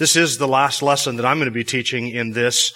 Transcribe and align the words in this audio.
This 0.00 0.16
is 0.16 0.38
the 0.38 0.48
last 0.48 0.80
lesson 0.80 1.16
that 1.16 1.26
I'm 1.26 1.36
going 1.36 1.44
to 1.44 1.50
be 1.50 1.62
teaching 1.62 2.08
in 2.08 2.32
this 2.32 2.72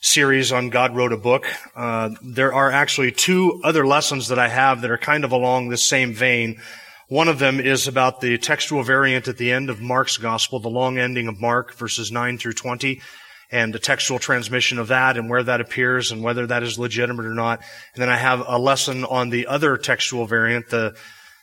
series 0.00 0.52
on 0.52 0.70
God 0.70 0.96
wrote 0.96 1.12
a 1.12 1.18
book. 1.18 1.46
Uh, 1.76 2.08
there 2.22 2.54
are 2.54 2.70
actually 2.70 3.12
two 3.12 3.60
other 3.62 3.86
lessons 3.86 4.28
that 4.28 4.38
I 4.38 4.48
have 4.48 4.80
that 4.80 4.90
are 4.90 4.96
kind 4.96 5.22
of 5.22 5.32
along 5.32 5.68
this 5.68 5.86
same 5.86 6.14
vein. 6.14 6.62
One 7.08 7.28
of 7.28 7.38
them 7.38 7.60
is 7.60 7.88
about 7.88 8.22
the 8.22 8.38
textual 8.38 8.82
variant 8.82 9.28
at 9.28 9.36
the 9.36 9.52
end 9.52 9.68
of 9.68 9.82
Mark's 9.82 10.16
gospel, 10.16 10.60
the 10.60 10.70
long 10.70 10.96
ending 10.96 11.28
of 11.28 11.38
Mark, 11.38 11.74
verses 11.74 12.10
9 12.10 12.38
through 12.38 12.54
20, 12.54 13.02
and 13.50 13.74
the 13.74 13.78
textual 13.78 14.18
transmission 14.18 14.78
of 14.78 14.88
that 14.88 15.18
and 15.18 15.28
where 15.28 15.42
that 15.42 15.60
appears 15.60 16.10
and 16.10 16.22
whether 16.22 16.46
that 16.46 16.62
is 16.62 16.78
legitimate 16.78 17.26
or 17.26 17.34
not. 17.34 17.60
And 17.92 18.00
then 18.00 18.08
I 18.08 18.16
have 18.16 18.42
a 18.46 18.56
lesson 18.56 19.04
on 19.04 19.28
the 19.28 19.46
other 19.46 19.76
textual 19.76 20.24
variant, 20.24 20.70
the 20.70 20.96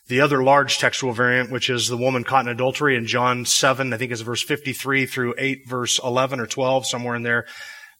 the 0.09 0.21
other 0.21 0.43
large 0.43 0.79
textual 0.79 1.13
variant, 1.13 1.51
which 1.51 1.69
is 1.69 1.87
the 1.87 1.95
woman 1.95 2.23
caught 2.23 2.45
in 2.45 2.51
adultery 2.51 2.97
in 2.97 3.05
John 3.05 3.45
7, 3.45 3.93
I 3.93 3.97
think 3.97 4.11
is 4.11 4.21
verse 4.21 4.41
53 4.41 5.05
through 5.05 5.35
8 5.37 5.67
verse 5.67 5.99
11 6.03 6.39
or 6.39 6.47
12, 6.47 6.87
somewhere 6.87 7.15
in 7.15 7.21
there. 7.23 7.45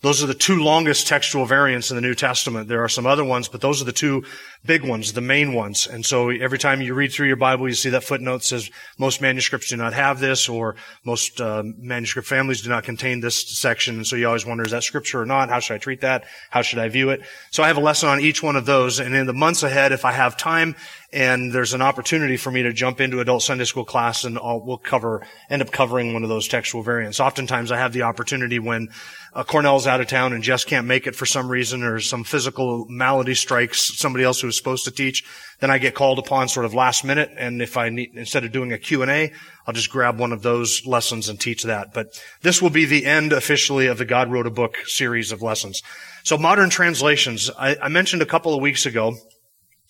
Those 0.01 0.23
are 0.23 0.27
the 0.27 0.33
two 0.33 0.63
longest 0.63 1.07
textual 1.07 1.45
variants 1.45 1.91
in 1.91 1.95
the 1.95 2.01
New 2.01 2.15
Testament. 2.15 2.69
There 2.69 2.81
are 2.81 2.89
some 2.89 3.05
other 3.05 3.25
ones, 3.25 3.49
but 3.49 3.59
those 3.59 3.81
are 3.81 3.85
the 3.85 3.91
two 3.91 4.23
big 4.65 4.87
ones, 4.87 5.11
the 5.11 5.19
main 5.19 5.53
ones. 5.53 5.87
And 5.87 6.05
so 6.05 6.29
every 6.29 6.57
time 6.57 6.81
you 6.81 6.93
read 6.93 7.11
through 7.11 7.27
your 7.27 7.35
Bible, 7.35 7.67
you 7.67 7.73
see 7.73 7.89
that 7.89 8.05
footnote 8.05 8.43
says 8.43 8.71
most 8.97 9.21
manuscripts 9.21 9.69
do 9.69 9.75
not 9.75 9.93
have 9.93 10.21
this, 10.21 10.47
or 10.47 10.77
most 11.03 11.41
uh, 11.41 11.63
manuscript 11.77 12.29
families 12.29 12.61
do 12.61 12.69
not 12.69 12.85
contain 12.85 13.19
this 13.19 13.59
section. 13.59 13.97
And 13.97 14.07
so 14.07 14.15
you 14.15 14.25
always 14.27 14.45
wonder, 14.45 14.63
is 14.63 14.71
that 14.71 14.83
scripture 14.83 15.21
or 15.21 15.25
not? 15.25 15.49
How 15.49 15.59
should 15.59 15.75
I 15.75 15.79
treat 15.79 15.99
that? 15.99 16.23
How 16.49 16.61
should 16.61 16.79
I 16.79 16.87
view 16.87 17.09
it? 17.09 17.21
So 17.51 17.61
I 17.61 17.67
have 17.67 17.77
a 17.77 17.81
lesson 17.81 18.07
on 18.07 18.21
each 18.21 18.41
one 18.41 18.55
of 18.55 18.65
those. 18.65 19.01
And 19.01 19.13
in 19.13 19.27
the 19.27 19.33
months 19.33 19.63
ahead, 19.63 19.91
if 19.91 20.05
I 20.05 20.13
have 20.13 20.37
time 20.37 20.77
and 21.11 21.51
there's 21.51 21.73
an 21.73 21.81
opportunity 21.81 22.37
for 22.37 22.51
me 22.51 22.63
to 22.63 22.71
jump 22.71 23.01
into 23.01 23.19
adult 23.19 23.41
Sunday 23.41 23.65
school 23.65 23.83
class 23.83 24.23
and 24.23 24.37
I'll, 24.37 24.61
we'll 24.61 24.77
cover, 24.77 25.25
end 25.49 25.61
up 25.61 25.71
covering 25.71 26.13
one 26.13 26.23
of 26.23 26.29
those 26.29 26.47
textual 26.47 26.83
variants. 26.83 27.19
Oftentimes 27.19 27.71
I 27.71 27.77
have 27.77 27.93
the 27.93 28.03
opportunity 28.03 28.59
when 28.59 28.89
uh, 29.33 29.43
Cornell's 29.43 29.87
out 29.87 30.01
of 30.01 30.07
town 30.07 30.33
and 30.33 30.43
Jess 30.43 30.63
can't 30.63 30.87
make 30.87 31.05
it 31.07 31.15
for 31.15 31.25
some 31.25 31.49
reason 31.49 31.83
or 31.83 31.99
some 31.99 32.23
physical 32.23 32.85
malady 32.89 33.35
strikes 33.35 33.97
somebody 33.97 34.23
else 34.23 34.41
who 34.41 34.47
was 34.47 34.57
supposed 34.57 34.85
to 34.85 34.91
teach, 34.91 35.23
then 35.59 35.69
I 35.69 35.77
get 35.77 35.93
called 35.93 36.19
upon 36.19 36.47
sort 36.47 36.65
of 36.65 36.73
last 36.73 37.03
minute. 37.03 37.29
And 37.37 37.61
if 37.61 37.77
I 37.77 37.89
need, 37.89 38.11
instead 38.15 38.43
of 38.43 38.51
doing 38.51 38.71
a 38.71 38.77
Q&A, 38.77 39.31
I'll 39.67 39.73
just 39.73 39.91
grab 39.91 40.19
one 40.19 40.31
of 40.31 40.41
those 40.41 40.85
lessons 40.85 41.29
and 41.29 41.39
teach 41.39 41.63
that. 41.63 41.93
But 41.93 42.07
this 42.41 42.61
will 42.61 42.69
be 42.69 42.85
the 42.85 43.05
end 43.05 43.33
officially 43.33 43.87
of 43.87 43.97
the 43.97 44.05
God 44.05 44.31
Wrote 44.31 44.47
a 44.47 44.51
Book 44.51 44.77
series 44.85 45.31
of 45.31 45.41
lessons. 45.41 45.81
So 46.23 46.37
modern 46.37 46.69
translations, 46.69 47.49
I, 47.57 47.75
I 47.81 47.87
mentioned 47.89 48.21
a 48.21 48.27
couple 48.27 48.53
of 48.53 48.61
weeks 48.61 48.85
ago 48.85 49.15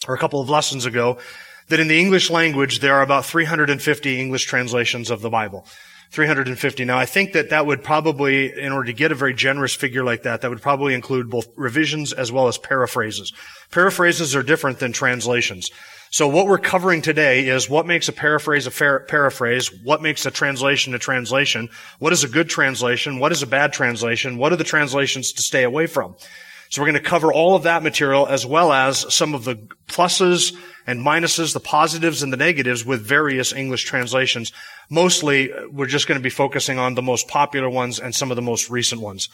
or 0.07 0.15
a 0.15 0.19
couple 0.19 0.41
of 0.41 0.49
lessons 0.49 0.85
ago, 0.85 1.17
that 1.67 1.79
in 1.79 1.87
the 1.87 1.99
English 1.99 2.29
language 2.29 2.79
there 2.79 2.95
are 2.95 3.01
about 3.01 3.25
350 3.25 4.19
English 4.19 4.45
translations 4.45 5.09
of 5.09 5.21
the 5.21 5.29
Bible. 5.29 5.67
350. 6.11 6.85
Now 6.85 6.97
I 6.97 7.05
think 7.05 7.33
that 7.33 7.51
that 7.51 7.65
would 7.65 7.83
probably, 7.83 8.57
in 8.59 8.71
order 8.71 8.87
to 8.87 8.93
get 8.93 9.11
a 9.11 9.15
very 9.15 9.33
generous 9.33 9.75
figure 9.75 10.03
like 10.03 10.23
that, 10.23 10.41
that 10.41 10.49
would 10.49 10.61
probably 10.61 10.93
include 10.93 11.29
both 11.29 11.47
revisions 11.55 12.13
as 12.13 12.31
well 12.31 12.47
as 12.47 12.57
paraphrases. 12.57 13.31
Paraphrases 13.71 14.35
are 14.35 14.43
different 14.43 14.79
than 14.79 14.91
translations. 14.91 15.69
So 16.11 16.27
what 16.27 16.47
we're 16.47 16.57
covering 16.57 17.03
today 17.03 17.47
is 17.47 17.69
what 17.69 17.85
makes 17.85 18.07
a 18.09 18.13
paraphrase 18.13 18.65
a 18.65 18.71
paraphrase, 18.71 19.71
what 19.83 20.01
makes 20.01 20.25
a 20.25 20.31
translation 20.31 20.95
a 20.95 20.99
translation, 20.99 21.69
what 21.99 22.13
is 22.13 22.23
a 22.23 22.27
good 22.27 22.49
translation, 22.49 23.19
what 23.19 23.31
is 23.31 23.43
a 23.43 23.47
bad 23.47 23.73
translation, 23.73 24.39
what 24.39 24.51
are 24.51 24.55
the 24.55 24.63
translations 24.63 25.33
to 25.33 25.43
stay 25.43 25.63
away 25.63 25.85
from. 25.85 26.15
So 26.69 26.81
we're 26.81 26.91
going 26.91 27.03
to 27.03 27.09
cover 27.09 27.33
all 27.33 27.55
of 27.55 27.63
that 27.63 27.81
material 27.81 28.27
as 28.27 28.45
well 28.45 28.71
as 28.71 29.13
some 29.13 29.33
of 29.33 29.43
the 29.43 29.55
pluses 29.87 30.55
and 30.85 31.03
minuses, 31.03 31.53
the 31.53 31.59
positives 31.59 32.21
and 32.21 32.31
the 32.31 32.37
negatives 32.37 32.85
with 32.85 33.01
various 33.01 33.51
English 33.51 33.85
translations. 33.85 34.53
Mostly, 34.89 35.51
we're 35.71 35.87
just 35.87 36.07
going 36.07 36.19
to 36.19 36.23
be 36.23 36.29
focusing 36.29 36.77
on 36.77 36.93
the 36.93 37.01
most 37.01 37.27
popular 37.27 37.69
ones 37.69 37.99
and 37.99 38.13
some 38.13 38.31
of 38.31 38.35
the 38.35 38.43
most 38.43 38.69
recent 38.69 39.01
ones. 39.01 39.29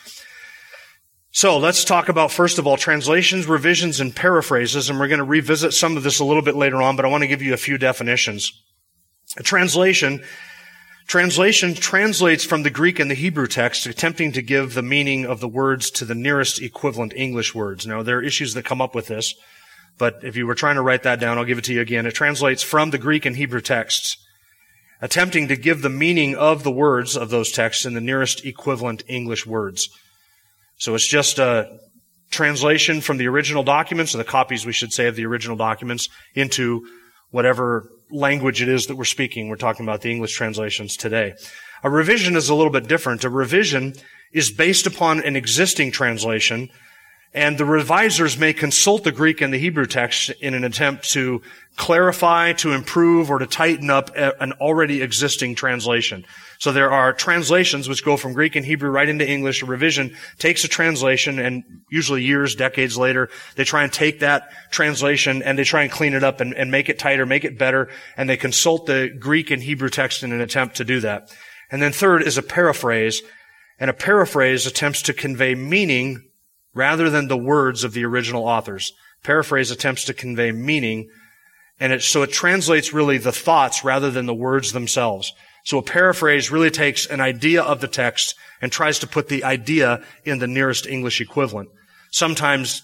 So 1.32 1.58
let's 1.58 1.84
talk 1.84 2.08
about, 2.08 2.32
first 2.32 2.60
of 2.60 2.66
all, 2.66 2.78
translations, 2.78 3.46
revisions, 3.46 4.00
and 4.00 4.16
paraphrases, 4.16 4.90
and 4.90 4.98
we're 4.98 5.10
going 5.10 5.18
to 5.18 5.26
revisit 5.26 5.74
some 5.74 5.98
of 5.98 6.04
this 6.04 6.20
a 6.20 6.26
little 6.26 6.42
bit 6.42 6.56
later 6.56 6.82
on, 6.82 6.96
but 6.96 7.04
I 7.04 7.10
want 7.10 7.24
to 7.24 7.28
give 7.28 7.42
you 7.42 7.54
a 7.54 7.58
few 7.58 7.78
definitions. 7.78 8.64
A 9.38 9.44
translation 9.44 10.24
Translation 11.08 11.76
translates 11.76 12.44
from 12.44 12.64
the 12.64 12.72
Greek 12.72 13.00
and 13.00 13.12
the 13.12 13.16
Hebrew 13.16 13.46
text, 13.46 13.86
attempting 13.86 14.32
to 14.32 14.42
give 14.42 14.74
the 14.74 14.82
meaning 14.82 15.26
of 15.26 15.40
the 15.40 15.48
words 15.48 15.92
to 15.92 16.06
the 16.06 16.16
nearest 16.16 16.60
equivalent 16.62 17.14
English 17.16 17.54
words. 17.54 17.86
Now, 17.86 18.02
there 18.02 18.18
are 18.18 18.24
issues 18.24 18.56
that 18.56 18.66
come 18.66 18.82
up 18.82 18.96
with 18.96 19.06
this, 19.06 19.36
but 20.00 20.24
if 20.24 20.36
you 20.36 20.48
were 20.48 20.56
trying 20.56 20.76
to 20.76 20.82
write 20.82 21.04
that 21.04 21.20
down, 21.20 21.38
I'll 21.38 21.46
give 21.46 21.60
it 21.60 21.64
to 21.66 21.74
you 21.74 21.82
again. 21.82 22.08
It 22.08 22.16
translates 22.16 22.64
from 22.64 22.90
the 22.90 22.98
Greek 22.98 23.26
and 23.26 23.36
Hebrew 23.36 23.62
texts, 23.62 24.18
attempting 25.00 25.48
to 25.50 25.56
give 25.56 25.84
the 25.84 25.90
meaning 25.90 26.36
of 26.36 26.64
the 26.64 26.72
words 26.72 27.16
of 27.16 27.30
those 27.30 27.52
texts 27.52 27.86
in 27.86 27.94
the 27.94 28.02
nearest 28.02 28.44
equivalent 28.44 29.04
English 29.08 29.46
words. 29.46 29.90
So 30.78 30.96
it's 30.96 31.08
just 31.08 31.38
a 31.38 31.78
translation 32.32 33.00
from 33.00 33.18
the 33.18 33.28
original 33.28 33.64
documents, 33.64 34.16
or 34.16 34.18
the 34.18 34.24
copies, 34.24 34.66
we 34.66 34.74
should 34.74 34.92
say, 34.92 35.06
of 35.06 35.16
the 35.16 35.28
original 35.28 35.56
documents 35.56 36.10
into 36.34 36.88
whatever 37.30 37.92
language 38.16 38.62
it 38.62 38.70
is 38.70 38.88
that 38.88 38.96
we're 38.96 39.04
speaking. 39.04 39.50
We're 39.50 39.58
talking 39.58 39.86
about 39.86 40.02
the 40.02 40.12
English 40.12 40.34
translations 40.34 40.98
today. 40.98 41.34
A 41.84 41.90
revision 41.90 42.36
is 42.36 42.50
a 42.50 42.56
little 42.56 42.72
bit 42.72 42.88
different. 42.88 43.24
A 43.24 43.30
revision 43.30 43.94
is 44.32 44.52
based 44.52 44.88
upon 44.88 45.22
an 45.22 45.36
existing 45.36 45.92
translation, 45.92 46.70
and 47.36 47.58
the 47.58 47.66
revisers 47.66 48.38
may 48.38 48.54
consult 48.54 49.04
the 49.04 49.12
Greek 49.12 49.42
and 49.42 49.54
the 49.54 49.58
Hebrew 49.58 49.86
text 49.86 50.30
in 50.40 50.54
an 50.54 50.64
attempt 50.64 51.12
to 51.12 51.42
clarify, 51.76 52.54
to 52.54 52.72
improve, 52.72 53.30
or 53.30 53.40
to 53.40 53.46
tighten 53.46 53.90
up 53.90 54.10
an 54.16 54.54
already 54.54 55.02
existing 55.02 55.54
translation. 55.56 56.26
So 56.60 56.72
there 56.72 56.90
are 56.90 57.12
translations 57.12 57.90
which 57.90 58.06
go 58.06 58.16
from 58.16 58.32
Greek 58.32 58.56
and 58.56 58.66
Hebrew 58.66 58.90
right 58.90 59.10
into 59.10 59.30
English. 59.30 59.62
A 59.62 59.66
revision 59.66 60.16
takes 60.40 60.64
a 60.64 60.70
translation 60.70 61.38
and 61.38 61.66
usually 61.92 62.24
years, 62.24 62.56
decades 62.56 62.98
later, 62.98 63.30
they 63.58 63.66
try 63.66 63.84
and 63.84 63.92
take 63.92 64.22
that 64.22 64.50
translation 64.72 65.44
and 65.44 65.60
they 65.60 65.66
try 65.66 65.84
and 65.84 65.92
clean 65.92 66.14
it 66.14 66.24
up 66.24 66.40
and, 66.40 66.54
and 66.54 66.72
make 66.72 66.88
it 66.88 66.98
tighter, 66.98 67.26
make 67.26 67.44
it 67.44 67.60
better, 67.60 67.90
and 68.16 68.30
they 68.30 68.38
consult 68.38 68.86
the 68.86 69.14
Greek 69.20 69.52
and 69.52 69.62
Hebrew 69.62 69.90
text 69.90 70.24
in 70.24 70.32
an 70.32 70.40
attempt 70.40 70.78
to 70.78 70.86
do 70.86 71.02
that. 71.02 71.36
And 71.70 71.82
then 71.82 71.92
third 71.92 72.22
is 72.22 72.38
a 72.38 72.42
paraphrase, 72.42 73.22
and 73.78 73.90
a 73.90 73.94
paraphrase 73.94 74.66
attempts 74.66 75.02
to 75.02 75.14
convey 75.14 75.54
meaning 75.54 76.24
rather 76.76 77.10
than 77.10 77.28
the 77.28 77.38
words 77.38 77.84
of 77.84 77.94
the 77.94 78.06
original 78.06 78.46
authors. 78.46 78.94
Paraphrase 79.24 79.72
attempts 79.72 80.04
to 80.06 80.14
convey 80.14 80.52
meaning, 80.52 81.10
and 81.80 81.92
it, 81.92 82.04
so 82.04 82.22
it 82.22 82.32
translates 82.32 82.94
really 82.94 83.18
the 83.18 83.32
thoughts 83.32 83.84
rather 83.84 84.12
than 84.12 84.28
the 84.28 84.34
words 84.34 84.72
themselves. 84.72 85.34
So 85.64 85.80
a 85.80 85.84
paraphrase 85.84 86.52
really 86.52 86.70
takes 86.70 87.08
an 87.08 87.22
idea 87.22 87.64
of 87.64 87.82
the 87.82 87.88
text 87.88 88.36
and 88.62 88.72
tries 88.72 89.00
to 89.00 89.08
put 89.08 89.30
the 89.30 89.44
idea 89.44 90.04
in 90.24 90.38
the 90.38 90.48
nearest 90.48 90.86
English 90.86 91.20
equivalent. 91.20 91.70
Sometimes 92.12 92.84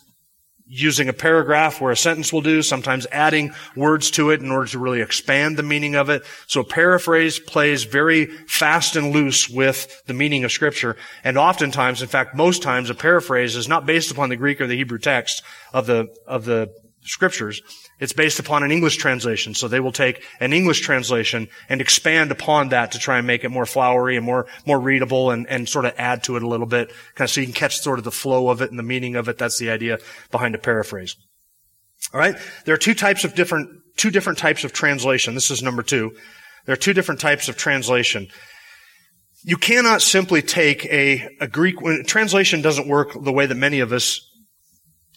using 0.74 1.10
a 1.10 1.14
paragraph 1.14 1.82
where 1.82 1.92
a 1.92 1.98
sentence 1.98 2.32
will 2.32 2.42
do, 2.42 2.62
sometimes 2.62 3.06
adding 3.12 3.54
words 3.76 4.10
to 4.10 4.30
it 4.30 4.40
in 4.40 4.50
order 4.50 4.68
to 4.68 4.80
really 4.80 5.02
expand 5.02 5.58
the 5.58 5.64
meaning 5.64 5.96
of 5.96 6.10
it. 6.10 6.24
So 6.48 6.62
a 6.62 6.66
paraphrase 6.66 7.40
plays 7.40 7.84
very 7.84 8.28
fast 8.48 8.96
and 8.96 9.12
loose 9.12 9.50
with 9.50 10.06
the 10.06 10.14
meaning 10.14 10.46
of 10.46 10.52
scripture. 10.52 10.96
And 11.26 11.38
oftentimes, 11.38 12.02
in 12.02 12.08
fact, 12.08 12.36
most 12.36 12.64
times, 12.64 12.90
a 12.90 12.96
paraphrase 12.96 13.58
is 13.58 13.68
not 13.68 13.86
based 13.86 14.12
upon 14.12 14.30
the 14.30 14.38
Greek 14.38 14.62
or 14.62 14.68
the 14.68 14.78
Hebrew 14.78 14.98
text 14.98 15.44
of 15.74 15.88
the, 15.88 16.08
of 16.26 16.46
the 16.46 16.74
scriptures. 17.02 17.62
It's 18.02 18.14
based 18.14 18.40
upon 18.40 18.64
an 18.64 18.72
English 18.72 18.98
translation. 18.98 19.54
So 19.54 19.68
they 19.68 19.80
will 19.80 19.92
take 19.92 20.24
an 20.40 20.54
English 20.54 20.82
translation 20.82 21.48
and 21.70 21.80
expand 21.80 22.32
upon 22.32 22.70
that 22.70 22.94
to 22.94 23.00
try 23.00 23.20
and 23.20 23.28
make 23.28 23.44
it 23.44 23.50
more 23.50 23.68
flowery 23.68 24.18
and 24.18 24.26
more, 24.26 24.48
more 24.66 24.80
readable 24.80 25.30
and, 25.30 25.48
and 25.48 25.70
sort 25.70 25.86
of 25.86 25.94
add 25.98 26.24
to 26.24 26.36
it 26.36 26.42
a 26.42 26.48
little 26.48 26.66
bit, 26.66 26.90
kind 27.14 27.26
of 27.26 27.30
so 27.30 27.42
you 27.42 27.48
can 27.48 27.54
catch 27.54 27.80
sort 27.80 28.00
of 28.00 28.04
the 28.04 28.12
flow 28.12 28.50
of 28.50 28.62
it 28.62 28.72
and 28.72 28.80
the 28.80 28.84
meaning 28.84 29.16
of 29.16 29.30
it. 29.30 29.38
That's 29.38 29.60
the 29.60 29.70
idea 29.70 30.00
behind 30.32 30.56
a 30.56 30.58
paraphrase. 30.58 31.16
All 32.12 32.20
right. 32.20 32.36
There 32.66 32.74
are 32.74 32.80
two 32.80 32.96
types 32.96 33.24
of 33.24 33.36
different, 33.36 33.70
two 33.98 34.10
different 34.10 34.40
types 34.40 34.64
of 34.64 34.74
translation. 34.74 35.36
This 35.36 35.52
is 35.52 35.62
number 35.62 35.84
two. 35.84 36.16
There 36.66 36.74
are 36.74 36.78
two 36.78 36.94
different 36.94 37.22
types 37.22 37.50
of 37.50 37.56
translation. 37.56 38.30
You 39.44 39.58
cannot 39.58 40.02
simply 40.02 40.42
take 40.42 40.86
a, 40.86 41.28
a 41.40 41.48
Greek, 41.48 41.76
translation 42.08 42.64
doesn't 42.64 42.88
work 42.88 43.14
the 43.14 43.32
way 43.32 43.46
that 43.46 43.56
many 43.56 43.80
of 43.80 43.94
us 43.94 44.28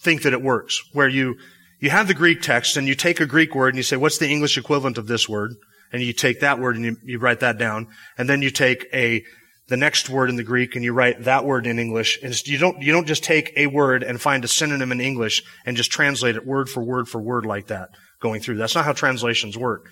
think 0.03 0.23
that 0.23 0.35
it 0.35 0.43
works, 0.43 0.83
where 0.93 1.09
you, 1.09 1.37
you 1.81 1.91
have 1.91 2.09
the 2.09 2.15
Greek 2.15 2.41
text 2.41 2.77
and 2.77 2.87
you 2.89 2.95
take 2.95 3.21
a 3.21 3.27
Greek 3.27 3.55
word 3.55 3.69
and 3.69 3.77
you 3.77 3.83
say, 3.83 3.97
what's 3.97 4.19
the 4.19 4.31
English 4.31 4.57
equivalent 4.57 4.99
of 4.99 5.07
this 5.07 5.29
word? 5.29 5.55
And 5.93 6.03
you 6.03 6.13
take 6.13 6.41
that 6.41 6.59
word 6.59 6.77
and 6.77 6.85
you, 6.85 6.97
you 7.05 7.19
write 7.19 7.41
that 7.41 7.59
down. 7.59 7.89
And 8.19 8.29
then 8.29 8.43
you 8.43 8.51
take 8.51 8.87
a 8.93 9.25
the 9.69 9.77
next 9.77 10.11
word 10.11 10.29
in 10.29 10.37
the 10.37 10.43
Greek 10.43 10.77
and 10.77 10.85
you 10.85 10.93
write 10.93 11.25
that 11.25 11.45
word 11.45 11.67
in 11.67 11.79
English. 11.79 12.19
And 12.23 12.47
you 12.47 12.59
don't, 12.59 12.83
you 12.83 12.93
don't 12.93 13.07
just 13.07 13.25
take 13.25 13.53
a 13.57 13.67
word 13.67 14.03
and 14.03 14.21
find 14.21 14.45
a 14.45 14.49
synonym 14.49 14.93
in 14.93 15.01
English 15.01 15.43
and 15.65 15.77
just 15.77 15.91
translate 15.91 16.37
it 16.37 16.47
word 16.47 16.69
for 16.69 16.83
word 16.83 17.09
for 17.09 17.21
word 17.21 17.47
like 17.47 17.69
that 17.69 17.91
going 18.21 18.41
through. 18.41 18.57
That's 18.57 18.75
not 18.75 18.85
how 18.85 18.93
translations 18.93 19.57
work. 19.57 19.87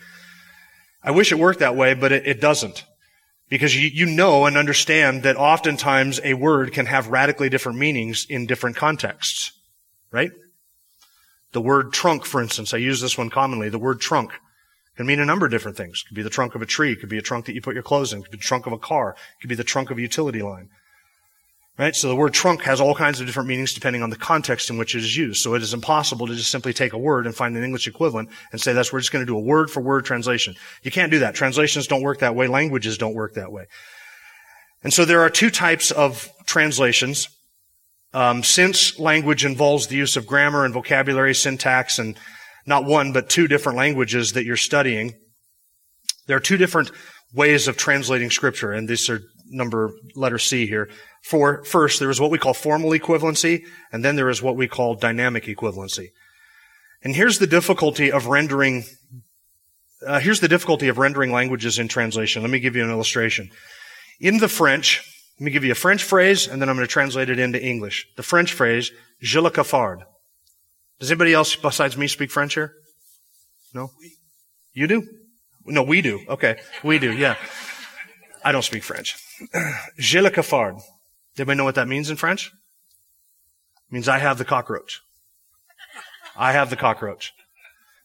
I 1.02 1.10
wish 1.10 1.32
it 1.32 1.38
worked 1.38 1.60
that 1.60 1.76
way, 1.76 1.94
but 1.94 2.12
it, 2.12 2.26
it 2.26 2.40
doesn't. 2.40 2.84
Because 3.48 3.74
you, 3.74 3.88
you 3.88 4.06
know 4.06 4.46
and 4.46 4.56
understand 4.56 5.24
that 5.24 5.36
oftentimes 5.36 6.20
a 6.22 6.34
word 6.34 6.72
can 6.72 6.86
have 6.86 7.08
radically 7.08 7.48
different 7.48 7.78
meanings 7.78 8.26
in 8.28 8.46
different 8.46 8.76
contexts. 8.76 9.52
Right? 10.10 10.30
The 11.52 11.60
word 11.60 11.92
trunk, 11.92 12.24
for 12.24 12.40
instance, 12.40 12.72
I 12.72 12.78
use 12.78 13.00
this 13.00 13.18
one 13.18 13.30
commonly. 13.30 13.68
The 13.68 13.78
word 13.78 14.00
trunk 14.00 14.32
can 14.96 15.06
mean 15.06 15.20
a 15.20 15.24
number 15.24 15.46
of 15.46 15.52
different 15.52 15.76
things. 15.76 16.02
It 16.04 16.08
could 16.08 16.16
be 16.16 16.22
the 16.22 16.30
trunk 16.30 16.54
of 16.54 16.62
a 16.62 16.66
tree. 16.66 16.92
It 16.92 17.00
could 17.00 17.08
be 17.08 17.18
a 17.18 17.22
trunk 17.22 17.46
that 17.46 17.54
you 17.54 17.62
put 17.62 17.74
your 17.74 17.82
clothes 17.82 18.12
in. 18.12 18.20
It 18.20 18.22
could 18.22 18.32
be 18.32 18.38
the 18.38 18.44
trunk 18.44 18.66
of 18.66 18.72
a 18.72 18.78
car. 18.78 19.10
It 19.10 19.42
could 19.42 19.48
be 19.48 19.54
the 19.54 19.64
trunk 19.64 19.90
of 19.90 19.98
a 19.98 20.02
utility 20.02 20.42
line. 20.42 20.68
Right? 21.78 21.96
So 21.96 22.08
the 22.08 22.16
word 22.16 22.34
trunk 22.34 22.62
has 22.62 22.80
all 22.80 22.94
kinds 22.94 23.20
of 23.20 23.26
different 23.26 23.48
meanings 23.48 23.72
depending 23.72 24.02
on 24.02 24.10
the 24.10 24.16
context 24.16 24.68
in 24.68 24.76
which 24.76 24.94
it 24.94 24.98
is 24.98 25.16
used. 25.16 25.42
So 25.42 25.54
it 25.54 25.62
is 25.62 25.72
impossible 25.72 26.26
to 26.26 26.34
just 26.34 26.50
simply 26.50 26.74
take 26.74 26.92
a 26.92 26.98
word 26.98 27.24
and 27.24 27.34
find 27.34 27.56
an 27.56 27.64
English 27.64 27.86
equivalent 27.86 28.28
and 28.52 28.60
say 28.60 28.74
that's 28.74 28.92
we're 28.92 29.00
just 29.00 29.10
going 29.10 29.24
to 29.24 29.30
do 29.30 29.38
a 29.38 29.40
word 29.40 29.70
for 29.70 29.80
word 29.80 30.04
translation. 30.04 30.54
You 30.82 30.90
can't 30.90 31.10
do 31.10 31.20
that. 31.20 31.34
Translations 31.34 31.86
don't 31.86 32.02
work 32.02 32.18
that 32.18 32.36
way. 32.36 32.46
Languages 32.46 32.98
don't 32.98 33.14
work 33.14 33.34
that 33.34 33.50
way. 33.50 33.64
And 34.84 34.92
so 34.92 35.06
there 35.06 35.22
are 35.22 35.30
two 35.30 35.50
types 35.50 35.90
of 35.90 36.28
translations. 36.44 37.28
Um, 38.14 38.42
since 38.42 38.98
language 38.98 39.44
involves 39.44 39.86
the 39.86 39.96
use 39.96 40.16
of 40.16 40.26
grammar 40.26 40.64
and 40.64 40.74
vocabulary, 40.74 41.34
syntax, 41.34 41.98
and 41.98 42.18
not 42.66 42.84
one, 42.84 43.12
but 43.12 43.28
two 43.28 43.48
different 43.48 43.78
languages 43.78 44.32
that 44.32 44.44
you're 44.44 44.56
studying, 44.56 45.14
there 46.26 46.36
are 46.36 46.40
two 46.40 46.56
different 46.56 46.90
ways 47.34 47.68
of 47.68 47.76
translating 47.76 48.30
scripture, 48.30 48.72
and 48.72 48.88
these 48.88 49.08
are 49.08 49.22
number 49.46 49.92
letter 50.14 50.38
C 50.38 50.66
here. 50.66 50.88
For 51.24 51.64
first, 51.64 52.00
there 52.00 52.10
is 52.10 52.20
what 52.20 52.30
we 52.30 52.38
call 52.38 52.54
formal 52.54 52.90
equivalency, 52.90 53.64
and 53.92 54.04
then 54.04 54.16
there 54.16 54.28
is 54.28 54.42
what 54.42 54.56
we 54.56 54.68
call 54.68 54.94
dynamic 54.94 55.44
equivalency. 55.44 56.08
And 57.02 57.16
here's 57.16 57.38
the 57.38 57.46
difficulty 57.46 58.12
of 58.12 58.26
rendering. 58.26 58.84
Uh, 60.06 60.20
here's 60.20 60.40
the 60.40 60.48
difficulty 60.48 60.88
of 60.88 60.98
rendering 60.98 61.32
languages 61.32 61.78
in 61.78 61.88
translation. 61.88 62.42
Let 62.42 62.50
me 62.50 62.60
give 62.60 62.76
you 62.76 62.84
an 62.84 62.90
illustration. 62.90 63.50
In 64.20 64.38
the 64.38 64.48
French, 64.48 65.11
let 65.38 65.44
me 65.44 65.50
give 65.50 65.64
you 65.64 65.72
a 65.72 65.76
French 65.76 66.02
phrase, 66.04 66.46
and 66.46 66.60
then 66.60 66.68
I'm 66.68 66.76
going 66.76 66.86
to 66.86 66.92
translate 66.92 67.30
it 67.30 67.38
into 67.38 67.62
English. 67.62 68.06
The 68.16 68.22
French 68.22 68.52
phrase, 68.52 68.92
je 69.20 69.40
le 69.40 69.50
cafard. 69.50 70.04
Does 71.00 71.10
anybody 71.10 71.34
else 71.34 71.56
besides 71.56 71.96
me 71.96 72.06
speak 72.06 72.30
French 72.30 72.54
here? 72.54 72.74
No? 73.74 73.90
You 74.72 74.86
do? 74.86 75.08
No, 75.64 75.82
we 75.82 76.02
do. 76.02 76.20
Okay. 76.28 76.58
We 76.84 76.98
do, 76.98 77.12
yeah. 77.12 77.36
I 78.44 78.52
don't 78.52 78.62
speak 78.62 78.82
French. 78.82 79.16
Je 79.98 80.20
le 80.20 80.30
cafard. 80.30 80.76
Anybody 81.38 81.58
know 81.58 81.64
what 81.64 81.76
that 81.76 81.88
means 81.88 82.10
in 82.10 82.16
French? 82.16 82.48
It 82.48 83.92
means 83.92 84.08
I 84.08 84.18
have 84.18 84.38
the 84.38 84.44
cockroach. 84.44 85.00
I 86.36 86.52
have 86.52 86.70
the 86.70 86.76
cockroach. 86.76 87.32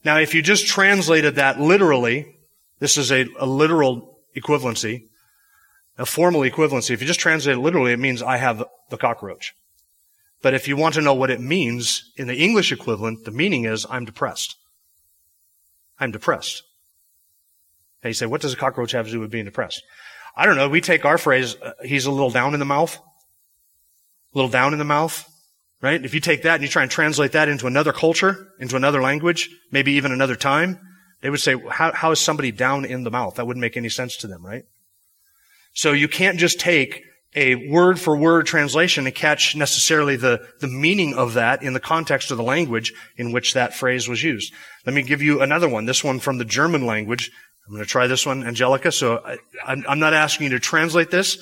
Now, 0.04 0.20
if 0.20 0.34
you 0.36 0.42
just 0.42 0.68
translated 0.68 1.36
that 1.36 1.60
literally, 1.60 2.38
this 2.80 2.98
is 2.98 3.12
a, 3.12 3.26
a 3.40 3.46
literal 3.46 4.20
equivalency, 4.38 5.08
a 5.98 6.06
formal 6.06 6.42
equivalency. 6.42 6.92
If 6.92 7.02
you 7.02 7.08
just 7.08 7.20
translate 7.20 7.58
it 7.58 7.60
literally, 7.60 7.92
it 7.92 8.00
means 8.00 8.22
I 8.22 8.38
have 8.38 8.64
the 8.90 8.98
cockroach. 8.98 9.54
But 10.42 10.54
if 10.54 10.68
you 10.68 10.78
want 10.78 10.96
to 10.96 11.02
know 11.02 11.14
what 11.14 11.32
it 11.32 11.42
means 11.42 12.12
in 12.16 12.28
the 12.28 12.36
English 12.36 12.72
equivalent, 12.72 13.26
the 13.26 13.32
meaning 13.32 13.66
is 13.66 13.86
I'm 13.90 14.06
depressed. 14.06 14.56
I'm 16.00 16.12
depressed. 16.12 16.64
And 18.04 18.12
you 18.12 18.14
say, 18.14 18.28
what 18.28 18.42
does 18.42 18.54
a 18.54 18.58
cockroach 18.58 18.92
have 18.92 19.08
to 19.08 19.12
do 19.12 19.20
with 19.20 19.32
being 19.32 19.46
depressed? 19.46 19.82
I 20.36 20.46
don't 20.46 20.56
know. 20.56 20.70
We 20.70 20.82
take 20.82 21.06
our 21.06 21.18
phrase, 21.18 21.56
uh, 21.62 21.72
he's 21.84 22.06
a 22.06 22.12
little 22.12 22.30
down 22.30 22.54
in 22.54 22.60
the 22.60 22.66
mouth. 22.66 22.96
A 22.96 24.38
little 24.38 24.52
down 24.52 24.74
in 24.74 24.80
the 24.80 24.86
mouth. 24.86 25.28
Right? 25.82 26.04
If 26.04 26.14
you 26.14 26.20
take 26.20 26.44
that 26.44 26.56
and 26.56 26.64
you 26.64 26.70
try 26.70 26.84
and 26.84 26.92
translate 26.92 27.34
that 27.34 27.50
into 27.50 27.68
another 27.68 27.94
culture, 27.94 28.48
into 28.60 28.76
another 28.76 29.02
language, 29.02 29.50
maybe 29.72 29.94
even 29.94 30.12
another 30.12 30.36
time, 30.36 30.80
they 31.22 31.30
would 31.30 31.40
say, 31.40 31.56
how, 31.70 31.92
how 31.94 32.12
is 32.12 32.20
somebody 32.20 32.52
down 32.52 32.86
in 32.86 33.04
the 33.04 33.12
mouth? 33.12 33.36
That 33.36 33.48
wouldn't 33.48 33.62
make 33.62 33.78
any 33.78 33.90
sense 33.90 34.18
to 34.18 34.28
them, 34.28 34.46
right? 34.46 34.64
So 35.78 35.92
you 35.92 36.08
can't 36.08 36.40
just 36.40 36.60
take 36.60 37.04
a 37.36 37.70
word 37.70 38.00
for 38.00 38.18
word 38.18 38.48
translation 38.48 39.04
to 39.04 39.12
catch 39.12 39.56
necessarily 39.56 40.16
the, 40.16 40.44
the 40.60 40.68
meaning 40.68 41.14
of 41.14 41.36
that 41.36 41.62
in 41.62 41.74
the 41.74 41.80
context 41.80 42.32
of 42.32 42.38
the 42.38 42.44
language 42.44 42.94
in 43.16 43.32
which 43.32 43.54
that 43.54 43.76
phrase 43.76 44.10
was 44.10 44.24
used. 44.24 44.52
Let 44.88 44.96
me 44.96 45.04
give 45.04 45.22
you 45.22 45.40
another 45.40 45.70
one. 45.70 45.86
This 45.86 46.04
one 46.04 46.20
from 46.20 46.40
the 46.40 46.46
German 46.46 46.88
language. 46.88 47.30
I'm 47.68 47.76
going 47.76 47.86
to 47.86 47.90
try 47.90 48.08
this 48.08 48.26
one, 48.26 48.44
Angelica. 48.44 48.92
So 48.92 49.22
I, 49.24 49.38
I'm 49.68 50.00
not 50.00 50.16
asking 50.16 50.46
you 50.46 50.54
to 50.54 50.60
translate 50.60 51.12
this, 51.12 51.38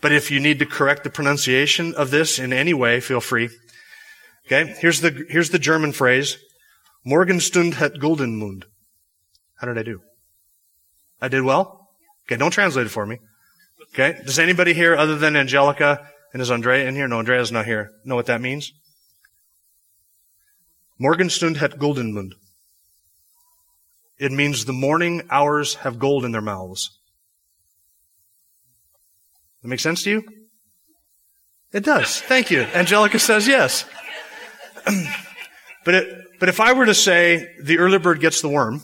but 0.00 0.10
if 0.10 0.32
you 0.32 0.40
need 0.40 0.58
to 0.58 0.66
correct 0.66 1.04
the 1.04 1.10
pronunciation 1.10 1.94
of 1.94 2.10
this 2.10 2.40
in 2.40 2.52
any 2.52 2.74
way, 2.74 2.98
feel 2.98 3.20
free. 3.20 3.48
Okay. 4.46 4.74
Here's 4.80 5.02
the, 5.02 5.24
here's 5.28 5.50
the 5.50 5.58
German 5.60 5.92
phrase. 5.92 6.36
Morgenstund 7.06 7.74
hat 7.74 7.92
Guldenmund. 7.94 8.64
How 9.60 9.68
did 9.68 9.78
I 9.78 9.84
do? 9.84 10.00
I 11.20 11.28
did 11.28 11.44
well? 11.44 11.90
Okay. 12.26 12.36
Don't 12.36 12.50
translate 12.50 12.86
it 12.86 12.90
for 12.90 13.06
me. 13.06 13.20
Okay? 13.92 14.20
Does 14.24 14.38
anybody 14.38 14.74
here 14.74 14.94
other 14.96 15.16
than 15.16 15.36
Angelica 15.36 16.08
and 16.32 16.42
is 16.42 16.50
Andrea 16.50 16.86
in 16.86 16.94
here? 16.94 17.08
No, 17.08 17.18
Andrea's 17.18 17.52
not 17.52 17.66
here. 17.66 17.90
Know 18.04 18.14
what 18.14 18.26
that 18.26 18.40
means? 18.40 18.72
Morgenstund 21.00 21.56
hat 21.56 21.78
Goldenmund. 21.78 22.32
It 24.18 24.32
means 24.32 24.64
the 24.64 24.72
morning 24.72 25.22
hours 25.30 25.76
have 25.76 25.98
gold 25.98 26.24
in 26.24 26.32
their 26.32 26.40
mouths. 26.42 26.98
That 29.62 29.68
make 29.68 29.80
sense 29.80 30.02
to 30.04 30.10
you? 30.10 30.24
It 31.72 31.84
does. 31.84 32.20
Thank 32.20 32.50
you. 32.50 32.62
Angelica 32.62 33.18
says 33.18 33.46
yes. 33.46 33.84
but 35.84 35.94
it, 35.94 36.24
but 36.40 36.48
if 36.48 36.60
I 36.60 36.72
were 36.72 36.86
to 36.86 36.94
say 36.94 37.48
the 37.62 37.78
early 37.78 37.98
bird 37.98 38.20
gets 38.20 38.40
the 38.40 38.48
worm, 38.48 38.82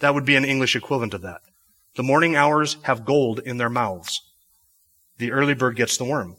that 0.00 0.14
would 0.14 0.24
be 0.24 0.36
an 0.36 0.44
English 0.44 0.76
equivalent 0.76 1.14
of 1.14 1.22
that. 1.22 1.40
The 1.96 2.02
morning 2.02 2.36
hours 2.36 2.76
have 2.82 3.04
gold 3.04 3.40
in 3.40 3.58
their 3.58 3.70
mouths. 3.70 4.20
The 5.18 5.32
early 5.32 5.54
bird 5.54 5.76
gets 5.76 5.96
the 5.96 6.04
worm. 6.04 6.36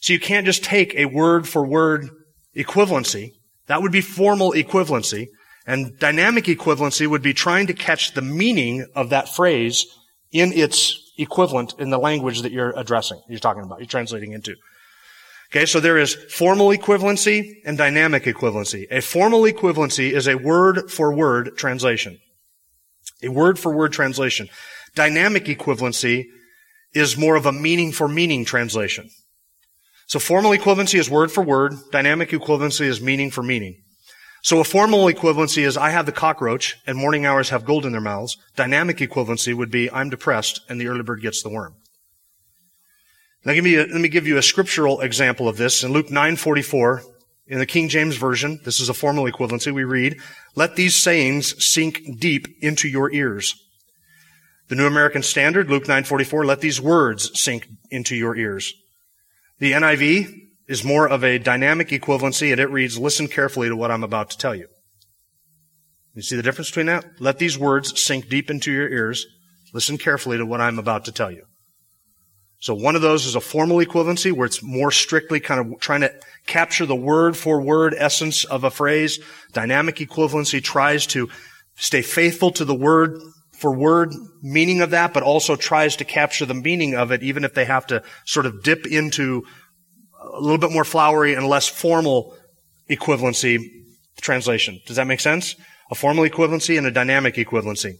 So 0.00 0.12
you 0.12 0.20
can't 0.20 0.46
just 0.46 0.62
take 0.62 0.94
a 0.94 1.06
word 1.06 1.48
for 1.48 1.66
word 1.66 2.08
equivalency. 2.56 3.32
That 3.66 3.82
would 3.82 3.92
be 3.92 4.00
formal 4.00 4.52
equivalency. 4.52 5.28
And 5.66 5.98
dynamic 5.98 6.44
equivalency 6.44 7.06
would 7.06 7.22
be 7.22 7.34
trying 7.34 7.66
to 7.66 7.74
catch 7.74 8.14
the 8.14 8.22
meaning 8.22 8.86
of 8.94 9.10
that 9.10 9.28
phrase 9.28 9.86
in 10.30 10.52
its 10.52 11.12
equivalent 11.18 11.74
in 11.78 11.90
the 11.90 11.98
language 11.98 12.42
that 12.42 12.52
you're 12.52 12.72
addressing, 12.76 13.20
you're 13.28 13.38
talking 13.38 13.62
about, 13.62 13.80
you're 13.80 13.86
translating 13.86 14.32
into. 14.32 14.54
Okay, 15.50 15.66
so 15.66 15.80
there 15.80 15.98
is 15.98 16.14
formal 16.14 16.68
equivalency 16.68 17.56
and 17.64 17.78
dynamic 17.78 18.24
equivalency. 18.24 18.86
A 18.90 19.00
formal 19.00 19.42
equivalency 19.42 20.12
is 20.12 20.28
a 20.28 20.36
word 20.36 20.90
for 20.90 21.14
word 21.14 21.56
translation. 21.56 22.18
A 23.22 23.28
word 23.28 23.58
for 23.58 23.74
word 23.74 23.92
translation. 23.92 24.48
Dynamic 24.94 25.44
equivalency 25.44 26.26
is 26.94 27.16
more 27.16 27.36
of 27.36 27.46
a 27.46 27.52
meaning 27.52 27.92
for 27.92 28.08
meaning 28.08 28.44
translation. 28.44 29.10
So 30.06 30.18
formal 30.18 30.52
equivalency 30.52 30.98
is 30.98 31.10
word 31.10 31.30
for 31.30 31.42
word. 31.42 31.74
Dynamic 31.92 32.30
equivalency 32.30 32.86
is 32.86 33.00
meaning 33.00 33.30
for 33.30 33.42
meaning. 33.42 33.82
So 34.42 34.60
a 34.60 34.64
formal 34.64 35.06
equivalency 35.06 35.66
is 35.66 35.76
I 35.76 35.90
have 35.90 36.06
the 36.06 36.12
cockroach 36.12 36.76
and 36.86 36.96
morning 36.96 37.26
hours 37.26 37.50
have 37.50 37.64
gold 37.64 37.84
in 37.84 37.92
their 37.92 38.00
mouths. 38.00 38.38
Dynamic 38.56 38.98
equivalency 38.98 39.54
would 39.54 39.70
be 39.70 39.90
I'm 39.90 40.08
depressed 40.08 40.60
and 40.68 40.80
the 40.80 40.88
early 40.88 41.02
bird 41.02 41.20
gets 41.20 41.42
the 41.42 41.50
worm. 41.50 41.74
Now 43.44 43.52
give 43.52 43.64
me 43.64 43.76
a, 43.76 43.86
let 43.86 44.00
me 44.00 44.08
give 44.08 44.26
you 44.26 44.38
a 44.38 44.42
scriptural 44.42 45.00
example 45.00 45.48
of 45.48 45.56
this. 45.56 45.84
In 45.84 45.92
Luke 45.92 46.08
9:44, 46.08 47.02
in 47.46 47.58
the 47.58 47.66
King 47.66 47.88
James 47.88 48.16
Version, 48.16 48.60
this 48.64 48.80
is 48.80 48.88
a 48.88 48.94
formal 48.94 49.24
equivalency, 49.24 49.72
we 49.72 49.84
read, 49.84 50.20
Let 50.54 50.76
these 50.76 50.94
sayings 50.94 51.54
sink 51.64 52.18
deep 52.18 52.46
into 52.60 52.88
your 52.88 53.10
ears. 53.12 53.54
The 54.68 54.74
New 54.74 54.86
American 54.86 55.22
Standard, 55.22 55.70
Luke 55.70 55.84
9:44, 55.84 56.44
let 56.44 56.60
these 56.60 56.80
words 56.80 57.30
sink 57.38 57.66
into 57.90 58.14
your 58.14 58.36
ears. 58.36 58.74
The 59.58 59.72
NIV 59.72 60.28
is 60.68 60.84
more 60.84 61.08
of 61.08 61.24
a 61.24 61.38
dynamic 61.38 61.88
equivalency 61.88 62.52
and 62.52 62.60
it 62.60 62.70
reads, 62.70 62.98
listen 62.98 63.28
carefully 63.28 63.68
to 63.68 63.76
what 63.76 63.90
I'm 63.90 64.04
about 64.04 64.30
to 64.30 64.36
tell 64.36 64.54
you. 64.54 64.68
You 66.14 66.22
see 66.22 66.36
the 66.36 66.42
difference 66.42 66.68
between 66.68 66.86
that? 66.86 67.06
Let 67.18 67.38
these 67.38 67.58
words 67.58 67.98
sink 68.00 68.28
deep 68.28 68.50
into 68.50 68.70
your 68.70 68.88
ears. 68.88 69.26
Listen 69.72 69.96
carefully 69.96 70.36
to 70.36 70.44
what 70.44 70.60
I'm 70.60 70.78
about 70.78 71.06
to 71.06 71.12
tell 71.12 71.30
you. 71.30 71.44
So 72.60 72.74
one 72.74 72.96
of 72.96 73.02
those 73.02 73.24
is 73.24 73.36
a 73.36 73.40
formal 73.40 73.78
equivalency 73.78 74.32
where 74.32 74.46
it's 74.46 74.62
more 74.62 74.90
strictly 74.90 75.40
kind 75.40 75.60
of 75.60 75.80
trying 75.80 76.00
to 76.00 76.12
capture 76.46 76.84
the 76.84 76.96
word 76.96 77.36
for 77.36 77.62
word 77.62 77.94
essence 77.96 78.44
of 78.44 78.64
a 78.64 78.70
phrase. 78.70 79.18
Dynamic 79.52 79.96
equivalency 79.96 80.62
tries 80.62 81.06
to 81.08 81.30
stay 81.76 82.02
faithful 82.02 82.50
to 82.52 82.64
the 82.64 82.74
word 82.74 83.18
for 83.58 83.74
word 83.74 84.14
meaning 84.42 84.80
of 84.80 84.90
that, 84.90 85.12
but 85.12 85.22
also 85.22 85.56
tries 85.56 85.96
to 85.96 86.04
capture 86.04 86.46
the 86.46 86.54
meaning 86.54 86.94
of 86.94 87.10
it, 87.10 87.22
even 87.22 87.44
if 87.44 87.54
they 87.54 87.64
have 87.64 87.86
to 87.88 88.02
sort 88.24 88.46
of 88.46 88.62
dip 88.62 88.86
into 88.86 89.44
a 90.34 90.40
little 90.40 90.58
bit 90.58 90.72
more 90.72 90.84
flowery 90.84 91.34
and 91.34 91.46
less 91.46 91.68
formal 91.68 92.36
equivalency 92.88 93.58
translation. 94.20 94.80
Does 94.86 94.96
that 94.96 95.06
make 95.06 95.20
sense? 95.20 95.54
A 95.90 95.94
formal 95.94 96.24
equivalency 96.24 96.78
and 96.78 96.86
a 96.86 96.90
dynamic 96.90 97.34
equivalency. 97.34 97.94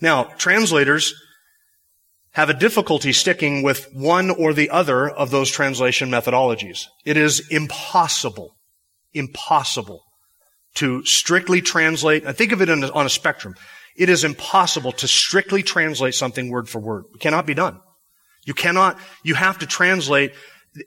Now, 0.00 0.24
translators 0.36 1.14
have 2.32 2.50
a 2.50 2.54
difficulty 2.54 3.12
sticking 3.12 3.62
with 3.62 3.88
one 3.92 4.30
or 4.30 4.52
the 4.52 4.70
other 4.70 5.08
of 5.08 5.30
those 5.30 5.50
translation 5.50 6.10
methodologies. 6.10 6.86
It 7.04 7.16
is 7.16 7.46
impossible, 7.50 8.56
impossible 9.12 10.02
to 10.76 11.04
strictly 11.04 11.60
translate, 11.60 12.26
I 12.26 12.32
think 12.32 12.52
of 12.52 12.62
it 12.62 12.70
on 12.70 13.06
a 13.06 13.10
spectrum. 13.10 13.54
It 13.96 14.08
is 14.08 14.24
impossible 14.24 14.92
to 14.92 15.08
strictly 15.08 15.62
translate 15.62 16.14
something 16.14 16.50
word 16.50 16.68
for 16.68 16.78
word. 16.80 17.04
It 17.14 17.20
cannot 17.20 17.46
be 17.46 17.54
done. 17.54 17.80
You 18.44 18.54
cannot, 18.54 18.98
you 19.22 19.34
have 19.34 19.58
to 19.58 19.66
translate 19.66 20.32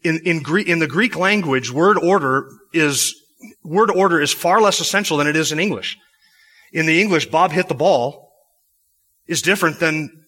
in, 0.03 0.19
in 0.25 0.43
in 0.67 0.79
the 0.79 0.87
Greek 0.87 1.15
language, 1.15 1.71
word 1.71 1.97
order 1.97 2.49
is, 2.73 3.15
word 3.63 3.91
order 3.91 4.19
is 4.19 4.33
far 4.33 4.61
less 4.61 4.79
essential 4.79 5.17
than 5.17 5.27
it 5.27 5.35
is 5.35 5.51
in 5.51 5.59
English. 5.59 5.97
In 6.73 6.85
the 6.85 6.99
English, 6.99 7.27
Bob 7.27 7.51
hit 7.51 7.67
the 7.67 7.75
ball 7.75 8.31
is 9.27 9.41
different 9.41 9.79
than 9.79 10.25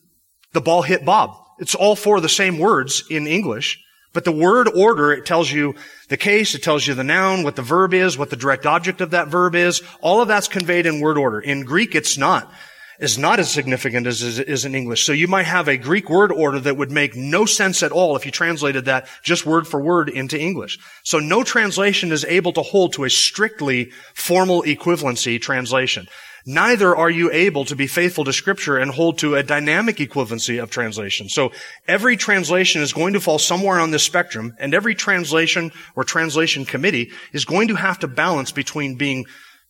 the 0.53 0.62
ball 0.62 0.81
hit 0.81 1.05
Bob. 1.05 1.36
It's 1.60 1.75
all 1.75 1.96
four 1.96 2.17
of 2.17 2.24
the 2.24 2.29
same 2.29 2.60
words 2.60 3.03
in 3.10 3.27
English, 3.27 3.84
but 4.17 4.24
the 4.24 4.31
word 4.31 4.67
order, 4.75 5.13
it 5.13 5.27
tells 5.27 5.51
you 5.51 5.75
the 6.07 6.17
case, 6.17 6.55
it 6.55 6.63
tells 6.63 6.88
you 6.88 6.95
the 6.95 7.03
noun, 7.03 7.43
what 7.43 7.55
the 7.55 7.62
verb 7.62 7.93
is, 7.93 8.17
what 8.17 8.31
the 8.31 8.36
direct 8.36 8.65
object 8.65 9.00
of 9.00 9.12
that 9.12 9.27
verb 9.27 9.53
is. 9.53 9.83
All 10.01 10.24
of 10.24 10.27
that's 10.27 10.47
conveyed 10.47 10.88
in 10.88 11.01
word 11.01 11.19
order. 11.19 11.39
In 11.39 11.65
Greek, 11.65 11.93
it's 11.93 12.17
not. 12.17 12.51
It's 13.00 13.19
not 13.19 13.39
as 13.39 13.51
significant 13.51 14.07
as 14.07 14.39
it 14.39 14.50
is 14.50 14.65
in 14.65 14.74
English. 14.74 15.05
So 15.05 15.12
you 15.12 15.27
might 15.27 15.45
have 15.45 15.67
a 15.67 15.77
Greek 15.77 16.09
word 16.09 16.31
order 16.31 16.59
that 16.62 16.77
would 16.77 16.89
make 16.89 17.15
no 17.15 17.45
sense 17.45 17.83
at 17.83 17.91
all 17.91 18.15
if 18.15 18.25
you 18.25 18.31
translated 18.31 18.86
that 18.86 19.07
just 19.21 19.45
word 19.45 19.67
for 19.67 19.79
word 19.79 20.09
into 20.09 20.41
English. 20.41 20.79
So 21.03 21.19
no 21.19 21.43
translation 21.43 22.12
is 22.12 22.25
able 22.25 22.53
to 22.53 22.63
hold 22.63 22.93
to 22.93 23.03
a 23.03 23.12
strictly 23.12 23.91
formal 24.15 24.63
equivalency 24.63 25.39
translation 25.39 26.07
neither 26.48 26.96
are 26.96 27.10
you 27.10 27.30
able 27.32 27.66
to 27.66 27.75
be 27.75 27.88
faithful 27.88 28.24
to 28.24 28.32
scripture 28.32 28.77
and 28.77 28.89
hold 28.89 29.18
to 29.18 29.36
a 29.36 29.44
dynamic 29.44 29.98
equivalency 29.98 30.63
of 30.63 30.72
translation. 30.72 31.27
So 31.27 31.51
every 31.88 32.16
translation 32.16 32.82
is 32.82 32.94
going 32.94 33.13
to 33.13 33.20
fall 33.20 33.38
somewhere 33.38 33.80
on 33.80 33.92
this 33.92 34.04
spectrum 34.04 34.56
and 34.58 34.74
every 34.74 34.96
translation 34.96 35.74
or 35.96 36.06
translation 36.06 36.63
committee 36.63 37.12
is 37.34 37.44
going 37.44 37.68
to 37.68 37.75
have 37.75 38.00
to 38.00 38.08
balance 38.08 38.51
between 38.51 38.96
being 38.96 39.25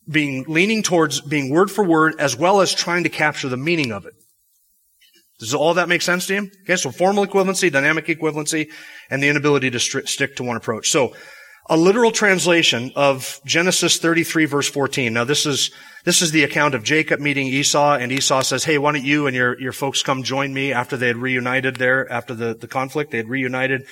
being 0.08 0.44
leaning 0.48 0.82
towards 0.82 1.20
being 1.20 1.50
word 1.50 1.70
for 1.70 1.84
word 1.84 2.14
as 2.18 2.34
well 2.34 2.60
as 2.62 2.72
trying 2.72 3.02
to 3.02 3.10
capture 3.10 3.48
the 3.48 3.58
meaning 3.58 3.92
of 3.92 4.06
it. 4.06 4.14
Does 5.40 5.54
all 5.54 5.74
that 5.74 5.88
make 5.88 6.02
sense 6.02 6.26
to 6.28 6.34
you? 6.34 6.50
Okay, 6.62 6.76
so 6.76 6.90
formal 6.90 7.26
equivalency, 7.26 7.70
dynamic 7.70 8.06
equivalency, 8.06 8.70
and 9.10 9.22
the 9.22 9.28
inability 9.28 9.70
to 9.70 9.78
stick 9.80 10.36
to 10.36 10.44
one 10.44 10.56
approach. 10.56 10.90
So 10.90 11.14
a 11.68 11.76
literal 11.76 12.10
translation 12.10 12.92
of 12.96 13.40
Genesis 13.44 13.98
33 13.98 14.46
verse 14.46 14.68
14. 14.68 15.12
Now 15.12 15.24
this 15.24 15.44
is, 15.44 15.70
this 16.04 16.22
is 16.22 16.30
the 16.30 16.44
account 16.44 16.74
of 16.74 16.82
Jacob 16.82 17.20
meeting 17.20 17.46
Esau 17.46 17.94
and 17.94 18.10
Esau 18.10 18.40
says, 18.40 18.64
hey, 18.64 18.78
why 18.78 18.92
don't 18.92 19.04
you 19.04 19.26
and 19.26 19.36
your, 19.36 19.60
your 19.60 19.72
folks 19.72 20.02
come 20.02 20.22
join 20.22 20.54
me 20.54 20.72
after 20.72 20.96
they 20.96 21.08
had 21.08 21.18
reunited 21.18 21.76
there, 21.76 22.10
after 22.10 22.34
the, 22.34 22.54
the 22.54 22.68
conflict, 22.68 23.10
they 23.10 23.18
had 23.18 23.28
reunited. 23.28 23.86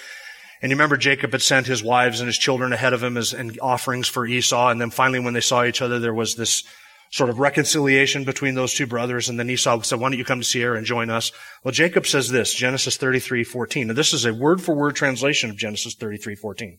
And 0.62 0.71
you 0.71 0.76
remember 0.76 0.97
Jacob 0.97 1.33
had 1.33 1.42
sent 1.42 1.66
his 1.66 1.83
wives 1.85 2.21
and 2.21 2.26
his 2.26 2.38
children 2.38 2.73
ahead 2.73 2.95
of 2.95 3.02
him 3.02 3.18
as 3.18 3.35
and 3.35 3.59
offerings 3.61 4.09
for 4.09 4.26
Esau. 4.26 4.68
And 4.68 4.80
then 4.80 4.90
finally 4.90 5.21
when 5.21 5.35
they 5.35 5.40
saw 5.40 5.64
each 5.64 5.83
other, 5.83 5.99
there 5.99 6.14
was 6.14 6.35
this 6.35 6.64
sort 7.11 7.28
of 7.28 7.38
reconciliation 7.38 8.25
between 8.25 8.54
those 8.54 8.73
two 8.73 8.87
brothers. 8.87 9.28
And 9.28 9.38
then 9.38 9.50
Esau 9.50 9.83
said, 9.83 10.00
why 10.00 10.09
don't 10.09 10.18
you 10.18 10.25
come 10.25 10.40
to 10.40 10.45
Seir 10.45 10.75
and 10.75 10.87
join 10.87 11.11
us? 11.11 11.30
Well, 11.62 11.73
Jacob 11.73 12.06
says 12.06 12.30
this, 12.30 12.54
Genesis 12.54 12.97
33, 12.97 13.45
14. 13.45 13.88
Now 13.88 13.95
this 13.95 14.14
is 14.14 14.25
a 14.25 14.33
word 14.33 14.62
for 14.62 14.75
word 14.75 14.97
translation 14.97 15.50
of 15.50 15.59
Genesis 15.59 15.95
33, 15.95 16.35
14. 16.35 16.78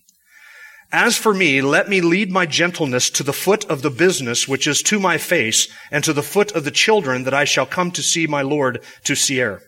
As 0.92 1.18
for 1.18 1.34
me, 1.34 1.62
let 1.62 1.90
me 1.90 2.00
lead 2.00 2.32
my 2.32 2.46
gentleness 2.46 3.10
to 3.12 3.24
the 3.24 3.34
foot 3.34 3.66
of 3.66 3.82
the 3.82 3.90
business 3.90 4.48
which 4.48 4.68
is 4.68 4.82
to 4.84 5.00
my 5.00 5.18
face, 5.18 5.68
and 5.92 6.04
to 6.04 6.14
the 6.14 6.24
foot 6.24 6.54
of 6.54 6.64
the 6.64 6.72
children 6.72 7.24
that 7.24 7.34
I 7.34 7.44
shall 7.44 7.66
come 7.66 7.92
to 7.92 8.02
see 8.02 8.26
my 8.26 8.42
Lord 8.42 8.82
to 9.04 9.16
Seir. 9.16 9.62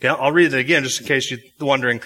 Okay, 0.00 0.08
I'll 0.08 0.32
read 0.32 0.54
it 0.54 0.58
again 0.58 0.84
just 0.84 1.00
in 1.00 1.06
case 1.06 1.30
you're 1.30 1.40
wondering, 1.60 2.00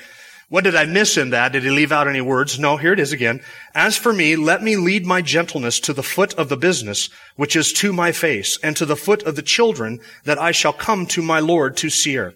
what 0.49 0.65
did 0.65 0.75
I 0.75 0.85
miss 0.85 1.17
in 1.17 1.31
that? 1.31 1.53
Did 1.53 1.63
he 1.63 1.71
leave 1.71 1.93
out 1.93 2.09
any 2.09 2.21
words? 2.21 2.59
No, 2.59 2.77
here 2.77 2.93
it 2.93 3.01
is 3.01 3.13
again. 3.13 3.41
As 3.75 3.97
for 3.97 4.13
me, 4.13 4.37
let 4.37 4.63
me 4.63 4.77
lead 4.77 5.07
my 5.07 5.23
gentleness 5.23 5.81
to 5.81 5.95
the 5.95 6.03
foot 6.03 6.35
of 6.35 6.51
the 6.51 6.59
business, 6.59 7.09
which 7.37 7.57
is 7.57 7.73
to 7.75 7.93
my 7.93 8.13
face, 8.13 8.59
and 8.63 8.77
to 8.77 8.85
the 8.85 8.97
foot 8.97 9.23
of 9.23 9.37
the 9.37 9.43
children, 9.43 10.01
that 10.25 10.39
I 10.39 10.53
shall 10.53 10.75
come 10.75 11.07
to 11.07 11.23
my 11.23 11.41
Lord 11.41 11.77
to 11.79 11.89
Seir. 11.89 12.35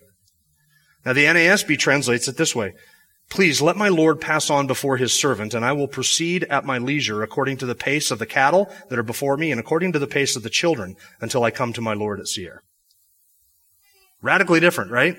Now 1.05 1.13
the 1.13 1.25
NASB 1.25 1.79
translates 1.79 2.27
it 2.27 2.39
this 2.39 2.55
way. 2.57 2.73
Please 3.29 3.61
let 3.61 3.77
my 3.77 3.89
Lord 3.89 4.21
pass 4.21 4.51
on 4.51 4.67
before 4.67 4.97
his 4.97 5.13
servant, 5.13 5.53
and 5.53 5.65
I 5.65 5.73
will 5.73 5.89
proceed 5.89 6.45
at 6.45 6.65
my 6.65 6.79
leisure 6.79 7.23
according 7.23 7.57
to 7.59 7.67
the 7.67 7.75
pace 7.75 8.11
of 8.11 8.19
the 8.19 8.27
cattle 8.27 8.73
that 8.89 8.99
are 8.99 9.03
before 9.03 9.37
me 9.37 9.51
and 9.51 9.59
according 9.59 9.93
to 9.93 9.99
the 9.99 10.07
pace 10.07 10.37
of 10.37 10.43
the 10.43 10.51
children 10.51 10.97
until 11.21 11.43
I 11.43 11.51
come 11.51 11.73
to 11.73 11.81
my 11.81 11.93
Lord 11.93 12.21
at 12.21 12.29
Seir. 12.29 12.63
Radically 14.23 14.61
different, 14.61 14.93
right? 14.93 15.17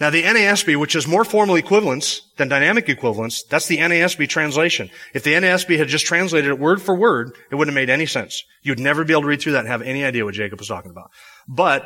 Now 0.00 0.08
the 0.08 0.22
NASB, 0.22 0.80
which 0.80 0.96
is 0.96 1.06
more 1.06 1.26
formal 1.26 1.56
equivalence 1.56 2.22
than 2.38 2.48
dynamic 2.48 2.88
equivalence, 2.88 3.44
that's 3.44 3.66
the 3.66 3.76
NASB 3.76 4.30
translation. 4.30 4.88
If 5.12 5.22
the 5.22 5.34
NASB 5.34 5.76
had 5.76 5.88
just 5.88 6.06
translated 6.06 6.50
it 6.50 6.58
word 6.58 6.80
for 6.80 6.96
word, 6.96 7.36
it 7.50 7.56
wouldn't 7.56 7.76
have 7.76 7.80
made 7.80 7.92
any 7.92 8.06
sense. 8.06 8.42
You'd 8.62 8.80
never 8.80 9.04
be 9.04 9.12
able 9.12 9.22
to 9.22 9.28
read 9.28 9.42
through 9.42 9.52
that 9.52 9.60
and 9.60 9.68
have 9.68 9.82
any 9.82 10.02
idea 10.02 10.24
what 10.24 10.32
Jacob 10.32 10.58
was 10.58 10.68
talking 10.68 10.90
about. 10.90 11.10
But 11.46 11.82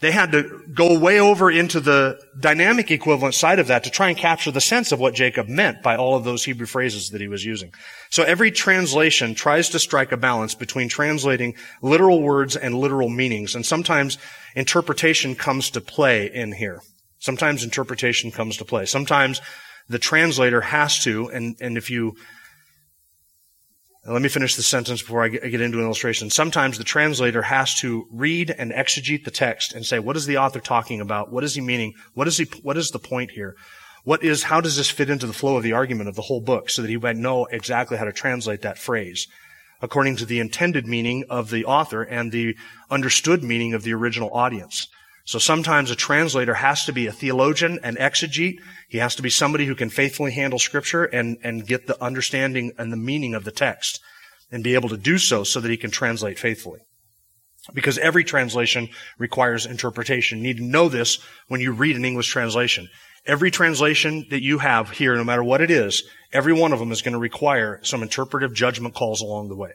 they 0.00 0.12
had 0.12 0.30
to 0.32 0.62
go 0.72 0.98
way 0.98 1.18
over 1.18 1.50
into 1.50 1.80
the 1.80 2.20
dynamic 2.38 2.90
equivalent 2.90 3.34
side 3.34 3.58
of 3.58 3.66
that 3.66 3.84
to 3.84 3.90
try 3.90 4.08
and 4.08 4.16
capture 4.16 4.52
the 4.52 4.60
sense 4.60 4.92
of 4.92 5.00
what 5.00 5.14
Jacob 5.14 5.48
meant 5.48 5.82
by 5.82 5.96
all 5.96 6.14
of 6.14 6.22
those 6.22 6.44
Hebrew 6.44 6.66
phrases 6.66 7.10
that 7.10 7.20
he 7.20 7.26
was 7.26 7.44
using. 7.44 7.72
So 8.10 8.22
every 8.22 8.52
translation 8.52 9.34
tries 9.34 9.70
to 9.70 9.80
strike 9.80 10.12
a 10.12 10.16
balance 10.16 10.54
between 10.54 10.88
translating 10.88 11.54
literal 11.82 12.22
words 12.22 12.54
and 12.54 12.76
literal 12.76 13.08
meanings. 13.08 13.56
And 13.56 13.66
sometimes 13.66 14.18
interpretation 14.54 15.34
comes 15.34 15.70
to 15.70 15.80
play 15.80 16.32
in 16.32 16.52
here. 16.52 16.80
Sometimes 17.18 17.64
interpretation 17.64 18.30
comes 18.30 18.56
to 18.58 18.64
play. 18.64 18.86
Sometimes 18.86 19.40
the 19.88 19.98
translator 19.98 20.60
has 20.60 21.02
to, 21.02 21.28
and, 21.30 21.56
and 21.60 21.76
if 21.76 21.90
you 21.90 22.14
let 24.12 24.22
me 24.22 24.28
finish 24.28 24.56
the 24.56 24.62
sentence 24.62 25.02
before 25.02 25.22
I 25.22 25.28
get 25.28 25.60
into 25.60 25.78
an 25.78 25.84
illustration. 25.84 26.30
Sometimes 26.30 26.78
the 26.78 26.84
translator 26.84 27.42
has 27.42 27.74
to 27.80 28.06
read 28.10 28.50
and 28.50 28.72
exegete 28.72 29.24
the 29.24 29.30
text 29.30 29.74
and 29.74 29.84
say, 29.84 29.98
what 29.98 30.16
is 30.16 30.26
the 30.26 30.38
author 30.38 30.60
talking 30.60 31.00
about? 31.00 31.30
What 31.30 31.44
is 31.44 31.54
he 31.54 31.60
meaning? 31.60 31.94
What 32.14 32.28
is 32.28 32.38
he, 32.38 32.44
what 32.62 32.76
is 32.76 32.90
the 32.90 32.98
point 32.98 33.32
here? 33.32 33.56
What 34.04 34.22
is, 34.22 34.44
how 34.44 34.60
does 34.60 34.76
this 34.76 34.88
fit 34.88 35.10
into 35.10 35.26
the 35.26 35.32
flow 35.32 35.56
of 35.56 35.62
the 35.62 35.72
argument 35.72 36.08
of 36.08 36.14
the 36.14 36.22
whole 36.22 36.40
book 36.40 36.70
so 36.70 36.80
that 36.82 36.88
he 36.88 36.96
might 36.96 37.16
know 37.16 37.46
exactly 37.46 37.98
how 37.98 38.04
to 38.04 38.12
translate 38.12 38.62
that 38.62 38.78
phrase 38.78 39.26
according 39.80 40.16
to 40.16 40.26
the 40.26 40.40
intended 40.40 40.86
meaning 40.86 41.24
of 41.30 41.50
the 41.50 41.64
author 41.64 42.02
and 42.02 42.32
the 42.32 42.56
understood 42.90 43.44
meaning 43.44 43.74
of 43.74 43.82
the 43.82 43.94
original 43.94 44.30
audience. 44.32 44.88
So 45.28 45.38
sometimes 45.38 45.90
a 45.90 45.94
translator 45.94 46.54
has 46.54 46.86
to 46.86 46.92
be 46.94 47.06
a 47.06 47.12
theologian, 47.12 47.78
an 47.82 47.96
exegete. 47.96 48.60
He 48.88 48.96
has 48.96 49.14
to 49.16 49.22
be 49.22 49.28
somebody 49.28 49.66
who 49.66 49.74
can 49.74 49.90
faithfully 49.90 50.32
handle 50.32 50.58
scripture 50.58 51.04
and, 51.04 51.36
and 51.44 51.66
get 51.66 51.86
the 51.86 52.02
understanding 52.02 52.72
and 52.78 52.90
the 52.90 52.96
meaning 52.96 53.34
of 53.34 53.44
the 53.44 53.50
text 53.50 54.00
and 54.50 54.64
be 54.64 54.72
able 54.72 54.88
to 54.88 54.96
do 54.96 55.18
so 55.18 55.44
so 55.44 55.60
that 55.60 55.70
he 55.70 55.76
can 55.76 55.90
translate 55.90 56.38
faithfully. 56.38 56.80
Because 57.74 57.98
every 57.98 58.24
translation 58.24 58.88
requires 59.18 59.66
interpretation. 59.66 60.38
You 60.38 60.44
need 60.44 60.56
to 60.56 60.64
know 60.64 60.88
this 60.88 61.18
when 61.48 61.60
you 61.60 61.72
read 61.72 61.96
an 61.96 62.06
English 62.06 62.28
translation. 62.28 62.88
Every 63.26 63.50
translation 63.50 64.24
that 64.30 64.42
you 64.42 64.60
have 64.60 64.92
here, 64.92 65.14
no 65.14 65.24
matter 65.24 65.44
what 65.44 65.60
it 65.60 65.70
is, 65.70 66.04
every 66.32 66.54
one 66.54 66.72
of 66.72 66.78
them 66.78 66.90
is 66.90 67.02
going 67.02 67.12
to 67.12 67.18
require 67.18 67.80
some 67.82 68.02
interpretive 68.02 68.54
judgment 68.54 68.94
calls 68.94 69.20
along 69.20 69.48
the 69.48 69.56
way. 69.56 69.72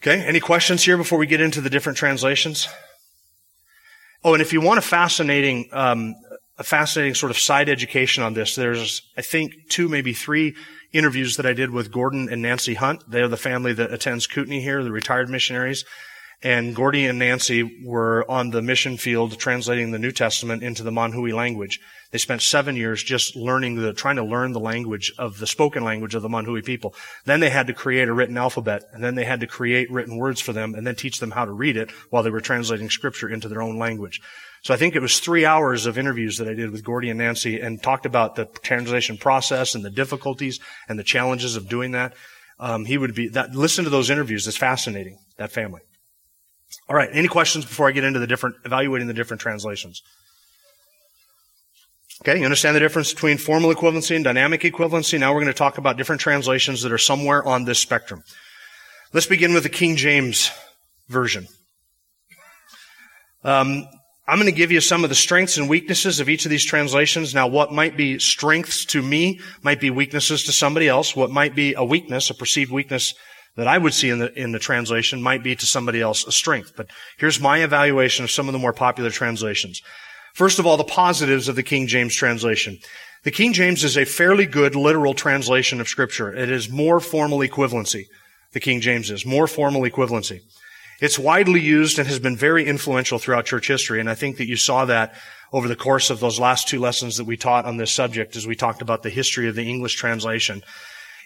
Okay, 0.00 0.24
any 0.24 0.38
questions 0.38 0.84
here 0.84 0.96
before 0.96 1.18
we 1.18 1.26
get 1.26 1.40
into 1.40 1.60
the 1.60 1.68
different 1.68 1.98
translations? 1.98 2.68
Oh, 4.22 4.34
and 4.34 4.42
if 4.42 4.52
you 4.52 4.60
want 4.60 4.78
a 4.78 4.82
fascinating, 4.82 5.68
um, 5.72 6.14
a 6.58 6.62
fascinating 6.62 7.14
sort 7.14 7.30
of 7.30 7.38
side 7.38 7.68
education 7.68 8.22
on 8.22 8.34
this, 8.34 8.54
there's, 8.54 9.02
I 9.16 9.22
think, 9.22 9.54
two, 9.70 9.88
maybe 9.88 10.12
three 10.12 10.54
interviews 10.92 11.36
that 11.36 11.46
I 11.46 11.54
did 11.54 11.70
with 11.70 11.90
Gordon 11.90 12.28
and 12.30 12.42
Nancy 12.42 12.74
Hunt. 12.74 13.02
They're 13.08 13.28
the 13.28 13.36
family 13.36 13.72
that 13.74 13.92
attends 13.92 14.26
Kootenai 14.26 14.60
here, 14.60 14.82
the 14.84 14.92
retired 14.92 15.30
missionaries. 15.30 15.84
And 16.42 16.74
Gordy 16.74 17.06
and 17.06 17.18
Nancy 17.18 17.84
were 17.84 18.28
on 18.30 18.50
the 18.50 18.62
mission 18.62 18.96
field 18.96 19.38
translating 19.38 19.90
the 19.90 19.98
New 19.98 20.12
Testament 20.12 20.62
into 20.62 20.82
the 20.82 20.90
Manhui 20.90 21.34
language. 21.34 21.80
They 22.12 22.18
spent 22.18 22.40
seven 22.40 22.76
years 22.76 23.02
just 23.02 23.36
learning 23.36 23.76
the, 23.76 23.92
trying 23.92 24.16
to 24.16 24.24
learn 24.24 24.52
the 24.52 24.60
language 24.60 25.12
of 25.18 25.38
the 25.38 25.46
spoken 25.46 25.84
language 25.84 26.14
of 26.14 26.22
the 26.22 26.30
Manhui 26.30 26.64
people. 26.64 26.94
Then 27.26 27.40
they 27.40 27.50
had 27.50 27.66
to 27.66 27.74
create 27.74 28.08
a 28.08 28.12
written 28.14 28.38
alphabet, 28.38 28.84
and 28.92 29.04
then 29.04 29.16
they 29.16 29.24
had 29.24 29.40
to 29.40 29.46
create 29.46 29.90
written 29.90 30.16
words 30.16 30.40
for 30.40 30.54
them, 30.54 30.74
and 30.74 30.86
then 30.86 30.94
teach 30.94 31.20
them 31.20 31.32
how 31.32 31.44
to 31.44 31.52
read 31.52 31.76
it 31.76 31.90
while 32.08 32.22
they 32.22 32.30
were 32.30 32.40
translating 32.40 32.88
scripture 32.88 33.28
into 33.28 33.48
their 33.48 33.62
own 33.62 33.78
language. 33.78 34.22
So 34.62 34.72
I 34.72 34.78
think 34.78 34.96
it 34.96 35.02
was 35.02 35.20
three 35.20 35.44
hours 35.44 35.84
of 35.84 35.98
interviews 35.98 36.38
that 36.38 36.48
I 36.48 36.54
did 36.54 36.70
with 36.70 36.84
Gordy 36.84 37.10
and 37.10 37.18
Nancy 37.18 37.60
and 37.60 37.82
talked 37.82 38.06
about 38.06 38.34
the 38.34 38.46
translation 38.46 39.18
process 39.18 39.74
and 39.74 39.84
the 39.84 39.90
difficulties 39.90 40.58
and 40.88 40.98
the 40.98 41.04
challenges 41.04 41.54
of 41.54 41.68
doing 41.68 41.92
that. 41.92 42.14
Um, 42.58 42.86
he 42.86 42.98
would 42.98 43.14
be 43.14 43.28
that. 43.28 43.54
Listen 43.54 43.84
to 43.84 43.90
those 43.90 44.10
interviews. 44.10 44.46
It's 44.46 44.56
fascinating. 44.56 45.18
That 45.36 45.52
family. 45.52 45.80
All 46.88 46.96
right. 46.96 47.08
Any 47.12 47.28
questions 47.28 47.64
before 47.64 47.88
I 47.88 47.92
get 47.92 48.04
into 48.04 48.18
the 48.18 48.26
different, 48.26 48.56
evaluating 48.64 49.08
the 49.08 49.14
different 49.14 49.40
translations? 49.40 50.02
Okay. 52.22 52.38
You 52.38 52.44
understand 52.44 52.76
the 52.76 52.80
difference 52.80 53.12
between 53.12 53.38
formal 53.38 53.74
equivalency 53.74 54.14
and 54.14 54.24
dynamic 54.24 54.62
equivalency? 54.62 55.18
Now 55.18 55.32
we're 55.32 55.40
going 55.40 55.52
to 55.52 55.58
talk 55.58 55.78
about 55.78 55.96
different 55.96 56.20
translations 56.20 56.82
that 56.82 56.92
are 56.92 56.98
somewhere 56.98 57.44
on 57.44 57.64
this 57.64 57.78
spectrum. 57.78 58.22
Let's 59.12 59.26
begin 59.26 59.54
with 59.54 59.62
the 59.64 59.68
King 59.68 59.96
James 59.96 60.50
Version. 61.08 61.48
Um, 63.42 63.88
I'm 64.28 64.38
going 64.38 64.46
to 64.46 64.56
give 64.56 64.70
you 64.70 64.80
some 64.80 65.02
of 65.02 65.10
the 65.10 65.16
strengths 65.16 65.56
and 65.56 65.68
weaknesses 65.68 66.20
of 66.20 66.28
each 66.28 66.44
of 66.44 66.50
these 66.50 66.64
translations. 66.64 67.34
Now, 67.34 67.48
what 67.48 67.72
might 67.72 67.96
be 67.96 68.20
strengths 68.20 68.84
to 68.86 69.02
me 69.02 69.40
might 69.62 69.80
be 69.80 69.90
weaknesses 69.90 70.44
to 70.44 70.52
somebody 70.52 70.86
else. 70.86 71.16
What 71.16 71.30
might 71.30 71.56
be 71.56 71.74
a 71.74 71.84
weakness, 71.84 72.30
a 72.30 72.34
perceived 72.34 72.70
weakness 72.70 73.14
that 73.56 73.66
I 73.66 73.78
would 73.78 73.94
see 73.94 74.10
in 74.10 74.18
the, 74.18 74.32
in 74.40 74.52
the 74.52 74.58
translation 74.58 75.22
might 75.22 75.42
be 75.42 75.56
to 75.56 75.66
somebody 75.66 76.00
else 76.00 76.26
a 76.26 76.32
strength. 76.32 76.72
But 76.76 76.90
here's 77.18 77.40
my 77.40 77.62
evaluation 77.62 78.24
of 78.24 78.30
some 78.30 78.48
of 78.48 78.52
the 78.52 78.58
more 78.58 78.72
popular 78.72 79.10
translations. 79.10 79.82
First 80.34 80.58
of 80.58 80.66
all, 80.66 80.76
the 80.76 80.84
positives 80.84 81.48
of 81.48 81.56
the 81.56 81.62
King 81.62 81.86
James 81.86 82.14
translation. 82.14 82.78
The 83.24 83.30
King 83.30 83.52
James 83.52 83.84
is 83.84 83.98
a 83.98 84.04
fairly 84.04 84.46
good 84.46 84.74
literal 84.74 85.12
translation 85.12 85.80
of 85.80 85.88
scripture. 85.88 86.34
It 86.34 86.50
is 86.50 86.70
more 86.70 87.00
formal 87.00 87.40
equivalency. 87.40 88.04
The 88.52 88.60
King 88.60 88.80
James 88.80 89.10
is 89.10 89.26
more 89.26 89.46
formal 89.46 89.82
equivalency. 89.82 90.40
It's 91.00 91.18
widely 91.18 91.60
used 91.60 91.98
and 91.98 92.06
has 92.08 92.18
been 92.18 92.36
very 92.36 92.66
influential 92.66 93.18
throughout 93.18 93.46
church 93.46 93.68
history. 93.68 94.00
And 94.00 94.08
I 94.08 94.14
think 94.14 94.36
that 94.36 94.48
you 94.48 94.56
saw 94.56 94.84
that 94.86 95.14
over 95.52 95.66
the 95.66 95.76
course 95.76 96.10
of 96.10 96.20
those 96.20 96.38
last 96.38 96.68
two 96.68 96.78
lessons 96.78 97.16
that 97.16 97.24
we 97.24 97.36
taught 97.36 97.64
on 97.64 97.76
this 97.76 97.90
subject 97.90 98.36
as 98.36 98.46
we 98.46 98.54
talked 98.54 98.82
about 98.82 99.02
the 99.02 99.10
history 99.10 99.48
of 99.48 99.54
the 99.54 99.68
English 99.68 99.94
translation. 99.94 100.62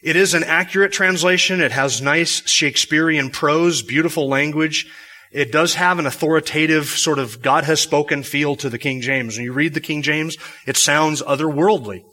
It 0.05 0.17
is 0.17 0.35
an 0.35 0.45
accurate 0.45 0.93
translation. 0.93 1.63
It 1.63 1.73
has 1.73 2.03
nice 2.03 2.47
Shakespearean 2.47 3.31
prose, 3.31 3.81
beautiful 3.81 4.29
language. 4.29 4.87
It 5.33 5.51
does 5.51 5.77
have 5.77 5.99
an 5.99 6.05
authoritative 6.05 6.89
sort 6.89 7.19
of 7.19 7.41
God 7.41 7.65
has 7.65 7.81
spoken 7.81 8.23
feel 8.23 8.55
to 8.57 8.69
the 8.69 8.79
King 8.79 9.01
James. 9.01 9.37
When 9.37 9.47
you 9.47 9.55
read 9.55 9.73
the 9.73 9.81
King 9.81 10.03
James, 10.03 10.37
it 10.67 10.77
sounds 10.77 11.23
otherworldly. 11.23 12.05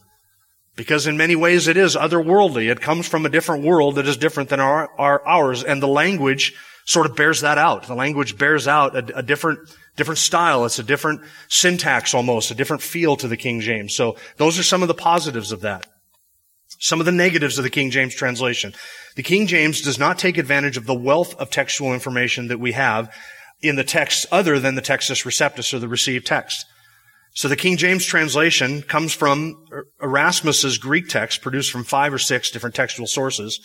Because 0.78 1.06
in 1.06 1.18
many 1.18 1.36
ways 1.36 1.68
it 1.68 1.76
is 1.76 1.98
otherworldly. 1.98 2.72
It 2.72 2.80
comes 2.80 3.10
from 3.10 3.26
a 3.26 3.30
different 3.30 3.66
world 3.66 3.96
that 3.96 4.08
is 4.08 4.16
different 4.16 4.48
than 4.48 4.62
our, 4.62 4.90
our 4.98 5.22
ours. 5.28 5.62
And 5.62 5.84
the 5.84 5.88
language 5.88 6.54
sort 6.86 7.08
of 7.08 7.18
bears 7.18 7.42
that 7.42 7.58
out. 7.58 7.88
The 7.88 7.94
language 7.94 8.38
bears 8.38 8.70
out 8.70 8.96
a, 8.96 9.18
a 9.18 9.22
different, 9.22 9.60
different 9.98 10.20
style. 10.20 10.64
It's 10.64 10.80
a 10.80 10.84
different 10.84 11.24
syntax 11.50 12.14
almost, 12.14 12.52
a 12.52 12.56
different 12.56 12.84
feel 12.84 13.18
to 13.18 13.28
the 13.28 13.36
King 13.36 13.60
James. 13.60 13.94
So 13.94 14.16
those 14.38 14.58
are 14.58 14.64
some 14.64 14.82
of 14.82 14.88
the 14.88 14.94
positives 14.94 15.52
of 15.52 15.60
that. 15.62 15.88
Some 16.82 17.00
of 17.00 17.06
the 17.06 17.12
negatives 17.12 17.60
of 17.60 17.64
the 17.64 17.70
King 17.70 17.92
James 17.92 18.16
translation. 18.16 18.74
The 19.16 19.22
King 19.22 19.46
James 19.46 19.82
does 19.82 20.00
not 20.00 20.18
take 20.18 20.40
advantage 20.40 20.78
of 20.78 20.88
the 20.88 20.96
wealth 20.96 21.36
of 21.36 21.52
textual 21.52 21.94
information 21.94 22.48
that 22.48 22.60
we 22.60 22.72
have 22.72 23.14
in 23.62 23.76
the 23.76 23.84
text 23.84 24.26
other 24.32 24.60
than 24.60 24.74
the 24.74 24.82
Textus 24.82 25.24
Receptus 25.24 25.76
or 25.76 25.80
the 25.80 25.88
received 25.88 26.26
text. 26.26 26.66
So 27.36 27.48
the 27.48 27.56
King 27.56 27.78
James 27.78 28.04
translation 28.04 28.82
comes 28.82 29.14
from 29.14 29.64
Erasmus's 30.02 30.80
Greek 30.80 31.08
text 31.08 31.44
produced 31.44 31.72
from 31.72 31.84
five 31.84 32.12
or 32.12 32.18
six 32.18 32.50
different 32.50 32.76
textual 32.76 33.06
sources. 33.06 33.60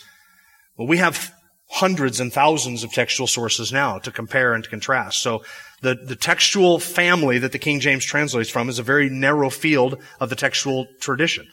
Well, 0.77 0.87
we 0.87 0.97
have 0.97 1.33
hundreds 1.69 2.19
and 2.19 2.31
thousands 2.31 2.83
of 2.83 2.91
textual 2.91 3.25
sources 3.25 3.73
now 3.73 3.97
to 3.97 4.11
compare 4.11 4.53
and 4.53 4.63
to 4.63 4.69
contrast. 4.69 5.23
So 5.23 5.43
the, 5.81 5.95
the 5.95 6.15
textual 6.15 6.77
family 6.77 7.39
that 7.39 7.51
the 7.51 7.59
King 7.59 7.79
James 7.79 8.05
translates 8.05 8.51
from 8.51 8.69
is 8.69 8.77
a 8.77 8.83
very 8.83 9.09
narrow 9.09 9.49
field 9.49 9.99
of 10.19 10.29
the 10.29 10.35
textual 10.35 10.85
tradition. 11.01 11.47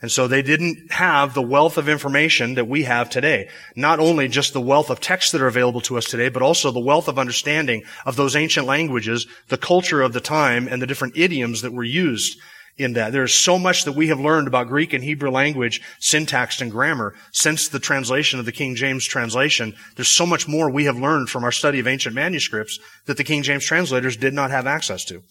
And 0.00 0.12
so 0.12 0.28
they 0.28 0.42
didn't 0.42 0.92
have 0.92 1.34
the 1.34 1.42
wealth 1.42 1.76
of 1.76 1.88
information 1.88 2.54
that 2.54 2.68
we 2.68 2.84
have 2.84 3.10
today. 3.10 3.48
Not 3.74 3.98
only 3.98 4.28
just 4.28 4.52
the 4.52 4.60
wealth 4.60 4.90
of 4.90 5.00
texts 5.00 5.32
that 5.32 5.40
are 5.40 5.48
available 5.48 5.80
to 5.82 5.98
us 5.98 6.04
today, 6.04 6.28
but 6.28 6.42
also 6.42 6.70
the 6.70 6.78
wealth 6.78 7.08
of 7.08 7.18
understanding 7.18 7.82
of 8.06 8.14
those 8.14 8.36
ancient 8.36 8.66
languages, 8.66 9.26
the 9.48 9.58
culture 9.58 10.00
of 10.00 10.12
the 10.12 10.20
time, 10.20 10.68
and 10.68 10.80
the 10.80 10.86
different 10.86 11.16
idioms 11.16 11.62
that 11.62 11.72
were 11.72 11.82
used 11.82 12.38
in 12.76 12.92
that. 12.92 13.10
There's 13.12 13.34
so 13.34 13.58
much 13.58 13.84
that 13.84 13.96
we 13.96 14.06
have 14.06 14.20
learned 14.20 14.46
about 14.46 14.68
Greek 14.68 14.92
and 14.92 15.02
Hebrew 15.02 15.30
language, 15.30 15.82
syntax 15.98 16.60
and 16.60 16.70
grammar 16.70 17.14
since 17.32 17.68
the 17.68 17.80
translation 17.80 18.38
of 18.38 18.46
the 18.46 18.52
King 18.52 18.76
James 18.76 19.04
translation. 19.04 19.74
There's 19.96 20.06
so 20.06 20.24
much 20.24 20.46
more 20.46 20.70
we 20.70 20.84
have 20.84 20.96
learned 20.96 21.28
from 21.28 21.42
our 21.42 21.50
study 21.50 21.80
of 21.80 21.88
ancient 21.88 22.14
manuscripts 22.14 22.78
that 23.06 23.16
the 23.16 23.24
King 23.24 23.42
James 23.42 23.64
translators 23.64 24.16
did 24.16 24.32
not 24.32 24.52
have 24.52 24.68
access 24.68 25.04
to. 25.06 25.22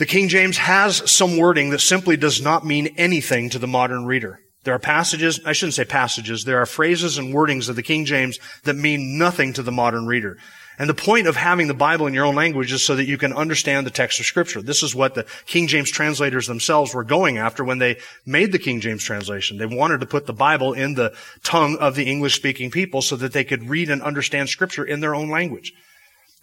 The 0.00 0.06
King 0.06 0.30
James 0.30 0.56
has 0.56 1.10
some 1.10 1.36
wording 1.36 1.68
that 1.70 1.82
simply 1.82 2.16
does 2.16 2.40
not 2.40 2.64
mean 2.64 2.94
anything 2.96 3.50
to 3.50 3.58
the 3.58 3.66
modern 3.66 4.06
reader. 4.06 4.40
There 4.64 4.72
are 4.72 4.78
passages, 4.78 5.40
I 5.44 5.52
shouldn't 5.52 5.74
say 5.74 5.84
passages, 5.84 6.44
there 6.44 6.56
are 6.56 6.64
phrases 6.64 7.18
and 7.18 7.34
wordings 7.34 7.68
of 7.68 7.76
the 7.76 7.82
King 7.82 8.06
James 8.06 8.38
that 8.64 8.76
mean 8.76 9.18
nothing 9.18 9.52
to 9.52 9.62
the 9.62 9.70
modern 9.70 10.06
reader. 10.06 10.38
And 10.78 10.88
the 10.88 10.94
point 10.94 11.26
of 11.26 11.36
having 11.36 11.68
the 11.68 11.74
Bible 11.74 12.06
in 12.06 12.14
your 12.14 12.24
own 12.24 12.34
language 12.34 12.72
is 12.72 12.82
so 12.82 12.96
that 12.96 13.08
you 13.08 13.18
can 13.18 13.34
understand 13.34 13.86
the 13.86 13.90
text 13.90 14.18
of 14.20 14.24
scripture. 14.24 14.62
This 14.62 14.82
is 14.82 14.94
what 14.94 15.14
the 15.14 15.26
King 15.44 15.66
James 15.66 15.90
translators 15.90 16.46
themselves 16.46 16.94
were 16.94 17.04
going 17.04 17.36
after 17.36 17.62
when 17.62 17.76
they 17.76 17.98
made 18.24 18.52
the 18.52 18.58
King 18.58 18.80
James 18.80 19.04
translation. 19.04 19.58
They 19.58 19.66
wanted 19.66 20.00
to 20.00 20.06
put 20.06 20.24
the 20.24 20.32
Bible 20.32 20.72
in 20.72 20.94
the 20.94 21.14
tongue 21.42 21.76
of 21.76 21.94
the 21.94 22.10
English 22.10 22.36
speaking 22.36 22.70
people 22.70 23.02
so 23.02 23.16
that 23.16 23.34
they 23.34 23.44
could 23.44 23.68
read 23.68 23.90
and 23.90 24.00
understand 24.00 24.48
scripture 24.48 24.84
in 24.84 25.00
their 25.00 25.14
own 25.14 25.28
language. 25.28 25.74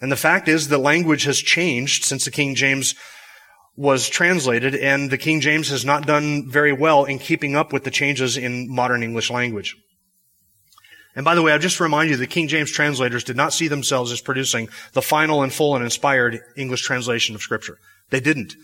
And 0.00 0.12
the 0.12 0.16
fact 0.16 0.46
is 0.46 0.68
the 0.68 0.78
language 0.78 1.24
has 1.24 1.38
changed 1.38 2.04
since 2.04 2.24
the 2.24 2.30
King 2.30 2.54
James 2.54 2.94
was 3.78 4.08
translated 4.08 4.74
and 4.74 5.08
the 5.08 5.16
King 5.16 5.40
James 5.40 5.68
has 5.68 5.84
not 5.84 6.04
done 6.04 6.50
very 6.50 6.72
well 6.72 7.04
in 7.04 7.20
keeping 7.20 7.54
up 7.54 7.72
with 7.72 7.84
the 7.84 7.92
changes 7.92 8.36
in 8.36 8.68
modern 8.68 9.04
English 9.04 9.30
language. 9.30 9.76
And 11.14 11.24
by 11.24 11.36
the 11.36 11.42
way, 11.42 11.52
I'll 11.52 11.60
just 11.60 11.78
remind 11.78 12.10
you 12.10 12.16
the 12.16 12.26
King 12.26 12.48
James 12.48 12.72
translators 12.72 13.22
did 13.22 13.36
not 13.36 13.52
see 13.52 13.68
themselves 13.68 14.10
as 14.10 14.20
producing 14.20 14.68
the 14.94 15.02
final 15.02 15.42
and 15.44 15.52
full 15.52 15.76
and 15.76 15.84
inspired 15.84 16.40
English 16.56 16.82
translation 16.82 17.36
of 17.36 17.40
Scripture. 17.40 17.78
They 18.10 18.18
didn't. 18.18 18.56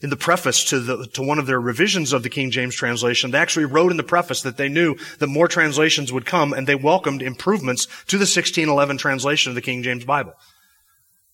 In 0.00 0.10
the 0.10 0.16
preface 0.16 0.64
to, 0.70 0.80
the, 0.80 1.06
to 1.12 1.22
one 1.22 1.38
of 1.38 1.46
their 1.46 1.60
revisions 1.60 2.12
of 2.12 2.24
the 2.24 2.28
King 2.28 2.50
James 2.50 2.74
translation, 2.74 3.30
they 3.30 3.38
actually 3.38 3.64
wrote 3.64 3.92
in 3.92 3.96
the 3.96 4.02
preface 4.02 4.42
that 4.42 4.56
they 4.56 4.68
knew 4.68 4.96
that 5.20 5.28
more 5.28 5.46
translations 5.46 6.12
would 6.12 6.26
come 6.26 6.52
and 6.52 6.66
they 6.66 6.74
welcomed 6.74 7.22
improvements 7.22 7.86
to 8.06 8.16
the 8.16 8.22
1611 8.22 8.98
translation 8.98 9.50
of 9.50 9.54
the 9.54 9.62
King 9.62 9.84
James 9.84 10.04
Bible. 10.04 10.34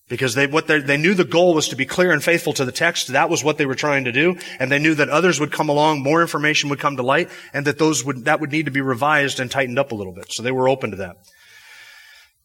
Because 0.07 0.35
they, 0.35 0.45
what 0.45 0.67
they 0.67 0.97
knew 0.97 1.15
the 1.15 1.25
goal 1.25 1.55
was 1.55 1.69
to 1.69 1.75
be 1.75 1.87
clear 1.87 2.11
and 2.11 2.23
faithful 2.23 2.53
to 2.53 2.65
the 2.65 2.71
text. 2.71 3.07
That 3.07 3.29
was 3.29 3.43
what 3.43 3.57
they 3.57 3.65
were 3.65 3.73
trying 3.73 4.03
to 4.03 4.11
do. 4.11 4.37
And 4.59 4.71
they 4.71 4.77
knew 4.77 4.93
that 4.95 5.09
others 5.09 5.39
would 5.39 5.51
come 5.51 5.67
along, 5.67 6.03
more 6.03 6.21
information 6.21 6.69
would 6.69 6.79
come 6.79 6.97
to 6.97 7.03
light, 7.03 7.31
and 7.53 7.65
that 7.65 7.79
those 7.79 8.05
would, 8.05 8.25
that 8.25 8.39
would 8.39 8.51
need 8.51 8.65
to 8.65 8.71
be 8.71 8.81
revised 8.81 9.39
and 9.39 9.49
tightened 9.49 9.79
up 9.79 9.91
a 9.91 9.95
little 9.95 10.13
bit. 10.13 10.31
So 10.31 10.43
they 10.43 10.51
were 10.51 10.69
open 10.69 10.91
to 10.91 10.97
that. 10.97 11.17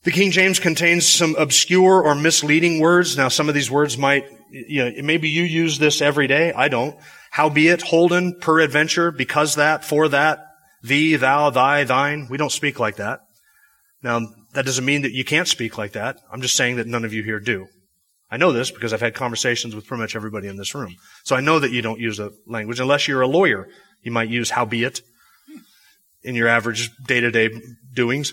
The 0.04 0.10
King 0.10 0.30
James 0.30 0.58
contains 0.58 1.06
some 1.06 1.36
obscure 1.36 2.02
or 2.02 2.14
misleading 2.14 2.80
words. 2.80 3.18
Now, 3.18 3.28
some 3.28 3.50
of 3.50 3.54
these 3.54 3.70
words 3.70 3.98
might, 3.98 4.24
you 4.50 4.82
know, 4.82 5.02
maybe 5.02 5.28
you 5.28 5.42
use 5.42 5.78
this 5.78 6.00
every 6.00 6.26
day. 6.26 6.54
I 6.54 6.68
don't. 6.68 6.96
Howbeit, 7.30 7.82
holden, 7.82 8.36
peradventure, 8.40 9.10
because 9.10 9.56
that, 9.56 9.84
for 9.84 10.08
that, 10.08 10.46
thee, 10.82 11.16
thou, 11.16 11.50
thy, 11.50 11.84
thine. 11.84 12.28
We 12.30 12.38
don't 12.38 12.50
speak 12.50 12.80
like 12.80 12.96
that. 12.96 13.20
Now, 14.02 14.22
that 14.52 14.64
doesn't 14.64 14.84
mean 14.84 15.02
that 15.02 15.12
you 15.12 15.24
can't 15.24 15.48
speak 15.48 15.78
like 15.78 15.92
that. 15.92 16.18
I'm 16.30 16.42
just 16.42 16.56
saying 16.56 16.76
that 16.76 16.86
none 16.86 17.04
of 17.04 17.12
you 17.12 17.22
here 17.22 17.40
do. 17.40 17.68
I 18.30 18.36
know 18.36 18.52
this 18.52 18.70
because 18.70 18.92
I've 18.92 19.00
had 19.00 19.14
conversations 19.14 19.74
with 19.74 19.86
pretty 19.86 20.02
much 20.02 20.14
everybody 20.14 20.48
in 20.48 20.56
this 20.56 20.74
room. 20.74 20.96
So 21.24 21.34
I 21.34 21.40
know 21.40 21.58
that 21.58 21.72
you 21.72 21.82
don't 21.82 22.00
use 22.00 22.20
a 22.20 22.32
language 22.46 22.80
unless 22.80 23.08
you're 23.08 23.22
a 23.22 23.26
lawyer. 23.26 23.68
You 24.02 24.12
might 24.12 24.28
use 24.28 24.50
howbeit 24.50 25.02
in 26.22 26.34
your 26.34 26.48
average 26.48 26.90
day-to-day 27.06 27.50
doings. 27.92 28.32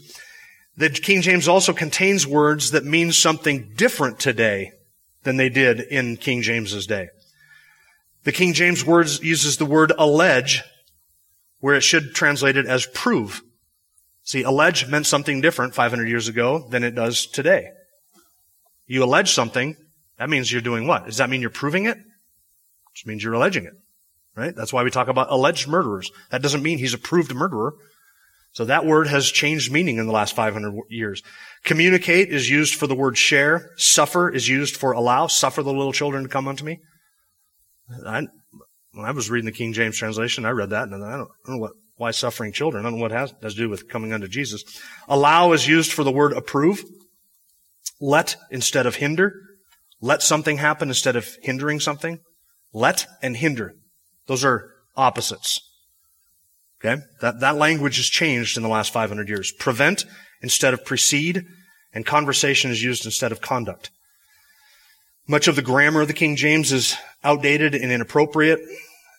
The 0.75 0.89
King 0.89 1.21
James 1.21 1.47
also 1.47 1.73
contains 1.73 2.27
words 2.27 2.71
that 2.71 2.86
mean 2.86 3.12
something 3.12 3.73
different 3.75 4.19
today 4.19 4.71
than 5.23 5.38
they 5.38 5.49
did 5.49 5.80
in 5.80 6.17
King 6.17 6.43
James's 6.43 6.86
day. 6.86 7.10
The 8.23 8.32
King 8.32 8.53
James 8.53 8.86
words 8.86 9.23
uses 9.23 9.58
the 9.58 9.65
word 9.65 9.91
allege 9.97 10.63
where 11.60 11.75
it 11.75 11.82
should 11.82 12.13
translate 12.13 12.58
it 12.58 12.67
as 12.67 12.86
prove. 12.86 13.41
See, 14.28 14.44
allege 14.44 14.90
meant 14.90 15.06
something 15.06 15.40
different 15.40 15.74
500 15.74 16.10
years 16.10 16.28
ago 16.28 16.68
than 16.70 16.84
it 16.84 16.92
does 16.92 17.28
today. 17.28 17.70
You 18.86 19.06
allege 19.06 19.32
something, 19.32 19.78
that 20.20 20.30
means 20.30 20.52
you're 20.52 20.62
doing 20.62 20.86
what? 20.86 21.06
Does 21.06 21.16
that 21.16 21.30
mean 21.30 21.40
you're 21.40 21.50
proving 21.50 21.86
it? 21.86 21.96
Which 21.96 23.06
means 23.06 23.24
you're 23.24 23.36
alleging 23.36 23.63
it. 23.63 23.72
Right? 24.36 24.54
That's 24.54 24.74
why 24.74 24.84
we 24.84 24.92
talk 24.92 25.08
about 25.08 25.32
alleged 25.32 25.70
murderers. 25.70 26.12
That 26.30 26.42
doesn't 26.42 26.62
mean 26.62 26.78
he's 26.78 26.94
a 26.94 26.98
proved 26.98 27.34
murderer. 27.34 27.76
So 28.52 28.66
that 28.66 28.86
word 28.86 29.08
has 29.08 29.32
changed 29.32 29.72
meaning 29.72 29.96
in 29.96 30.08
the 30.08 30.12
last 30.12 30.36
500 30.36 30.74
years. 30.90 31.24
Communicate 31.63 32.28
is 32.28 32.50
used 32.50 32.76
for 32.76 32.86
the 32.86 32.96
word 32.96 33.18
share. 33.18 33.70
Suffer 33.78 34.30
is 34.30 34.50
used 34.50 34.76
for 34.76 34.92
allow. 34.92 35.28
Suffer 35.28 35.63
the 35.63 35.72
little 35.72 35.94
children 35.94 36.24
to 36.24 36.30
come 36.30 36.50
unto 36.50 36.66
me. 36.66 36.82
I, 38.06 38.28
when 38.92 39.06
I 39.06 39.12
was 39.12 39.30
reading 39.30 39.46
the 39.46 39.54
King 39.54 39.72
James 39.72 39.98
translation, 39.98 40.44
I 40.44 40.50
read 40.50 40.72
that 40.72 40.90
and 40.90 40.96
I 40.96 41.12
don't, 41.12 41.30
I 41.30 41.48
don't 41.48 41.56
know 41.56 41.62
what 41.62 41.72
why 41.97 42.12
suffering 42.12 42.53
children? 42.53 42.86
I 42.86 42.89
don't 42.89 42.97
know 42.97 43.01
what 43.01 43.12
has, 43.12 43.33
has 43.41 43.55
to 43.55 43.60
do 43.60 43.69
with 43.69 43.89
coming 43.89 44.13
unto 44.13 44.27
Jesus. 44.27 44.63
Allow 45.07 45.51
is 45.51 45.67
used 45.67 45.91
for 45.91 46.03
the 46.03 46.12
word 46.12 46.33
approve. 46.33 46.83
Let 47.99 48.38
instead 48.51 48.86
of 48.86 48.95
hinder. 48.95 49.33
Let 49.99 50.21
something 50.21 50.57
happen 50.57 50.89
instead 50.89 51.15
of 51.15 51.27
hindering 51.41 51.79
something. 51.79 52.19
Let 52.71 53.07
and 53.21 53.36
hinder. 53.36 53.73
Those 54.27 54.45
are 54.45 54.71
opposites. 54.95 55.60
Okay? 56.79 57.01
That, 57.21 57.39
that 57.39 57.55
language 57.55 57.97
has 57.97 58.05
changed 58.05 58.57
in 58.57 58.63
the 58.63 58.69
last 58.69 58.93
500 58.93 59.27
years. 59.27 59.51
Prevent 59.51 60.05
instead 60.41 60.75
of 60.75 60.86
precede, 60.86 61.43
and 61.93 62.05
conversation 62.05 62.69
is 62.69 62.83
used 62.83 63.05
instead 63.05 63.31
of 63.31 63.41
conduct. 63.41 63.89
Much 65.27 65.47
of 65.47 65.55
the 65.55 65.62
grammar 65.62 66.01
of 66.01 66.07
the 66.07 66.13
King 66.13 66.36
James 66.36 66.71
is 66.71 66.95
outdated 67.23 67.73
and 67.73 67.91
inappropriate. 67.91 68.60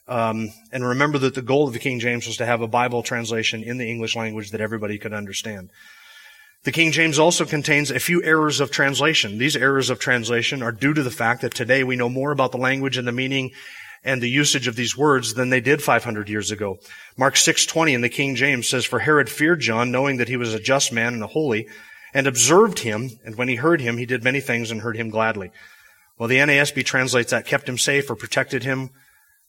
Um, 0.09 0.51
and 0.73 0.85
remember 0.85 1.19
that 1.19 1.35
the 1.35 1.43
goal 1.43 1.67
of 1.67 1.75
the 1.75 1.79
King 1.79 2.01
James 2.01 2.27
was 2.27 2.39
to 2.39 2.47
have 2.47 2.63
a 2.63 2.67
Bible 2.67 3.03
translation 3.03 3.63
in 3.63 3.77
the 3.77 3.91
English 3.91 4.17
language 4.17 4.51
that 4.51 4.61
everybody 4.61 4.99
could 4.99 5.13
understand. 5.13 5.71
The 6.65 6.73
King 6.73 6.93
James 6.93 7.19
also 7.19 7.45
contains 7.45 7.91
a 7.91 8.01
few 8.01 8.23
errors 8.25 8.59
of 8.59 8.71
translation. 8.71 9.39
These 9.39 9.55
errors 9.55 9.91
of 9.91 10.01
translation 10.01 10.63
are 10.63 10.73
due 10.73 10.93
to 10.95 11.03
the 11.03 11.11
fact 11.11 11.43
that 11.43 11.55
today 11.55 11.85
we 11.85 11.95
know 11.95 12.09
more 12.09 12.33
about 12.33 12.53
the 12.53 12.59
language 12.59 12.97
and 12.97 13.07
the 13.07 13.13
meaning 13.13 13.53
and 14.05 14.23
the 14.23 14.31
usage 14.31 14.67
of 14.67 14.77
these 14.77 14.97
words 14.97 15.35
than 15.35 15.51
they 15.51 15.61
did 15.61 15.83
500 15.83 16.29
years 16.29 16.51
ago. 16.51 16.79
Mark 17.17 17.37
6:20 17.37 17.95
in 17.95 18.01
the 18.01 18.09
King 18.09 18.35
James 18.35 18.69
says 18.69 18.85
for 18.85 19.01
Herod 19.01 19.29
feared 19.29 19.61
John 19.61 19.91
knowing 19.91 20.17
that 20.17 20.29
he 20.29 20.37
was 20.37 20.55
a 20.55 20.61
just 20.61 20.93
man 20.93 21.15
and 21.15 21.23
a 21.23 21.29
holy 21.29 21.69
and 22.15 22.27
observed 22.27 22.81
him 22.81 23.11
and 23.25 23.37
when 23.37 23.49
he 23.49 23.57
heard 23.57 23.81
him 23.81 23.97
he 23.97 24.07
did 24.07 24.25
many 24.25 24.41
things 24.41 24.71
and 24.71 24.81
heard 24.81 24.97
him 24.97 25.11
gladly. 25.11 25.51
Well 26.17 26.29
the 26.29 26.39
NASB 26.39 26.85
translates 26.85 27.31
that 27.31 27.47
kept 27.47 27.69
him 27.69 27.79
safe 27.79 28.11
or 28.11 28.17
protected 28.17 28.65
him. 28.65 28.91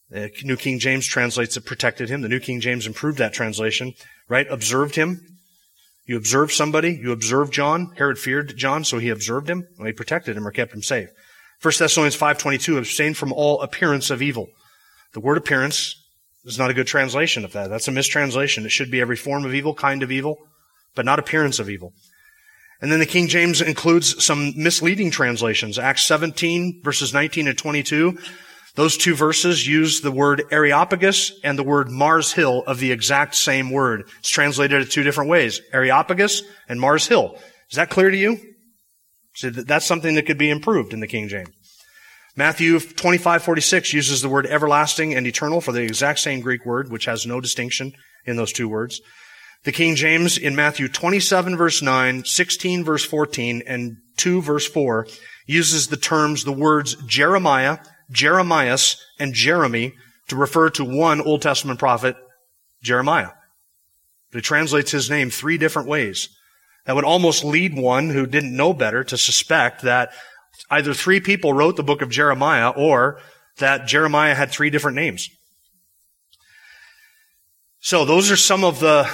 The 0.09 0.31
New 0.43 0.57
King 0.57 0.79
James 0.79 1.05
translates 1.05 1.55
it 1.55 1.65
protected 1.65 2.09
him. 2.09 2.21
The 2.21 2.29
New 2.29 2.39
King 2.39 2.61
James 2.61 2.87
improved 2.87 3.19
that 3.19 3.33
translation, 3.33 3.93
right? 4.27 4.47
Observed 4.49 4.95
him. 4.95 5.37
You 6.05 6.17
observe 6.17 6.51
somebody, 6.51 6.93
you 6.99 7.11
observe 7.11 7.51
John. 7.51 7.93
Herod 7.95 8.17
feared 8.17 8.57
John, 8.57 8.83
so 8.83 8.97
he 8.97 9.09
observed 9.09 9.47
him, 9.47 9.67
and 9.77 9.85
he 9.85 9.93
protected 9.93 10.35
him 10.35 10.47
or 10.47 10.51
kept 10.51 10.73
him 10.73 10.81
safe. 10.81 11.09
1 11.61 11.73
Thessalonians 11.77 12.17
5.22, 12.17 12.79
abstain 12.79 13.13
from 13.13 13.31
all 13.31 13.61
appearance 13.61 14.09
of 14.09 14.21
evil. 14.21 14.47
The 15.13 15.19
word 15.19 15.37
appearance 15.37 15.95
is 16.45 16.57
not 16.57 16.71
a 16.71 16.73
good 16.73 16.87
translation 16.87 17.45
of 17.45 17.51
that. 17.51 17.69
That's 17.69 17.87
a 17.87 17.91
mistranslation. 17.91 18.65
It 18.65 18.71
should 18.71 18.89
be 18.89 19.01
every 19.01 19.17
form 19.17 19.45
of 19.45 19.53
evil, 19.53 19.75
kind 19.75 20.01
of 20.01 20.11
evil, 20.11 20.37
but 20.95 21.05
not 21.05 21.19
appearance 21.19 21.59
of 21.59 21.69
evil. 21.69 21.93
And 22.81 22.91
then 22.91 22.99
the 22.99 23.05
King 23.05 23.27
James 23.27 23.61
includes 23.61 24.23
some 24.23 24.53
misleading 24.55 25.11
translations. 25.11 25.77
Acts 25.77 26.05
17 26.05 26.81
verses 26.83 27.13
19 27.13 27.47
and 27.47 27.57
22. 27.57 28.17
Those 28.75 28.97
two 28.97 29.15
verses 29.15 29.67
use 29.67 30.01
the 30.01 30.11
word 30.11 30.43
Areopagus 30.51 31.39
and 31.43 31.57
the 31.57 31.63
word 31.63 31.89
Mars 31.89 32.31
Hill 32.31 32.63
of 32.67 32.79
the 32.79 32.91
exact 32.91 33.35
same 33.35 33.71
word. 33.71 34.09
It's 34.19 34.29
translated 34.29 34.81
in 34.81 34.87
two 34.87 35.03
different 35.03 35.29
ways. 35.29 35.61
Areopagus 35.73 36.43
and 36.67 36.79
Mars 36.79 37.07
Hill. 37.07 37.35
Is 37.69 37.75
that 37.75 37.89
clear 37.89 38.09
to 38.09 38.17
you? 38.17 38.39
So 39.35 39.49
that's 39.49 39.85
something 39.85 40.15
that 40.15 40.25
could 40.25 40.37
be 40.37 40.49
improved 40.49 40.93
in 40.93 40.99
the 40.99 41.07
King 41.07 41.27
James. 41.27 41.49
Matthew 42.35 42.79
25, 42.79 43.43
46 43.43 43.93
uses 43.93 44.21
the 44.21 44.29
word 44.29 44.45
everlasting 44.45 45.13
and 45.13 45.27
eternal 45.27 45.61
for 45.61 45.71
the 45.71 45.81
exact 45.81 46.19
same 46.19 46.39
Greek 46.41 46.65
word, 46.65 46.89
which 46.89 47.05
has 47.05 47.25
no 47.25 47.41
distinction 47.41 47.93
in 48.25 48.37
those 48.37 48.53
two 48.53 48.69
words. 48.69 49.01
The 49.65 49.71
King 49.73 49.95
James 49.95 50.37
in 50.37 50.55
Matthew 50.55 50.87
27 50.87 51.57
verse 51.57 51.81
9, 51.81 52.23
16 52.23 52.85
verse 52.85 53.03
14, 53.03 53.63
and 53.67 53.97
2 54.17 54.41
verse 54.41 54.65
4 54.67 55.05
uses 55.47 55.87
the 55.87 55.97
terms, 55.97 56.43
the 56.43 56.53
words 56.53 56.95
Jeremiah, 57.05 57.79
Jeremias, 58.11 59.03
and 59.19 59.33
Jeremy 59.33 59.93
to 60.27 60.35
refer 60.35 60.69
to 60.71 60.85
one 60.85 61.21
Old 61.21 61.41
Testament 61.41 61.79
prophet, 61.79 62.15
Jeremiah. 62.81 63.31
It 64.33 64.41
translates 64.41 64.91
his 64.91 65.09
name 65.09 65.29
three 65.29 65.57
different 65.57 65.87
ways. 65.87 66.29
That 66.85 66.95
would 66.95 67.05
almost 67.05 67.43
lead 67.43 67.75
one 67.75 68.09
who 68.09 68.25
didn't 68.25 68.55
know 68.55 68.73
better 68.73 69.03
to 69.03 69.17
suspect 69.17 69.83
that 69.83 70.11
either 70.69 70.93
three 70.93 71.19
people 71.19 71.53
wrote 71.53 71.75
the 71.75 71.83
book 71.83 72.01
of 72.01 72.09
Jeremiah 72.09 72.69
or 72.69 73.19
that 73.57 73.87
Jeremiah 73.87 74.35
had 74.35 74.51
three 74.51 74.69
different 74.69 74.95
names. 74.95 75.29
So 77.79 78.05
those 78.05 78.31
are 78.31 78.37
some 78.37 78.63
of 78.63 78.79
the 78.79 79.09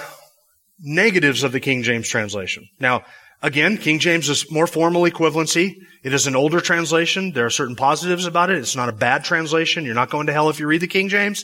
negatives 0.80 1.44
of 1.44 1.52
the 1.52 1.60
King 1.60 1.84
James 1.84 2.08
translation. 2.08 2.68
Now, 2.80 3.04
again, 3.42 3.78
King 3.78 4.00
James 4.00 4.30
is 4.30 4.52
more 4.52 4.68
formal 4.68 5.04
equivalency. 5.04 5.76
It 6.04 6.14
is 6.14 6.28
an 6.28 6.36
older 6.36 6.62
translation. 6.62 7.32
There 7.32 7.46
are 7.46 7.50
certain 7.52 7.76
positives 7.76 8.26
about 8.26 8.50
it. 8.50 8.58
It's 8.58 8.76
not 8.76 8.90
a 8.90 8.94
bad 8.94 9.24
translation. 9.24 9.86
You're 9.86 9.96
not 9.96 10.10
going 10.10 10.28
to 10.28 10.34
hell 10.34 10.50
if 10.50 10.60
you 10.60 10.68
read 10.68 10.82
the 10.82 10.88
King 10.88 11.10
James. 11.10 11.44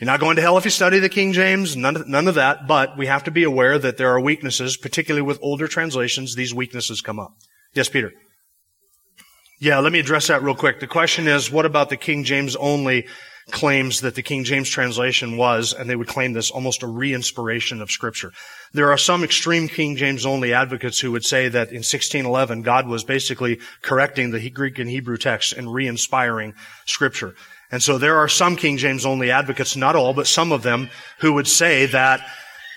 You're 0.00 0.06
not 0.06 0.20
going 0.20 0.36
to 0.36 0.42
hell 0.42 0.56
if 0.56 0.64
you 0.64 0.70
study 0.70 1.00
the 1.00 1.08
King 1.08 1.32
James, 1.32 1.76
none 1.76 1.96
of, 1.96 2.06
none 2.06 2.28
of 2.28 2.36
that, 2.36 2.68
but 2.68 2.96
we 2.96 3.06
have 3.06 3.24
to 3.24 3.32
be 3.32 3.42
aware 3.42 3.78
that 3.80 3.96
there 3.96 4.10
are 4.10 4.20
weaknesses, 4.20 4.76
particularly 4.76 5.22
with 5.22 5.40
older 5.42 5.66
translations, 5.66 6.36
these 6.36 6.54
weaknesses 6.54 7.00
come 7.00 7.18
up. 7.18 7.32
Yes, 7.74 7.88
Peter? 7.88 8.12
Yeah, 9.60 9.80
let 9.80 9.92
me 9.92 9.98
address 9.98 10.28
that 10.28 10.42
real 10.42 10.54
quick. 10.54 10.78
The 10.78 10.86
question 10.86 11.26
is, 11.26 11.50
what 11.50 11.66
about 11.66 11.90
the 11.90 11.96
King 11.96 12.22
James 12.22 12.54
only 12.54 13.08
claims 13.50 14.02
that 14.02 14.14
the 14.14 14.22
King 14.22 14.44
James 14.44 14.68
translation 14.68 15.36
was, 15.36 15.72
and 15.72 15.88
they 15.88 15.96
would 15.96 16.08
claim 16.08 16.32
this, 16.32 16.50
almost 16.50 16.82
a 16.82 16.86
re-inspiration 16.86 17.80
of 17.80 17.90
Scripture. 17.90 18.32
There 18.72 18.90
are 18.92 18.98
some 18.98 19.24
extreme 19.24 19.68
King 19.68 19.96
James 19.96 20.26
only 20.26 20.52
advocates 20.52 21.00
who 21.00 21.12
would 21.12 21.24
say 21.24 21.48
that 21.48 21.68
in 21.68 21.78
1611, 21.78 22.62
God 22.62 22.86
was 22.86 23.04
basically 23.04 23.60
correcting 23.82 24.30
the 24.30 24.50
Greek 24.50 24.78
and 24.78 24.90
Hebrew 24.90 25.16
texts 25.16 25.52
and 25.52 25.72
re-inspiring 25.72 26.54
Scripture. 26.86 27.34
And 27.70 27.82
so 27.82 27.98
there 27.98 28.18
are 28.18 28.28
some 28.28 28.56
King 28.56 28.76
James 28.76 29.04
only 29.04 29.30
advocates, 29.30 29.76
not 29.76 29.96
all, 29.96 30.14
but 30.14 30.26
some 30.26 30.52
of 30.52 30.62
them, 30.62 30.90
who 31.20 31.32
would 31.34 31.48
say 31.48 31.86
that 31.86 32.20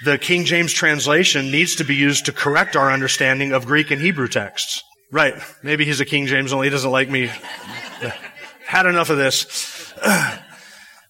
the 0.03 0.17
King 0.17 0.45
James 0.45 0.73
translation 0.73 1.51
needs 1.51 1.75
to 1.75 1.84
be 1.84 1.95
used 1.95 2.25
to 2.25 2.31
correct 2.31 2.75
our 2.75 2.91
understanding 2.91 3.51
of 3.51 3.65
Greek 3.65 3.91
and 3.91 4.01
Hebrew 4.01 4.27
texts. 4.27 4.84
Right. 5.12 5.36
Maybe 5.62 5.86
he's 5.86 5.99
a 5.99 6.05
King 6.05 6.25
James 6.25 6.53
only. 6.53 6.67
He 6.67 6.71
doesn't 6.71 6.89
like 6.89 7.10
me. 7.10 7.27
Had 8.65 8.86
enough 8.86 9.10
of 9.10 9.17
this. 9.17 9.93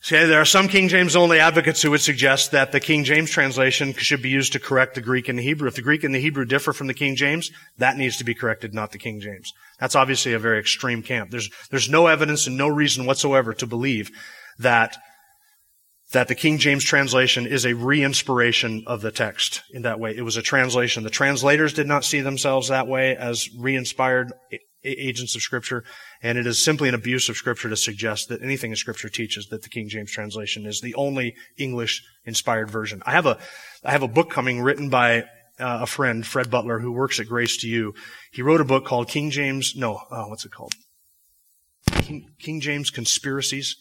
See, 0.03 0.15
there 0.15 0.41
are 0.41 0.45
some 0.45 0.67
King 0.67 0.87
James 0.87 1.15
only 1.15 1.39
advocates 1.39 1.83
who 1.83 1.91
would 1.91 2.01
suggest 2.01 2.51
that 2.51 2.71
the 2.71 2.79
King 2.79 3.03
James 3.03 3.29
translation 3.29 3.93
should 3.93 4.23
be 4.23 4.29
used 4.29 4.51
to 4.53 4.59
correct 4.59 4.95
the 4.95 5.01
Greek 5.01 5.29
and 5.29 5.37
the 5.37 5.43
Hebrew. 5.43 5.67
If 5.67 5.75
the 5.75 5.83
Greek 5.83 6.03
and 6.03 6.13
the 6.13 6.19
Hebrew 6.19 6.43
differ 6.43 6.73
from 6.73 6.87
the 6.87 6.95
King 6.95 7.15
James, 7.15 7.51
that 7.77 7.97
needs 7.97 8.17
to 8.17 8.23
be 8.23 8.33
corrected, 8.33 8.73
not 8.73 8.91
the 8.91 8.97
King 8.97 9.19
James. 9.19 9.53
That's 9.79 9.95
obviously 9.95 10.33
a 10.33 10.39
very 10.39 10.57
extreme 10.57 11.03
camp. 11.03 11.29
There's, 11.29 11.51
there's 11.69 11.87
no 11.87 12.07
evidence 12.07 12.47
and 12.47 12.57
no 12.57 12.67
reason 12.67 13.05
whatsoever 13.05 13.53
to 13.53 13.67
believe 13.67 14.09
that, 14.57 14.97
that 16.13 16.27
the 16.27 16.35
King 16.35 16.57
James 16.57 16.83
translation 16.83 17.45
is 17.45 17.63
a 17.63 17.75
re-inspiration 17.75 18.83
of 18.87 19.01
the 19.01 19.11
text 19.11 19.61
in 19.69 19.83
that 19.83 19.99
way. 19.99 20.17
It 20.17 20.23
was 20.23 20.35
a 20.35 20.41
translation. 20.41 21.03
The 21.03 21.11
translators 21.11 21.73
did 21.73 21.85
not 21.85 22.05
see 22.05 22.21
themselves 22.21 22.69
that 22.69 22.87
way 22.87 23.15
as 23.15 23.47
re-inspired 23.55 24.33
agents 24.83 25.35
of 25.35 25.41
Scripture, 25.41 25.83
and 26.21 26.37
it 26.37 26.47
is 26.47 26.59
simply 26.59 26.89
an 26.89 26.95
abuse 26.95 27.29
of 27.29 27.37
Scripture 27.37 27.69
to 27.69 27.75
suggest 27.75 28.29
that 28.29 28.41
anything 28.41 28.71
in 28.71 28.77
Scripture 28.77 29.09
teaches 29.09 29.47
that 29.47 29.63
the 29.63 29.69
King 29.69 29.89
James 29.89 30.11
translation 30.11 30.65
is 30.65 30.81
the 30.81 30.95
only 30.95 31.35
English 31.57 32.03
inspired 32.25 32.69
version. 32.69 33.01
I 33.05 33.11
have 33.11 33.25
a, 33.25 33.37
I 33.83 33.91
have 33.91 34.03
a 34.03 34.07
book 34.07 34.29
coming 34.29 34.61
written 34.61 34.89
by 34.89 35.23
uh, 35.59 35.79
a 35.81 35.85
friend, 35.85 36.25
Fred 36.25 36.49
Butler, 36.49 36.79
who 36.79 36.91
works 36.91 37.19
at 37.19 37.27
Grace 37.27 37.57
to 37.57 37.67
You. 37.67 37.93
He 38.31 38.41
wrote 38.41 38.61
a 38.61 38.65
book 38.65 38.85
called 38.85 39.07
King 39.07 39.29
James, 39.29 39.75
no, 39.75 40.01
oh, 40.11 40.27
what's 40.27 40.45
it 40.45 40.51
called? 40.51 40.73
King, 42.01 42.31
King 42.39 42.61
James 42.61 42.89
Conspiracies. 42.89 43.75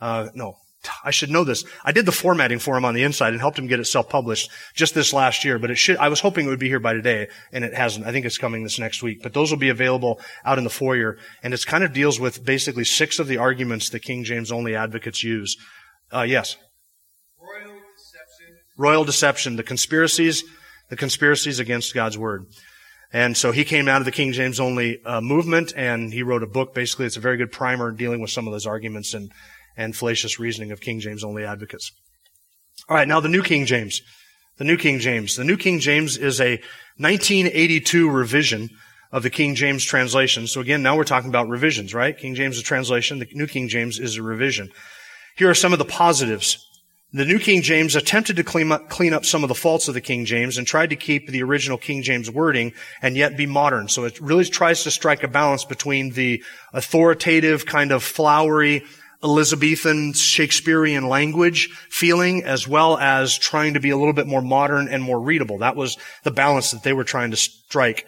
Uh, 0.00 0.28
no, 0.34 0.56
I 1.04 1.10
should 1.10 1.30
know 1.30 1.44
this. 1.44 1.64
I 1.84 1.92
did 1.92 2.06
the 2.06 2.12
formatting 2.12 2.58
for 2.58 2.76
him 2.76 2.84
on 2.84 2.94
the 2.94 3.04
inside 3.04 3.32
and 3.32 3.40
helped 3.40 3.58
him 3.58 3.66
get 3.68 3.80
it 3.80 3.84
self-published 3.84 4.50
just 4.74 4.94
this 4.94 5.12
last 5.12 5.44
year, 5.44 5.58
but 5.58 5.70
it 5.70 5.76
should, 5.76 5.96
I 5.98 6.08
was 6.08 6.20
hoping 6.20 6.46
it 6.46 6.48
would 6.48 6.58
be 6.58 6.68
here 6.68 6.80
by 6.80 6.92
today 6.92 7.28
and 7.52 7.64
it 7.64 7.74
hasn't. 7.74 8.06
I 8.06 8.12
think 8.12 8.26
it's 8.26 8.38
coming 8.38 8.62
this 8.64 8.78
next 8.78 9.02
week, 9.02 9.22
but 9.22 9.32
those 9.32 9.50
will 9.50 9.58
be 9.58 9.68
available 9.68 10.20
out 10.44 10.58
in 10.58 10.64
the 10.64 10.70
foyer 10.70 11.18
and 11.42 11.54
it 11.54 11.64
kind 11.66 11.84
of 11.84 11.92
deals 11.92 12.18
with 12.18 12.44
basically 12.44 12.84
six 12.84 13.18
of 13.18 13.28
the 13.28 13.38
arguments 13.38 13.90
that 13.90 14.00
King 14.00 14.24
James 14.24 14.50
only 14.50 14.74
advocates 14.74 15.22
use. 15.22 15.56
Uh, 16.12 16.22
yes. 16.22 16.56
Royal 17.40 17.78
deception. 17.96 18.56
Royal 18.76 19.04
deception, 19.04 19.56
the 19.56 19.62
conspiracies, 19.62 20.44
the 20.88 20.96
conspiracies 20.96 21.60
against 21.60 21.94
God's 21.94 22.18
word. 22.18 22.46
And 23.12 23.36
so 23.36 23.52
he 23.52 23.64
came 23.64 23.88
out 23.88 24.00
of 24.00 24.06
the 24.06 24.12
King 24.12 24.32
James 24.32 24.58
only 24.58 25.02
uh, 25.04 25.20
movement 25.20 25.74
and 25.76 26.12
he 26.12 26.22
wrote 26.22 26.42
a 26.42 26.46
book. 26.46 26.74
Basically, 26.74 27.04
it's 27.04 27.18
a 27.18 27.20
very 27.20 27.36
good 27.36 27.52
primer 27.52 27.92
dealing 27.92 28.20
with 28.20 28.30
some 28.30 28.46
of 28.48 28.52
those 28.52 28.66
arguments 28.66 29.12
and 29.12 29.30
and 29.76 29.96
fallacious 29.96 30.38
reasoning 30.38 30.72
of 30.72 30.80
King 30.80 31.00
James 31.00 31.24
only 31.24 31.44
advocates. 31.44 31.92
All 32.88 32.96
right, 32.96 33.08
now 33.08 33.20
the 33.20 33.28
New 33.28 33.42
King 33.42 33.66
James. 33.66 34.00
The 34.58 34.64
New 34.64 34.76
King 34.76 34.98
James. 34.98 35.36
The 35.36 35.44
New 35.44 35.56
King 35.56 35.80
James 35.80 36.16
is 36.16 36.40
a 36.40 36.60
1982 36.98 38.10
revision 38.10 38.70
of 39.10 39.22
the 39.22 39.30
King 39.30 39.54
James 39.54 39.84
translation. 39.84 40.46
So 40.46 40.60
again, 40.60 40.82
now 40.82 40.96
we're 40.96 41.04
talking 41.04 41.28
about 41.28 41.48
revisions, 41.48 41.94
right? 41.94 42.16
King 42.16 42.34
James 42.34 42.56
is 42.56 42.62
a 42.62 42.64
translation. 42.64 43.18
The 43.18 43.28
New 43.32 43.46
King 43.46 43.68
James 43.68 43.98
is 43.98 44.16
a 44.16 44.22
revision. 44.22 44.70
Here 45.36 45.50
are 45.50 45.54
some 45.54 45.72
of 45.72 45.78
the 45.78 45.84
positives. 45.84 46.58
The 47.14 47.26
New 47.26 47.38
King 47.38 47.60
James 47.60 47.94
attempted 47.94 48.36
to 48.36 48.44
clean 48.44 48.72
up, 48.72 48.88
clean 48.88 49.12
up 49.12 49.26
some 49.26 49.44
of 49.44 49.48
the 49.48 49.54
faults 49.54 49.86
of 49.86 49.92
the 49.92 50.00
King 50.00 50.24
James 50.24 50.56
and 50.56 50.66
tried 50.66 50.90
to 50.90 50.96
keep 50.96 51.28
the 51.28 51.42
original 51.42 51.76
King 51.76 52.02
James 52.02 52.30
wording 52.30 52.72
and 53.02 53.18
yet 53.18 53.36
be 53.36 53.44
modern. 53.44 53.88
So 53.88 54.04
it 54.04 54.18
really 54.18 54.46
tries 54.46 54.82
to 54.84 54.90
strike 54.90 55.22
a 55.22 55.28
balance 55.28 55.66
between 55.66 56.12
the 56.12 56.42
authoritative, 56.72 57.66
kind 57.66 57.92
of 57.92 58.02
flowery, 58.02 58.84
Elizabethan 59.22 60.14
Shakespearean 60.14 61.08
language 61.08 61.68
feeling 61.88 62.42
as 62.44 62.66
well 62.66 62.98
as 62.98 63.38
trying 63.38 63.74
to 63.74 63.80
be 63.80 63.90
a 63.90 63.96
little 63.96 64.12
bit 64.12 64.26
more 64.26 64.42
modern 64.42 64.88
and 64.88 65.02
more 65.02 65.20
readable. 65.20 65.58
That 65.58 65.76
was 65.76 65.96
the 66.24 66.30
balance 66.30 66.72
that 66.72 66.82
they 66.82 66.92
were 66.92 67.04
trying 67.04 67.30
to 67.30 67.36
strike. 67.36 68.06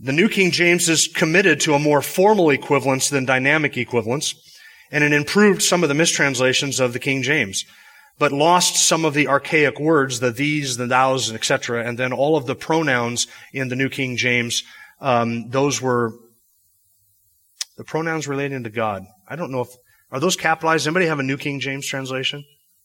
The 0.00 0.12
New 0.12 0.28
King 0.28 0.50
James 0.50 0.88
is 0.88 1.08
committed 1.08 1.60
to 1.60 1.74
a 1.74 1.78
more 1.78 2.02
formal 2.02 2.50
equivalence 2.50 3.08
than 3.08 3.24
dynamic 3.24 3.76
equivalence, 3.76 4.34
and 4.90 5.04
it 5.04 5.12
improved 5.12 5.62
some 5.62 5.82
of 5.82 5.88
the 5.88 5.94
mistranslations 5.94 6.80
of 6.80 6.92
the 6.92 6.98
King 6.98 7.22
James, 7.22 7.64
but 8.18 8.32
lost 8.32 8.76
some 8.76 9.04
of 9.04 9.14
the 9.14 9.28
archaic 9.28 9.78
words, 9.78 10.20
the 10.20 10.30
these, 10.30 10.76
the 10.76 10.86
thous, 10.86 11.32
etc., 11.32 11.86
and 11.86 11.98
then 11.98 12.12
all 12.12 12.36
of 12.36 12.46
the 12.46 12.54
pronouns 12.54 13.28
in 13.52 13.68
the 13.68 13.76
New 13.76 13.88
King 13.88 14.16
James, 14.16 14.62
um, 15.00 15.48
those 15.48 15.80
were 15.80 16.12
the 17.76 17.84
pronouns 17.84 18.26
relating 18.26 18.64
to 18.64 18.70
God. 18.70 19.06
I 19.26 19.36
don't 19.36 19.52
know 19.52 19.60
if 19.60 19.68
are 20.10 20.20
those 20.20 20.36
capitalized? 20.36 20.86
Anybody 20.86 21.06
have 21.06 21.18
a 21.18 21.22
New 21.24 21.36
King 21.36 21.60
James 21.60 21.86
translation? 21.86 22.44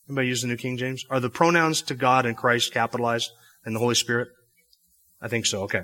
Anybody 0.09 0.27
use 0.27 0.41
the 0.41 0.47
New 0.47 0.57
King 0.57 0.77
James? 0.77 1.05
Are 1.09 1.19
the 1.19 1.29
pronouns 1.29 1.81
to 1.83 1.95
God 1.95 2.25
and 2.25 2.35
Christ 2.35 2.73
capitalized 2.73 3.31
and 3.65 3.75
the 3.75 3.79
Holy 3.79 3.95
Spirit? 3.95 4.27
I 5.21 5.29
think 5.29 5.45
so. 5.45 5.63
Okay. 5.63 5.83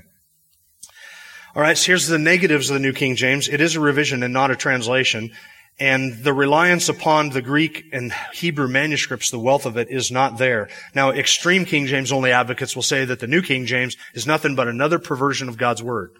All 1.55 1.61
right. 1.61 1.77
So 1.77 1.87
here's 1.87 2.07
the 2.07 2.19
negatives 2.19 2.69
of 2.69 2.73
the 2.73 2.81
New 2.81 2.93
King 2.93 3.15
James. 3.15 3.47
It 3.47 3.61
is 3.61 3.75
a 3.75 3.79
revision 3.79 4.21
and 4.23 4.33
not 4.33 4.51
a 4.51 4.55
translation. 4.55 5.31
And 5.79 6.25
the 6.25 6.33
reliance 6.33 6.89
upon 6.89 7.29
the 7.29 7.41
Greek 7.41 7.85
and 7.93 8.11
Hebrew 8.33 8.67
manuscripts, 8.67 9.31
the 9.31 9.39
wealth 9.39 9.65
of 9.65 9.77
it 9.77 9.87
is 9.89 10.11
not 10.11 10.37
there. 10.37 10.67
Now, 10.93 11.11
extreme 11.11 11.63
King 11.63 11.85
James 11.85 12.11
only 12.11 12.33
advocates 12.33 12.75
will 12.75 12.83
say 12.83 13.05
that 13.05 13.21
the 13.21 13.27
New 13.27 13.41
King 13.41 13.65
James 13.65 13.95
is 14.13 14.27
nothing 14.27 14.55
but 14.55 14.67
another 14.67 14.99
perversion 14.99 15.47
of 15.47 15.57
God's 15.57 15.81
Word. 15.81 16.11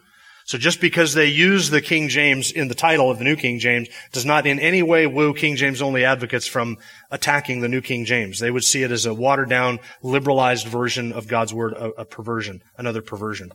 So 0.50 0.58
just 0.58 0.80
because 0.80 1.14
they 1.14 1.26
use 1.26 1.70
the 1.70 1.80
King 1.80 2.08
James 2.08 2.50
in 2.50 2.66
the 2.66 2.74
title 2.74 3.08
of 3.08 3.18
the 3.18 3.24
New 3.24 3.36
King 3.36 3.60
James 3.60 3.86
does 4.10 4.24
not 4.24 4.48
in 4.48 4.58
any 4.58 4.82
way 4.82 5.06
woo 5.06 5.32
King 5.32 5.54
James 5.54 5.80
only 5.80 6.04
advocates 6.04 6.48
from 6.48 6.76
attacking 7.08 7.60
the 7.60 7.68
New 7.68 7.80
King 7.80 8.04
James. 8.04 8.40
They 8.40 8.50
would 8.50 8.64
see 8.64 8.82
it 8.82 8.90
as 8.90 9.06
a 9.06 9.14
watered 9.14 9.48
down, 9.48 9.78
liberalized 10.02 10.66
version 10.66 11.12
of 11.12 11.28
God's 11.28 11.54
Word, 11.54 11.74
a, 11.74 12.00
a 12.00 12.04
perversion, 12.04 12.64
another 12.76 13.00
perversion. 13.00 13.52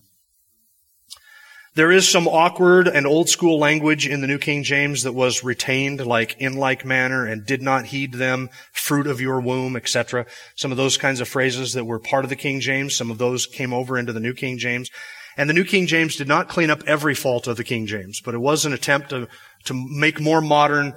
There 1.74 1.92
is 1.92 2.08
some 2.08 2.30
awkward 2.30 2.88
and 2.88 3.06
old 3.06 3.28
school 3.28 3.60
language 3.60 4.08
in 4.08 4.22
the 4.22 4.28
New 4.28 4.38
King 4.38 4.64
James 4.64 5.04
that 5.04 5.12
was 5.12 5.44
retained, 5.44 6.06
like 6.06 6.38
in 6.40 6.56
like 6.56 6.86
manner 6.86 7.26
and 7.26 7.46
did 7.46 7.62
not 7.62 7.88
heed 7.88 8.14
them, 8.14 8.50
fruit 8.72 9.08
of 9.08 9.20
your 9.20 9.42
womb, 9.42 9.76
etc. 9.76 10.28
Some 10.56 10.72
of 10.72 10.78
those 10.78 10.98
kinds 10.98 11.20
of 11.20 11.28
phrases 11.28 11.74
that 11.74 11.84
were 11.84 12.00
part 12.00 12.24
of 12.24 12.30
the 12.30 12.38
King 12.38 12.62
James, 12.62 12.96
some 12.96 13.12
of 13.12 13.18
those 13.18 13.48
came 13.48 13.74
over 13.74 13.98
into 13.98 14.14
the 14.14 14.22
New 14.22 14.34
King 14.34 14.58
James. 14.58 14.90
And 15.38 15.50
the 15.50 15.54
New 15.54 15.66
King 15.66 15.88
James 15.88 16.16
did 16.16 16.28
not 16.28 16.48
clean 16.48 16.70
up 16.70 16.84
every 16.88 17.16
fault 17.16 17.48
of 17.48 17.58
the 17.58 17.64
King 17.64 17.86
James, 17.86 18.22
but 18.22 18.34
it 18.34 18.40
was 18.40 18.66
an 18.66 18.74
attempt 18.74 19.10
to, 19.10 19.28
to 19.66 19.74
make 19.74 20.20
more 20.20 20.42
modern 20.42 20.96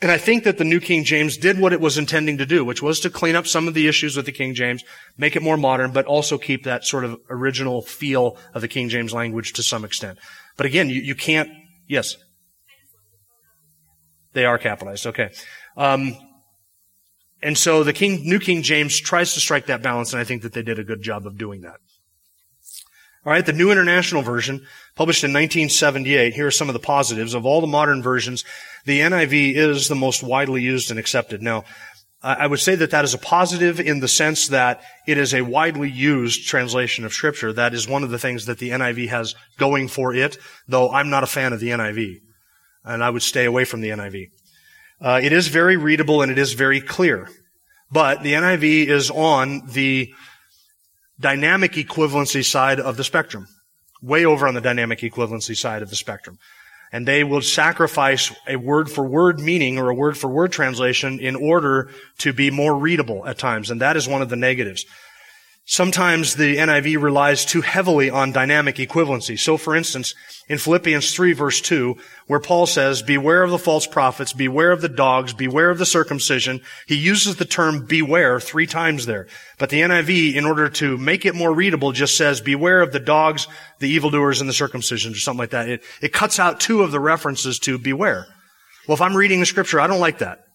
and 0.00 0.10
I 0.10 0.18
think 0.18 0.44
that 0.44 0.58
the 0.58 0.64
New 0.64 0.80
King 0.80 1.04
James 1.04 1.36
did 1.36 1.58
what 1.58 1.72
it 1.72 1.80
was 1.80 1.98
intending 1.98 2.38
to 2.38 2.46
do, 2.46 2.64
which 2.64 2.82
was 2.82 3.00
to 3.00 3.10
clean 3.10 3.36
up 3.36 3.46
some 3.46 3.68
of 3.68 3.74
the 3.74 3.88
issues 3.88 4.16
with 4.16 4.26
the 4.26 4.32
King 4.32 4.54
James, 4.54 4.84
make 5.16 5.36
it 5.36 5.42
more 5.42 5.56
modern, 5.56 5.92
but 5.92 6.06
also 6.06 6.38
keep 6.38 6.64
that 6.64 6.84
sort 6.84 7.04
of 7.04 7.18
original 7.30 7.82
feel 7.82 8.36
of 8.54 8.60
the 8.60 8.68
King 8.68 8.88
James 8.88 9.12
language 9.12 9.52
to 9.54 9.62
some 9.62 9.84
extent. 9.84 10.18
But 10.56 10.66
again, 10.66 10.88
you, 10.88 11.00
you 11.00 11.14
can't, 11.14 11.50
yes. 11.86 12.16
They 14.34 14.44
are 14.44 14.58
capitalized, 14.58 15.06
okay. 15.06 15.30
Um, 15.76 16.16
and 17.42 17.56
so 17.56 17.82
the 17.82 17.92
King, 17.92 18.20
New 18.24 18.40
King 18.40 18.62
James 18.62 19.00
tries 19.00 19.34
to 19.34 19.40
strike 19.40 19.66
that 19.66 19.82
balance, 19.82 20.12
and 20.12 20.20
I 20.20 20.24
think 20.24 20.42
that 20.42 20.52
they 20.52 20.62
did 20.62 20.78
a 20.78 20.84
good 20.84 21.02
job 21.02 21.26
of 21.26 21.38
doing 21.38 21.62
that. 21.62 21.76
All 23.26 23.32
right, 23.32 23.44
the 23.44 23.52
New 23.52 23.70
International 23.70 24.22
Version, 24.22 24.64
published 24.94 25.24
in 25.24 25.32
1978. 25.32 26.34
Here 26.34 26.46
are 26.46 26.52
some 26.52 26.68
of 26.68 26.72
the 26.72 26.78
positives. 26.78 27.34
Of 27.34 27.44
all 27.44 27.60
the 27.60 27.66
modern 27.66 28.02
versions, 28.02 28.44
the 28.84 29.00
NIV 29.00 29.54
is 29.56 29.88
the 29.88 29.94
most 29.96 30.22
widely 30.22 30.62
used 30.62 30.90
and 30.90 31.00
accepted. 31.00 31.42
Now, 31.42 31.64
I 32.20 32.48
would 32.48 32.58
say 32.58 32.74
that 32.74 32.90
that 32.90 33.04
is 33.04 33.14
a 33.14 33.18
positive 33.18 33.78
in 33.78 34.00
the 34.00 34.08
sense 34.08 34.48
that 34.48 34.82
it 35.06 35.18
is 35.18 35.32
a 35.32 35.42
widely 35.42 35.88
used 35.88 36.48
translation 36.48 37.04
of 37.04 37.12
Scripture. 37.12 37.52
That 37.52 37.74
is 37.74 37.86
one 37.86 38.02
of 38.02 38.10
the 38.10 38.18
things 38.18 38.46
that 38.46 38.58
the 38.58 38.70
NIV 38.70 39.08
has 39.08 39.36
going 39.56 39.86
for 39.86 40.12
it, 40.12 40.36
though 40.66 40.90
I'm 40.90 41.10
not 41.10 41.22
a 41.22 41.28
fan 41.28 41.52
of 41.52 41.60
the 41.60 41.68
NIV. 41.68 42.16
And 42.84 43.04
I 43.04 43.10
would 43.10 43.22
stay 43.22 43.44
away 43.44 43.64
from 43.64 43.82
the 43.82 43.90
NIV. 43.90 44.30
Uh, 45.00 45.20
it 45.22 45.32
is 45.32 45.46
very 45.46 45.76
readable 45.76 46.20
and 46.20 46.32
it 46.32 46.38
is 46.38 46.54
very 46.54 46.80
clear. 46.80 47.28
But 47.92 48.24
the 48.24 48.32
NIV 48.32 48.86
is 48.86 49.10
on 49.10 49.66
the 49.68 50.12
dynamic 51.20 51.72
equivalency 51.72 52.44
side 52.44 52.80
of 52.80 52.96
the 52.96 53.04
spectrum. 53.04 53.46
Way 54.00 54.24
over 54.24 54.46
on 54.46 54.54
the 54.54 54.60
dynamic 54.60 55.00
equivalency 55.00 55.56
side 55.56 55.82
of 55.82 55.90
the 55.90 55.96
spectrum. 55.96 56.38
And 56.92 57.06
they 57.06 57.22
will 57.24 57.42
sacrifice 57.42 58.32
a 58.46 58.56
word 58.56 58.90
for 58.90 59.04
word 59.06 59.40
meaning 59.40 59.78
or 59.78 59.90
a 59.90 59.94
word 59.94 60.16
for 60.16 60.28
word 60.28 60.52
translation 60.52 61.20
in 61.20 61.36
order 61.36 61.90
to 62.18 62.32
be 62.32 62.50
more 62.50 62.74
readable 62.74 63.26
at 63.26 63.38
times. 63.38 63.70
And 63.70 63.80
that 63.80 63.96
is 63.96 64.08
one 64.08 64.22
of 64.22 64.30
the 64.30 64.36
negatives. 64.36 64.86
Sometimes 65.70 66.36
the 66.36 66.56
NIV 66.56 67.02
relies 67.02 67.44
too 67.44 67.60
heavily 67.60 68.08
on 68.08 68.32
dynamic 68.32 68.76
equivalency. 68.76 69.38
So 69.38 69.58
for 69.58 69.76
instance, 69.76 70.14
in 70.48 70.56
Philippians 70.56 71.12
3 71.12 71.34
verse 71.34 71.60
2, 71.60 71.94
where 72.26 72.40
Paul 72.40 72.64
says, 72.64 73.02
beware 73.02 73.42
of 73.42 73.50
the 73.50 73.58
false 73.58 73.86
prophets, 73.86 74.32
beware 74.32 74.72
of 74.72 74.80
the 74.80 74.88
dogs, 74.88 75.34
beware 75.34 75.68
of 75.68 75.76
the 75.76 75.84
circumcision, 75.84 76.62
he 76.86 76.94
uses 76.94 77.36
the 77.36 77.44
term 77.44 77.84
beware 77.84 78.40
three 78.40 78.66
times 78.66 79.04
there. 79.04 79.26
But 79.58 79.68
the 79.68 79.82
NIV, 79.82 80.36
in 80.36 80.46
order 80.46 80.70
to 80.70 80.96
make 80.96 81.26
it 81.26 81.34
more 81.34 81.52
readable, 81.52 81.92
just 81.92 82.16
says, 82.16 82.40
beware 82.40 82.80
of 82.80 82.92
the 82.92 82.98
dogs, 82.98 83.46
the 83.78 83.90
evildoers, 83.90 84.40
and 84.40 84.48
the 84.48 84.54
circumcision, 84.54 85.12
or 85.12 85.16
something 85.16 85.40
like 85.40 85.50
that. 85.50 85.68
It, 85.68 85.82
it 86.00 86.14
cuts 86.14 86.38
out 86.38 86.60
two 86.60 86.80
of 86.80 86.92
the 86.92 87.00
references 87.00 87.58
to 87.60 87.76
beware. 87.76 88.26
Well, 88.86 88.94
if 88.94 89.02
I'm 89.02 89.14
reading 89.14 89.40
the 89.40 89.44
scripture, 89.46 89.80
I 89.80 89.86
don't 89.86 90.00
like 90.00 90.20
that. 90.20 90.46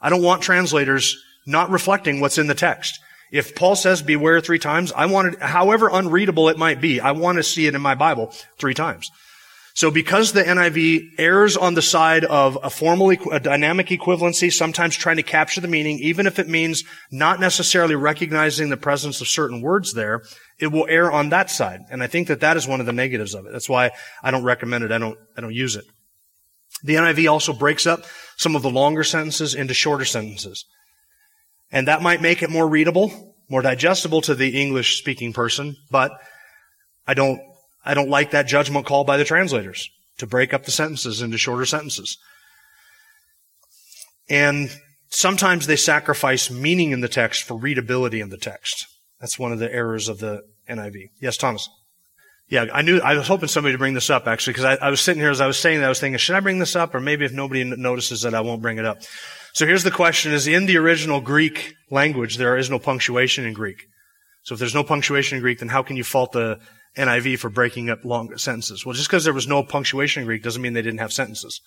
I 0.00 0.08
don't 0.08 0.22
want 0.22 0.40
translators 0.40 1.22
not 1.46 1.68
reflecting 1.68 2.20
what's 2.20 2.38
in 2.38 2.46
the 2.46 2.54
text. 2.54 3.00
If 3.32 3.54
Paul 3.56 3.74
says 3.76 4.02
beware 4.02 4.40
three 4.40 4.58
times, 4.58 4.92
I 4.92 5.06
want 5.06 5.34
it, 5.34 5.42
however 5.42 5.88
unreadable 5.90 6.50
it 6.50 6.58
might 6.58 6.80
be, 6.80 7.00
I 7.00 7.12
want 7.12 7.38
to 7.38 7.42
see 7.42 7.66
it 7.66 7.74
in 7.74 7.80
my 7.80 7.94
Bible 7.94 8.32
three 8.58 8.74
times. 8.74 9.10
So 9.74 9.90
because 9.90 10.32
the 10.32 10.42
NIV 10.42 11.12
errs 11.18 11.56
on 11.56 11.72
the 11.72 11.80
side 11.80 12.26
of 12.26 12.58
a 12.62 12.68
formal, 12.68 13.10
a 13.10 13.40
dynamic 13.40 13.86
equivalency, 13.86 14.52
sometimes 14.52 14.94
trying 14.94 15.16
to 15.16 15.22
capture 15.22 15.62
the 15.62 15.68
meaning, 15.68 15.98
even 16.00 16.26
if 16.26 16.38
it 16.38 16.46
means 16.46 16.84
not 17.10 17.40
necessarily 17.40 17.94
recognizing 17.94 18.68
the 18.68 18.76
presence 18.76 19.22
of 19.22 19.28
certain 19.28 19.62
words 19.62 19.94
there, 19.94 20.22
it 20.58 20.66
will 20.66 20.86
err 20.90 21.10
on 21.10 21.30
that 21.30 21.50
side. 21.50 21.80
And 21.90 22.02
I 22.02 22.06
think 22.06 22.28
that 22.28 22.40
that 22.40 22.58
is 22.58 22.68
one 22.68 22.80
of 22.80 22.86
the 22.86 22.92
negatives 22.92 23.34
of 23.34 23.46
it. 23.46 23.52
That's 23.52 23.68
why 23.68 23.92
I 24.22 24.30
don't 24.30 24.44
recommend 24.44 24.84
it. 24.84 24.92
I 24.92 24.98
don't, 24.98 25.18
I 25.38 25.40
don't 25.40 25.54
use 25.54 25.74
it. 25.74 25.86
The 26.84 26.96
NIV 26.96 27.30
also 27.30 27.54
breaks 27.54 27.86
up 27.86 28.04
some 28.36 28.54
of 28.54 28.62
the 28.62 28.70
longer 28.70 29.04
sentences 29.04 29.54
into 29.54 29.72
shorter 29.72 30.04
sentences. 30.04 30.66
And 31.72 31.88
that 31.88 32.02
might 32.02 32.20
make 32.20 32.42
it 32.42 32.50
more 32.50 32.68
readable, 32.68 33.34
more 33.48 33.62
digestible 33.62 34.20
to 34.22 34.34
the 34.34 34.60
English 34.60 34.98
speaking 34.98 35.32
person, 35.32 35.76
but 35.90 36.12
I 37.06 37.14
don't, 37.14 37.40
I 37.84 37.94
don't 37.94 38.10
like 38.10 38.30
that 38.30 38.46
judgment 38.46 38.86
call 38.86 39.04
by 39.04 39.16
the 39.16 39.24
translators 39.24 39.88
to 40.18 40.26
break 40.26 40.54
up 40.54 40.64
the 40.64 40.70
sentences 40.70 41.22
into 41.22 41.38
shorter 41.38 41.66
sentences. 41.66 42.18
And 44.28 44.70
sometimes 45.08 45.66
they 45.66 45.76
sacrifice 45.76 46.50
meaning 46.50 46.92
in 46.92 47.00
the 47.00 47.08
text 47.08 47.42
for 47.42 47.54
readability 47.54 48.20
in 48.20 48.28
the 48.28 48.36
text. 48.36 48.86
That's 49.20 49.38
one 49.38 49.52
of 49.52 49.58
the 49.58 49.72
errors 49.72 50.08
of 50.08 50.18
the 50.18 50.42
NIV. 50.68 51.10
Yes, 51.20 51.36
Thomas. 51.36 51.68
Yeah, 52.48 52.66
I 52.72 52.82
knew, 52.82 52.98
I 53.00 53.16
was 53.16 53.28
hoping 53.28 53.48
somebody 53.48 53.72
to 53.72 53.78
bring 53.78 53.94
this 53.94 54.10
up 54.10 54.26
actually, 54.26 54.54
because 54.54 54.78
I, 54.78 54.86
I 54.86 54.90
was 54.90 55.00
sitting 55.00 55.20
here 55.20 55.30
as 55.30 55.40
I 55.40 55.46
was 55.46 55.58
saying 55.58 55.80
that, 55.80 55.86
I 55.86 55.88
was 55.88 56.00
thinking, 56.00 56.18
should 56.18 56.36
I 56.36 56.40
bring 56.40 56.58
this 56.58 56.76
up? 56.76 56.94
Or 56.94 57.00
maybe 57.00 57.24
if 57.24 57.32
nobody 57.32 57.64
notices 57.64 58.22
that 58.22 58.34
I 58.34 58.42
won't 58.42 58.60
bring 58.60 58.78
it 58.78 58.84
up. 58.84 58.98
So 59.52 59.66
here's 59.66 59.84
the 59.84 59.90
question 59.90 60.32
is 60.32 60.46
in 60.46 60.66
the 60.66 60.78
original 60.78 61.20
Greek 61.20 61.74
language, 61.90 62.36
there 62.36 62.56
is 62.56 62.70
no 62.70 62.78
punctuation 62.78 63.44
in 63.44 63.52
Greek. 63.52 63.86
So 64.44 64.54
if 64.54 64.58
there's 64.58 64.74
no 64.74 64.82
punctuation 64.82 65.36
in 65.36 65.42
Greek, 65.42 65.58
then 65.58 65.68
how 65.68 65.82
can 65.82 65.96
you 65.96 66.04
fault 66.04 66.32
the 66.32 66.58
NIV 66.96 67.38
for 67.38 67.50
breaking 67.50 67.90
up 67.90 68.04
long 68.04 68.36
sentences? 68.38 68.84
Well, 68.84 68.94
just 68.94 69.08
because 69.08 69.24
there 69.24 69.32
was 69.32 69.46
no 69.46 69.62
punctuation 69.62 70.22
in 70.22 70.26
Greek 70.26 70.42
doesn't 70.42 70.62
mean 70.62 70.72
they 70.72 70.82
didn't 70.82 71.00
have 71.00 71.12
sentences. 71.12 71.60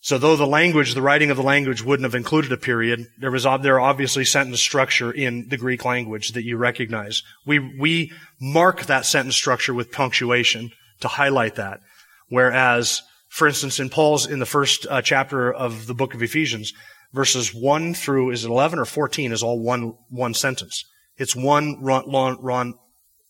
So 0.00 0.18
though 0.18 0.36
the 0.36 0.46
language, 0.46 0.94
the 0.94 1.02
writing 1.02 1.30
of 1.30 1.36
the 1.36 1.42
language 1.42 1.82
wouldn't 1.82 2.04
have 2.04 2.14
included 2.14 2.52
a 2.52 2.56
period, 2.56 3.06
there 3.18 3.30
was 3.30 3.44
there 3.62 3.80
obviously 3.80 4.24
sentence 4.24 4.60
structure 4.60 5.10
in 5.10 5.48
the 5.48 5.56
Greek 5.56 5.84
language 5.84 6.32
that 6.32 6.44
you 6.44 6.56
recognize. 6.56 7.22
We 7.44 7.58
we 7.58 8.12
mark 8.40 8.86
that 8.86 9.06
sentence 9.06 9.34
structure 9.34 9.74
with 9.74 9.90
punctuation 9.90 10.70
to 11.00 11.08
highlight 11.08 11.56
that, 11.56 11.80
whereas 12.28 13.02
for 13.36 13.46
instance, 13.46 13.78
in 13.80 13.90
Paul's, 13.90 14.26
in 14.26 14.38
the 14.38 14.46
first 14.46 14.86
uh, 14.88 15.02
chapter 15.02 15.52
of 15.52 15.86
the 15.86 15.92
book 15.92 16.14
of 16.14 16.22
Ephesians, 16.22 16.72
verses 17.12 17.52
1 17.54 17.92
through, 17.92 18.30
is 18.30 18.46
it 18.46 18.48
11 18.48 18.78
or 18.78 18.86
14 18.86 19.30
is 19.30 19.42
all 19.42 19.62
one, 19.62 19.92
one 20.08 20.32
sentence. 20.32 20.84
It's 21.18 21.36
one 21.36 21.76
run, 21.82 22.04
long, 22.06 22.38
run, 22.40 22.72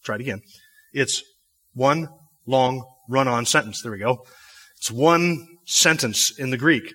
try 0.05 0.15
it 0.15 0.21
again. 0.21 0.43
It's 0.93 1.25
one 1.75 2.07
long 2.47 2.85
run-on 3.09 3.47
sentence. 3.47 3.83
There 3.83 3.91
we 3.91 3.99
go. 3.99 4.25
It's 4.77 4.93
one 4.93 5.45
sentence 5.65 6.39
in 6.39 6.51
the 6.51 6.57
Greek. 6.57 6.95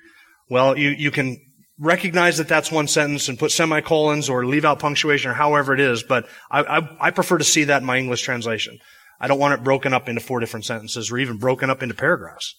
Well, 0.50 0.78
you, 0.78 0.92
you 0.92 1.12
can 1.12 1.36
recognize 1.78 2.38
that 2.38 2.48
that's 2.48 2.72
one 2.72 2.88
sentence 2.88 3.28
and 3.28 3.38
put 3.38 3.52
semicolons 3.52 4.30
or 4.30 4.46
leave 4.46 4.64
out 4.64 4.80
punctuation 4.80 5.32
or 5.32 5.34
however 5.34 5.74
it 5.74 5.82
is, 5.82 6.02
but 6.02 6.30
I, 6.50 6.62
I, 6.62 7.08
I 7.08 7.12
prefer 7.12 7.40
to 7.40 7.44
see 7.44 7.66
that 7.66 7.82
in 7.82 7.86
my 7.86 7.98
English 7.98 8.22
translation. 8.22 8.78
I 9.20 9.28
don't 9.28 9.38
want 9.38 9.56
it 9.56 9.66
broken 9.66 9.94
up 9.94 10.08
into 10.08 10.22
four 10.22 10.40
different 10.40 10.66
sentences 10.66 11.12
or 11.12 11.18
even 11.18 11.40
broken 11.40 11.70
up 11.70 11.84
into 11.84 11.94
paragraphs. 11.94 12.56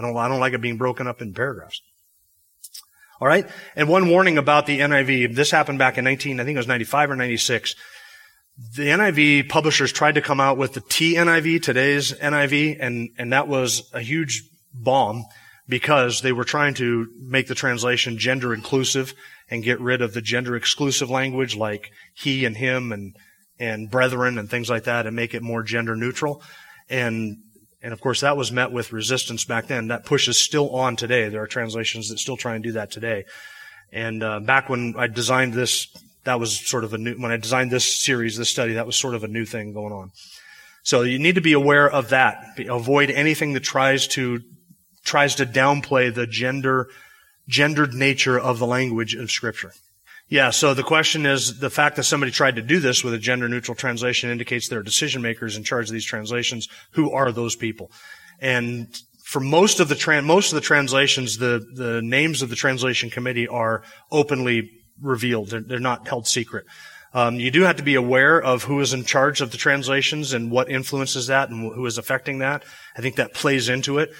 I 0.00 0.02
don't, 0.02 0.16
I 0.16 0.28
don't 0.28 0.40
like 0.40 0.54
it 0.54 0.62
being 0.62 0.78
broken 0.78 1.06
up 1.06 1.20
in 1.20 1.34
paragraphs. 1.34 1.82
All 3.20 3.28
right. 3.28 3.46
And 3.76 3.86
one 3.86 4.08
warning 4.08 4.38
about 4.38 4.64
the 4.64 4.80
NIV. 4.80 5.34
This 5.34 5.50
happened 5.50 5.78
back 5.78 5.98
in 5.98 6.04
19, 6.04 6.40
I 6.40 6.44
think 6.44 6.56
it 6.56 6.58
was 6.58 6.66
95 6.66 7.10
or 7.10 7.16
96. 7.16 7.74
The 8.76 8.86
NIV 8.88 9.50
publishers 9.50 9.92
tried 9.92 10.14
to 10.14 10.22
come 10.22 10.40
out 10.40 10.56
with 10.56 10.72
the 10.72 10.80
TNIV, 10.80 11.62
today's 11.62 12.12
NIV, 12.12 12.78
and, 12.80 13.10
and 13.18 13.32
that 13.32 13.46
was 13.46 13.90
a 13.92 14.00
huge 14.00 14.42
bomb 14.72 15.26
because 15.68 16.22
they 16.22 16.32
were 16.32 16.44
trying 16.44 16.74
to 16.74 17.08
make 17.20 17.46
the 17.46 17.54
translation 17.54 18.16
gender 18.16 18.54
inclusive 18.54 19.12
and 19.50 19.62
get 19.62 19.80
rid 19.80 20.00
of 20.00 20.14
the 20.14 20.22
gender 20.22 20.56
exclusive 20.56 21.10
language 21.10 21.56
like 21.56 21.90
he 22.14 22.46
and 22.46 22.56
him 22.56 22.90
and, 22.90 23.14
and 23.58 23.90
brethren 23.90 24.38
and 24.38 24.48
things 24.48 24.70
like 24.70 24.84
that 24.84 25.06
and 25.06 25.14
make 25.14 25.34
it 25.34 25.42
more 25.42 25.62
gender 25.62 25.94
neutral. 25.94 26.42
And 26.88 27.36
and 27.82 27.92
of 27.92 28.00
course, 28.00 28.20
that 28.20 28.36
was 28.36 28.52
met 28.52 28.72
with 28.72 28.92
resistance 28.92 29.44
back 29.44 29.66
then. 29.66 29.88
That 29.88 30.04
push 30.04 30.28
is 30.28 30.36
still 30.36 30.70
on 30.70 30.96
today. 30.96 31.28
There 31.28 31.42
are 31.42 31.46
translations 31.46 32.08
that 32.08 32.18
still 32.18 32.36
try 32.36 32.54
and 32.54 32.62
do 32.62 32.72
that 32.72 32.90
today. 32.90 33.24
And 33.92 34.22
uh, 34.22 34.40
back 34.40 34.68
when 34.68 34.94
I 34.98 35.06
designed 35.06 35.54
this, 35.54 35.88
that 36.24 36.38
was 36.38 36.58
sort 36.58 36.84
of 36.84 36.92
a 36.92 36.98
new. 36.98 37.14
When 37.14 37.32
I 37.32 37.38
designed 37.38 37.70
this 37.70 37.96
series, 37.96 38.36
this 38.36 38.50
study, 38.50 38.74
that 38.74 38.86
was 38.86 38.96
sort 38.96 39.14
of 39.14 39.24
a 39.24 39.28
new 39.28 39.46
thing 39.46 39.72
going 39.72 39.92
on. 39.92 40.12
So 40.82 41.02
you 41.02 41.18
need 41.18 41.34
to 41.34 41.40
be 41.40 41.52
aware 41.52 41.90
of 41.90 42.10
that. 42.10 42.58
Avoid 42.68 43.10
anything 43.10 43.54
that 43.54 43.62
tries 43.62 44.06
to, 44.08 44.40
tries 45.04 45.34
to 45.36 45.46
downplay 45.46 46.14
the 46.14 46.26
gender, 46.26 46.88
gendered 47.48 47.94
nature 47.94 48.38
of 48.38 48.58
the 48.58 48.66
language 48.66 49.14
of 49.14 49.30
scripture. 49.30 49.72
Yeah, 50.30 50.50
so 50.50 50.74
the 50.74 50.84
question 50.84 51.26
is 51.26 51.58
the 51.58 51.70
fact 51.70 51.96
that 51.96 52.04
somebody 52.04 52.30
tried 52.30 52.54
to 52.54 52.62
do 52.62 52.78
this 52.78 53.02
with 53.02 53.14
a 53.14 53.18
gender 53.18 53.48
neutral 53.48 53.74
translation 53.74 54.30
indicates 54.30 54.68
there 54.68 54.78
are 54.78 54.84
decision 54.84 55.22
makers 55.22 55.56
in 55.56 55.64
charge 55.64 55.88
of 55.88 55.92
these 55.92 56.04
translations. 56.04 56.68
Who 56.92 57.10
are 57.10 57.32
those 57.32 57.56
people? 57.56 57.90
And 58.38 58.96
for 59.24 59.40
most 59.40 59.80
of 59.80 59.88
the 59.88 59.96
tran- 59.96 60.24
most 60.24 60.52
of 60.52 60.54
the 60.54 60.60
translations, 60.60 61.38
the, 61.38 61.66
the 61.74 62.00
names 62.00 62.42
of 62.42 62.48
the 62.48 62.54
translation 62.54 63.10
committee 63.10 63.48
are 63.48 63.82
openly 64.12 64.70
revealed. 65.02 65.48
They're, 65.48 65.62
they're 65.62 65.80
not 65.80 66.06
held 66.06 66.28
secret. 66.28 66.64
Um, 67.12 67.40
you 67.40 67.50
do 67.50 67.62
have 67.62 67.76
to 67.76 67.82
be 67.82 67.96
aware 67.96 68.40
of 68.40 68.62
who 68.62 68.78
is 68.78 68.92
in 68.92 69.04
charge 69.04 69.40
of 69.40 69.50
the 69.50 69.56
translations 69.56 70.32
and 70.32 70.52
what 70.52 70.70
influences 70.70 71.26
that 71.26 71.50
and 71.50 71.74
who 71.74 71.84
is 71.86 71.98
affecting 71.98 72.38
that. 72.38 72.62
I 72.96 73.00
think 73.00 73.16
that 73.16 73.34
plays 73.34 73.68
into 73.68 73.98
it. 73.98 74.12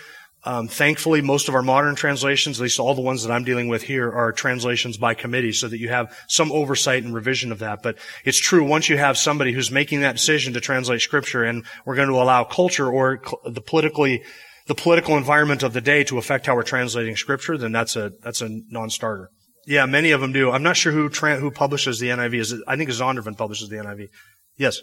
Um, 0.44 0.68
thankfully, 0.68 1.20
most 1.20 1.48
of 1.48 1.55
our 1.55 1.62
modern 1.62 1.94
translations, 1.94 2.59
at 2.59 2.62
least 2.62 2.81
all 2.81 2.94
the 2.94 3.03
ones 3.03 3.22
that 3.22 3.33
I'm 3.33 3.44
dealing 3.44 3.68
with 3.68 3.83
here, 3.83 4.11
are 4.11 4.33
translations 4.33 4.96
by 4.96 5.14
committee, 5.14 5.53
so 5.53 5.68
that 5.68 5.79
you 5.79 5.90
have 5.90 6.16
some 6.29 6.50
oversight 6.50 7.03
and 7.05 7.14
revision 7.14 7.53
of 7.53 7.59
that. 7.59 7.83
But 7.83 7.98
it's 8.24 8.38
true 8.38 8.64
once 8.64 8.88
you 8.88 8.96
have 8.96 9.18
somebody 9.18 9.53
who's 9.53 9.70
making 9.70 10.00
that 10.00 10.16
decision 10.16 10.55
to 10.55 10.61
translate 10.61 11.03
Scripture, 11.03 11.44
and 11.44 11.64
we're 11.85 11.96
going 11.96 12.09
to 12.09 12.14
allow 12.14 12.44
culture 12.44 12.90
or 12.90 13.20
the 13.44 13.61
politically 13.61 14.22
the 14.66 14.74
political 14.74 15.16
environment 15.16 15.64
of 15.64 15.72
the 15.72 15.81
day 15.81 16.05
to 16.05 16.16
affect 16.16 16.46
how 16.46 16.55
we're 16.55 16.62
translating 16.62 17.16
Scripture, 17.16 17.59
then 17.59 17.72
that's 17.72 17.96
a 17.96 18.12
that's 18.22 18.40
a 18.40 18.48
non-starter. 18.70 19.29
Yeah, 19.66 19.87
many 19.87 20.12
of 20.12 20.20
them 20.20 20.33
do. 20.33 20.50
I'm 20.50 20.62
not 20.62 20.76
sure 20.76 20.92
who 20.92 21.09
tra- 21.09 21.40
who 21.40 21.50
publishes 21.50 21.98
the 21.98 22.09
NIV. 22.09 22.35
Is 22.35 22.53
it, 22.53 22.61
I 22.66 22.76
think 22.76 22.88
Zondervan 22.90 23.37
publishes 23.37 23.68
the 23.68 23.76
NIV. 23.76 24.09
Yes. 24.57 24.81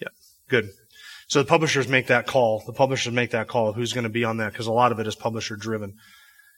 Yeah. 0.00 0.08
Good. 0.48 0.70
So 1.28 1.42
the 1.42 1.48
publishers 1.48 1.88
make 1.88 2.06
that 2.06 2.26
call. 2.26 2.62
The 2.66 2.72
publishers 2.72 3.12
make 3.12 3.30
that 3.30 3.48
call. 3.48 3.72
Who's 3.74 3.92
going 3.92 4.04
to 4.04 4.10
be 4.10 4.24
on 4.24 4.38
that? 4.38 4.52
Because 4.52 4.66
a 4.66 4.72
lot 4.72 4.92
of 4.92 4.98
it 4.98 5.06
is 5.06 5.14
publisher 5.14 5.56
driven. 5.56 5.94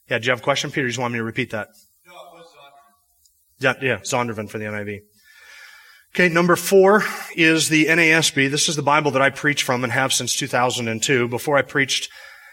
Yeah. 0.08 0.18
Do 0.18 0.26
you 0.26 0.30
have 0.30 0.40
a 0.40 0.42
question, 0.42 0.70
Peter? 0.70 0.82
You 0.82 0.88
just 0.88 0.98
want 0.98 1.12
me 1.12 1.18
to 1.18 1.24
repeat 1.24 1.50
that? 1.50 1.68
No, 2.06 2.12
it 2.12 2.16
was 2.34 2.54
Yeah. 3.58 3.74
Yeah. 3.82 3.96
Zondervan 3.98 4.48
for 4.48 4.58
the 4.58 4.64
NIV. 4.64 5.00
Okay. 6.14 6.28
Number 6.28 6.56
four 6.56 7.04
is 7.34 7.68
the 7.68 7.86
NASB. 7.86 8.50
This 8.50 8.68
is 8.68 8.76
the 8.76 8.82
Bible 8.82 9.10
that 9.10 9.22
I 9.22 9.30
preach 9.30 9.64
from 9.64 9.82
and 9.82 9.92
have 9.92 10.12
since 10.12 10.36
2002. 10.36 11.28
Before 11.28 11.56
I 11.56 11.62
preached 11.62 12.08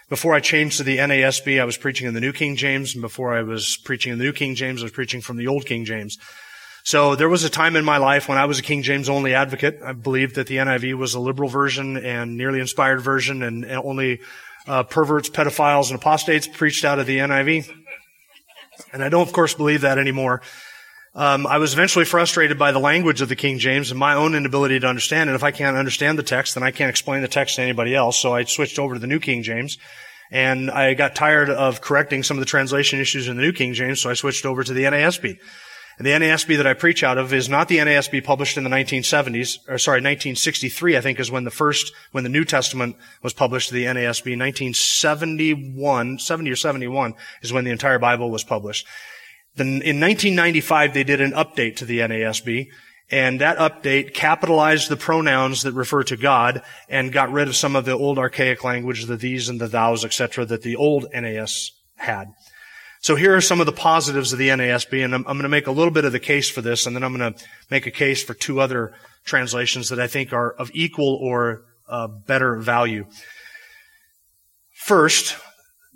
before 0.08 0.32
I 0.32 0.40
changed 0.40 0.78
to 0.78 0.84
the 0.84 0.96
NASB, 0.96 1.60
I 1.60 1.64
was 1.64 1.76
preaching 1.76 2.06
in 2.06 2.14
the 2.14 2.20
New 2.20 2.32
King 2.32 2.56
James, 2.56 2.94
and 2.94 3.02
before 3.02 3.34
I 3.34 3.42
was 3.42 3.76
preaching 3.76 4.10
in 4.10 4.18
the 4.18 4.24
New 4.24 4.32
King 4.32 4.54
James, 4.54 4.80
I 4.80 4.86
was 4.86 4.92
preaching 4.92 5.20
from 5.20 5.36
the 5.36 5.46
Old 5.46 5.66
King 5.66 5.84
James. 5.84 6.16
So 6.88 7.16
there 7.16 7.28
was 7.28 7.44
a 7.44 7.50
time 7.50 7.76
in 7.76 7.84
my 7.84 7.98
life 7.98 8.30
when 8.30 8.38
I 8.38 8.46
was 8.46 8.58
a 8.58 8.62
King 8.62 8.80
James 8.80 9.10
only 9.10 9.34
advocate. 9.34 9.80
I 9.84 9.92
believed 9.92 10.36
that 10.36 10.46
the 10.46 10.56
NIV 10.56 10.94
was 10.94 11.12
a 11.12 11.20
liberal 11.20 11.50
version 11.50 11.98
and 11.98 12.38
nearly 12.38 12.60
inspired 12.60 13.02
version, 13.02 13.42
and 13.42 13.62
only 13.66 14.20
uh, 14.66 14.84
perverts, 14.84 15.28
pedophiles, 15.28 15.90
and 15.90 15.98
apostates 15.98 16.46
preached 16.46 16.86
out 16.86 16.98
of 16.98 17.04
the 17.04 17.18
NIV. 17.18 17.70
And 18.94 19.04
I 19.04 19.10
don't, 19.10 19.28
of 19.28 19.34
course, 19.34 19.52
believe 19.52 19.82
that 19.82 19.98
anymore. 19.98 20.40
Um, 21.14 21.46
I 21.46 21.58
was 21.58 21.74
eventually 21.74 22.06
frustrated 22.06 22.58
by 22.58 22.72
the 22.72 22.78
language 22.78 23.20
of 23.20 23.28
the 23.28 23.36
King 23.36 23.58
James 23.58 23.90
and 23.90 24.00
my 24.00 24.14
own 24.14 24.34
inability 24.34 24.80
to 24.80 24.86
understand. 24.86 25.28
And 25.28 25.36
if 25.36 25.44
I 25.44 25.50
can't 25.50 25.76
understand 25.76 26.18
the 26.18 26.22
text, 26.22 26.54
then 26.54 26.62
I 26.62 26.70
can't 26.70 26.88
explain 26.88 27.20
the 27.20 27.28
text 27.28 27.56
to 27.56 27.62
anybody 27.62 27.94
else. 27.94 28.16
So 28.16 28.32
I 28.32 28.44
switched 28.44 28.78
over 28.78 28.94
to 28.94 29.00
the 29.00 29.06
New 29.06 29.20
King 29.20 29.42
James. 29.42 29.76
And 30.30 30.70
I 30.70 30.94
got 30.94 31.14
tired 31.14 31.50
of 31.50 31.82
correcting 31.82 32.22
some 32.22 32.38
of 32.38 32.40
the 32.40 32.46
translation 32.46 32.98
issues 32.98 33.28
in 33.28 33.36
the 33.36 33.42
New 33.42 33.52
King 33.52 33.74
James, 33.74 34.00
so 34.00 34.08
I 34.08 34.14
switched 34.14 34.46
over 34.46 34.64
to 34.64 34.72
the 34.72 34.84
NASB. 34.84 35.38
And 35.98 36.06
the 36.06 36.12
NASB 36.12 36.56
that 36.56 36.66
I 36.66 36.74
preach 36.74 37.02
out 37.02 37.18
of 37.18 37.34
is 37.34 37.48
not 37.48 37.66
the 37.66 37.78
NASB 37.78 38.22
published 38.22 38.56
in 38.56 38.62
the 38.62 38.70
1970s, 38.70 39.58
or 39.68 39.78
sorry, 39.78 39.96
1963, 39.96 40.96
I 40.96 41.00
think 41.00 41.18
is 41.18 41.30
when 41.30 41.42
the 41.42 41.50
first, 41.50 41.92
when 42.12 42.22
the 42.22 42.30
New 42.30 42.44
Testament 42.44 42.96
was 43.20 43.32
published, 43.32 43.70
the 43.70 43.84
NASB. 43.84 44.38
1971, 44.38 46.20
70 46.20 46.50
or 46.50 46.56
71 46.56 47.14
is 47.42 47.52
when 47.52 47.64
the 47.64 47.72
entire 47.72 47.98
Bible 47.98 48.30
was 48.30 48.44
published. 48.44 48.86
In 49.56 49.80
1995, 49.80 50.94
they 50.94 51.02
did 51.02 51.20
an 51.20 51.32
update 51.32 51.74
to 51.76 51.84
the 51.84 51.98
NASB, 51.98 52.68
and 53.10 53.40
that 53.40 53.58
update 53.58 54.14
capitalized 54.14 54.88
the 54.88 54.96
pronouns 54.96 55.62
that 55.62 55.72
refer 55.72 56.04
to 56.04 56.16
God 56.16 56.62
and 56.88 57.12
got 57.12 57.32
rid 57.32 57.48
of 57.48 57.56
some 57.56 57.74
of 57.74 57.86
the 57.86 57.98
old 57.98 58.20
archaic 58.20 58.62
language, 58.62 59.06
the 59.06 59.16
these 59.16 59.48
and 59.48 59.60
the 59.60 59.66
thous, 59.66 60.04
etc., 60.04 60.44
that 60.44 60.62
the 60.62 60.76
old 60.76 61.06
NAS 61.12 61.72
had. 61.96 62.28
So 63.00 63.14
here 63.14 63.36
are 63.36 63.40
some 63.40 63.60
of 63.60 63.66
the 63.66 63.72
positives 63.72 64.32
of 64.32 64.38
the 64.38 64.48
NASB, 64.48 65.04
and 65.04 65.14
I'm, 65.14 65.20
I'm 65.20 65.34
going 65.34 65.44
to 65.44 65.48
make 65.48 65.66
a 65.66 65.72
little 65.72 65.92
bit 65.92 66.04
of 66.04 66.12
the 66.12 66.20
case 66.20 66.50
for 66.50 66.62
this, 66.62 66.86
and 66.86 66.96
then 66.96 67.04
I'm 67.04 67.16
going 67.16 67.32
to 67.32 67.44
make 67.70 67.86
a 67.86 67.90
case 67.90 68.22
for 68.22 68.34
two 68.34 68.60
other 68.60 68.92
translations 69.24 69.88
that 69.90 70.00
I 70.00 70.08
think 70.08 70.32
are 70.32 70.52
of 70.52 70.70
equal 70.74 71.14
or 71.14 71.64
uh, 71.88 72.08
better 72.08 72.56
value. 72.56 73.06
First, 74.74 75.36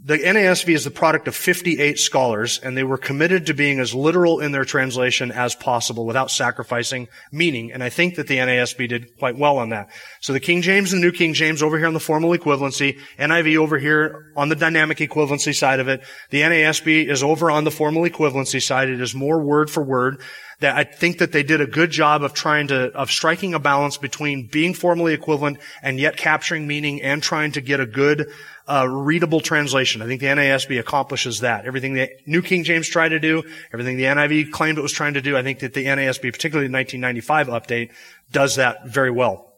the 0.05 0.19
NASB 0.19 0.75
is 0.75 0.83
the 0.83 0.91
product 0.91 1.29
of 1.29 1.37
58 1.37 1.97
scholars, 1.97 2.59
and 2.59 2.77
they 2.77 2.83
were 2.83 2.99
committed 2.99 3.47
to 3.47 3.55
being 3.55 3.79
as 3.79 3.95
literal 3.95 4.41
in 4.41 4.51
their 4.51 4.65
translation 4.65 5.31
as 5.31 5.55
possible 5.55 6.05
without 6.05 6.29
sacrificing 6.29 7.07
meaning. 7.31 7.71
And 7.71 7.85
I 7.85 7.88
think 7.88 8.17
that 8.17 8.27
the 8.27 8.38
NASB 8.38 8.88
did 8.88 9.17
quite 9.19 9.38
well 9.38 9.59
on 9.59 9.69
that. 9.69 9.91
So 10.21 10.33
the 10.33 10.41
King 10.41 10.61
James 10.61 10.93
and 10.93 11.01
the 11.01 11.07
New 11.07 11.12
King 11.12 11.35
James 11.35 11.62
over 11.62 11.79
here 11.79 11.87
on 11.87 11.95
the 11.95 12.01
formal 12.01 12.31
equivalency, 12.31 12.99
NIV 13.17 13.59
over 13.59 13.79
here 13.79 14.33
on 14.37 14.49
the 14.49 14.57
dynamic 14.57 14.99
equivalency 14.99 15.55
side 15.55 15.79
of 15.79 15.87
it. 15.87 16.03
The 16.31 16.41
NASB 16.41 17.09
is 17.09 17.23
over 17.23 17.49
on 17.49 17.62
the 17.62 17.71
formal 17.71 18.03
equivalency 18.03 18.61
side. 18.61 18.88
It 18.88 19.01
is 19.01 19.15
more 19.15 19.41
word 19.41 19.71
for 19.71 19.85
word 19.85 20.21
that 20.62 20.77
I 20.77 20.85
think 20.85 21.18
that 21.18 21.33
they 21.33 21.42
did 21.42 21.61
a 21.61 21.66
good 21.66 21.90
job 21.90 22.22
of 22.22 22.35
trying 22.35 22.68
to, 22.68 22.90
of 22.92 23.11
striking 23.11 23.55
a 23.55 23.59
balance 23.59 23.96
between 23.96 24.46
being 24.46 24.75
formally 24.75 25.12
equivalent 25.12 25.59
and 25.83 26.01
yet 26.01 26.16
capturing 26.16 26.66
meaning 26.66 27.03
and 27.03 27.22
trying 27.22 27.53
to 27.53 27.61
get 27.61 27.79
a 27.79 27.87
good, 27.87 28.33
uh, 28.66 28.87
readable 28.88 29.40
translation. 29.40 30.03
I 30.03 30.07
think 30.07 30.20
the 30.20 30.29
NASB 30.29 30.79
accomplishes 30.79 31.40
that. 31.40 31.66
Everything 31.66 31.94
the 31.94 32.11
New 32.27 32.42
King 32.42 32.64
James 32.64 32.88
tried 32.88 33.11
to 33.11 33.20
do, 33.20 33.42
everything 33.72 33.96
the 33.96 34.05
NIV 34.05 34.51
claimed 34.51 34.79
it 34.79 34.83
was 34.83 34.92
trying 34.92 35.14
to 35.14 35.20
do, 35.20 35.37
I 35.37 35.42
think 35.42 35.61
that 35.61 35.75
the 35.75 35.85
NASB, 35.85 36.33
particularly 36.33 36.68
the 36.68 36.75
1995 36.75 37.48
update, 37.48 37.90
does 38.31 38.57
that 38.57 38.87
very 38.87 39.11
well. 39.11 39.52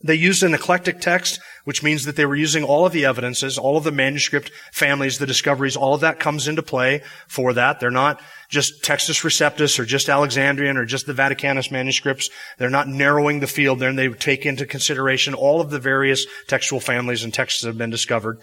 They 0.00 0.14
used 0.14 0.44
an 0.44 0.54
eclectic 0.54 1.00
text, 1.00 1.40
which 1.64 1.82
means 1.82 2.04
that 2.04 2.14
they 2.14 2.24
were 2.24 2.36
using 2.36 2.62
all 2.62 2.86
of 2.86 2.92
the 2.92 3.04
evidences, 3.04 3.58
all 3.58 3.76
of 3.76 3.82
the 3.82 3.90
manuscript 3.90 4.52
families, 4.72 5.18
the 5.18 5.26
discoveries, 5.26 5.76
all 5.76 5.94
of 5.94 6.02
that 6.02 6.20
comes 6.20 6.46
into 6.46 6.62
play 6.62 7.02
for 7.26 7.52
that. 7.54 7.80
They're 7.80 7.90
not 7.90 8.20
just 8.48 8.84
Textus 8.84 9.24
Receptus 9.24 9.78
or 9.78 9.84
just 9.84 10.08
Alexandrian 10.08 10.76
or 10.76 10.84
just 10.84 11.06
the 11.06 11.14
Vaticanus 11.14 11.72
manuscripts. 11.72 12.30
They're 12.58 12.70
not 12.70 12.86
narrowing 12.86 13.40
the 13.40 13.48
field 13.48 13.80
there 13.80 13.88
and 13.88 13.98
they 13.98 14.08
take 14.08 14.46
into 14.46 14.66
consideration 14.66 15.34
all 15.34 15.60
of 15.60 15.70
the 15.70 15.80
various 15.80 16.26
textual 16.46 16.80
families 16.80 17.24
and 17.24 17.34
texts 17.34 17.62
that 17.62 17.68
have 17.68 17.78
been 17.78 17.90
discovered. 17.90 18.38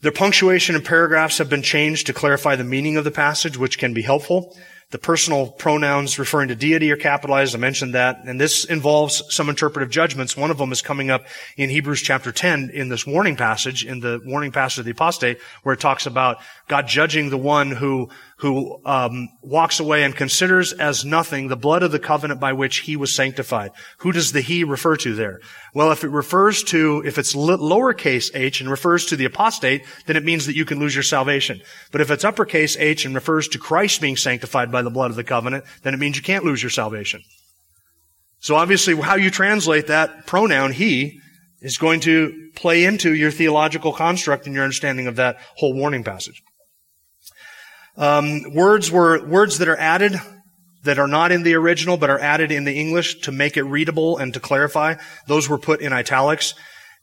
Their 0.00 0.12
punctuation 0.12 0.74
and 0.74 0.84
paragraphs 0.84 1.38
have 1.38 1.50
been 1.50 1.62
changed 1.62 2.06
to 2.06 2.12
clarify 2.12 2.56
the 2.56 2.64
meaning 2.64 2.96
of 2.96 3.04
the 3.04 3.10
passage, 3.10 3.58
which 3.58 3.78
can 3.78 3.92
be 3.92 4.02
helpful. 4.02 4.56
The 4.92 4.98
personal 4.98 5.50
pronouns 5.50 6.18
referring 6.18 6.48
to 6.48 6.54
deity 6.54 6.92
are 6.92 6.96
capitalized. 6.96 7.54
I 7.54 7.58
mentioned 7.58 7.94
that. 7.94 8.24
And 8.26 8.38
this 8.38 8.66
involves 8.66 9.22
some 9.34 9.48
interpretive 9.48 9.88
judgments. 9.88 10.36
One 10.36 10.50
of 10.50 10.58
them 10.58 10.70
is 10.70 10.82
coming 10.82 11.10
up 11.10 11.24
in 11.56 11.70
Hebrews 11.70 12.02
chapter 12.02 12.30
10 12.30 12.68
in 12.74 12.90
this 12.90 13.06
warning 13.06 13.34
passage, 13.34 13.86
in 13.86 14.00
the 14.00 14.20
warning 14.22 14.52
passage 14.52 14.80
of 14.80 14.84
the 14.84 14.90
apostate, 14.90 15.38
where 15.62 15.72
it 15.72 15.80
talks 15.80 16.04
about 16.04 16.40
God 16.68 16.88
judging 16.88 17.30
the 17.30 17.38
one 17.38 17.70
who 17.70 18.10
who 18.42 18.80
um, 18.84 19.28
walks 19.40 19.78
away 19.78 20.02
and 20.02 20.16
considers 20.16 20.72
as 20.72 21.04
nothing 21.04 21.46
the 21.46 21.56
blood 21.56 21.84
of 21.84 21.92
the 21.92 21.98
covenant 22.00 22.40
by 22.40 22.52
which 22.52 22.78
he 22.78 22.96
was 22.96 23.14
sanctified. 23.14 23.70
Who 23.98 24.10
does 24.10 24.32
the 24.32 24.40
he 24.40 24.64
refer 24.64 24.96
to 24.96 25.14
there? 25.14 25.38
Well, 25.74 25.92
if 25.92 26.02
it 26.02 26.08
refers 26.08 26.64
to, 26.64 27.04
if 27.06 27.18
it's 27.18 27.36
lowercase 27.36 28.34
h 28.34 28.60
and 28.60 28.68
refers 28.68 29.06
to 29.06 29.16
the 29.16 29.26
apostate, 29.26 29.84
then 30.06 30.16
it 30.16 30.24
means 30.24 30.46
that 30.46 30.56
you 30.56 30.64
can 30.64 30.80
lose 30.80 30.92
your 30.92 31.04
salvation. 31.04 31.62
But 31.92 32.00
if 32.00 32.10
it's 32.10 32.24
uppercase 32.24 32.76
h 32.76 33.04
and 33.04 33.14
refers 33.14 33.46
to 33.46 33.60
Christ 33.60 34.00
being 34.00 34.16
sanctified 34.16 34.72
by 34.72 34.82
the 34.82 34.90
blood 34.90 35.10
of 35.10 35.16
the 35.16 35.22
covenant, 35.22 35.64
then 35.84 35.94
it 35.94 36.00
means 36.00 36.16
you 36.16 36.22
can't 36.24 36.44
lose 36.44 36.64
your 36.64 36.70
salvation. 36.70 37.22
So 38.40 38.56
obviously, 38.56 38.96
how 38.96 39.14
you 39.14 39.30
translate 39.30 39.86
that 39.86 40.26
pronoun 40.26 40.72
he 40.72 41.20
is 41.60 41.78
going 41.78 42.00
to 42.00 42.50
play 42.56 42.82
into 42.82 43.14
your 43.14 43.30
theological 43.30 43.92
construct 43.92 44.46
and 44.46 44.54
your 44.56 44.64
understanding 44.64 45.06
of 45.06 45.14
that 45.14 45.38
whole 45.54 45.74
warning 45.74 46.02
passage. 46.02 46.42
Um, 47.96 48.54
words 48.54 48.90
were 48.90 49.24
words 49.26 49.58
that 49.58 49.68
are 49.68 49.76
added 49.76 50.14
that 50.84 50.98
are 50.98 51.06
not 51.06 51.30
in 51.30 51.42
the 51.42 51.54
original 51.54 51.96
but 51.96 52.10
are 52.10 52.18
added 52.18 52.50
in 52.50 52.64
the 52.64 52.78
English 52.78 53.20
to 53.20 53.32
make 53.32 53.56
it 53.56 53.62
readable 53.62 54.18
and 54.18 54.34
to 54.34 54.40
clarify. 54.40 54.96
Those 55.26 55.48
were 55.48 55.58
put 55.58 55.80
in 55.80 55.92
italics. 55.92 56.54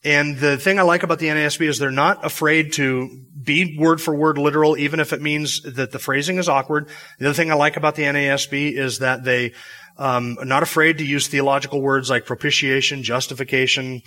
And 0.03 0.37
the 0.37 0.57
thing 0.57 0.79
I 0.79 0.83
like 0.83 1.03
about 1.03 1.19
the 1.19 1.27
NASB 1.27 1.67
is 1.67 1.77
they're 1.77 1.91
not 1.91 2.25
afraid 2.25 2.73
to 2.73 3.09
be 3.43 3.77
word 3.77 4.01
for 4.01 4.15
word 4.15 4.37
literal, 4.37 4.77
even 4.77 5.01
if 5.01 5.11
it 5.11 5.21
means 5.21 5.61
that 5.63 5.91
the 5.91 5.99
phrasing 5.99 6.37
is 6.37 6.47
awkward. 6.47 6.87
The 7.19 7.25
other 7.25 7.33
thing 7.33 7.51
I 7.51 7.55
like 7.55 7.75
about 7.75 7.95
the 7.95 8.03
NASB 8.03 8.77
is 8.77 8.99
that 8.99 9.25
they 9.25 9.51
um, 9.97 10.37
are 10.39 10.45
not 10.45 10.63
afraid 10.63 10.99
to 10.99 11.05
use 11.05 11.27
theological 11.27 11.81
words 11.81 12.09
like 12.09 12.25
propitiation, 12.25 13.03
justification, 13.03 14.01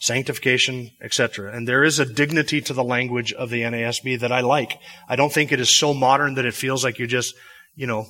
sanctification, 0.00 0.90
etc. 1.00 1.52
And 1.52 1.66
there 1.66 1.84
is 1.84 1.98
a 1.98 2.04
dignity 2.04 2.60
to 2.62 2.72
the 2.72 2.84
language 2.84 3.32
of 3.32 3.50
the 3.50 3.62
NASB 3.62 4.20
that 4.20 4.32
I 4.32 4.40
like. 4.40 4.78
I 5.08 5.16
don't 5.16 5.32
think 5.32 5.52
it 5.52 5.60
is 5.60 5.70
so 5.70 5.94
modern 5.94 6.34
that 6.34 6.44
it 6.44 6.54
feels 6.54 6.84
like 6.84 6.98
you're 6.98 7.08
just, 7.08 7.34
you 7.74 7.86
know, 7.86 8.06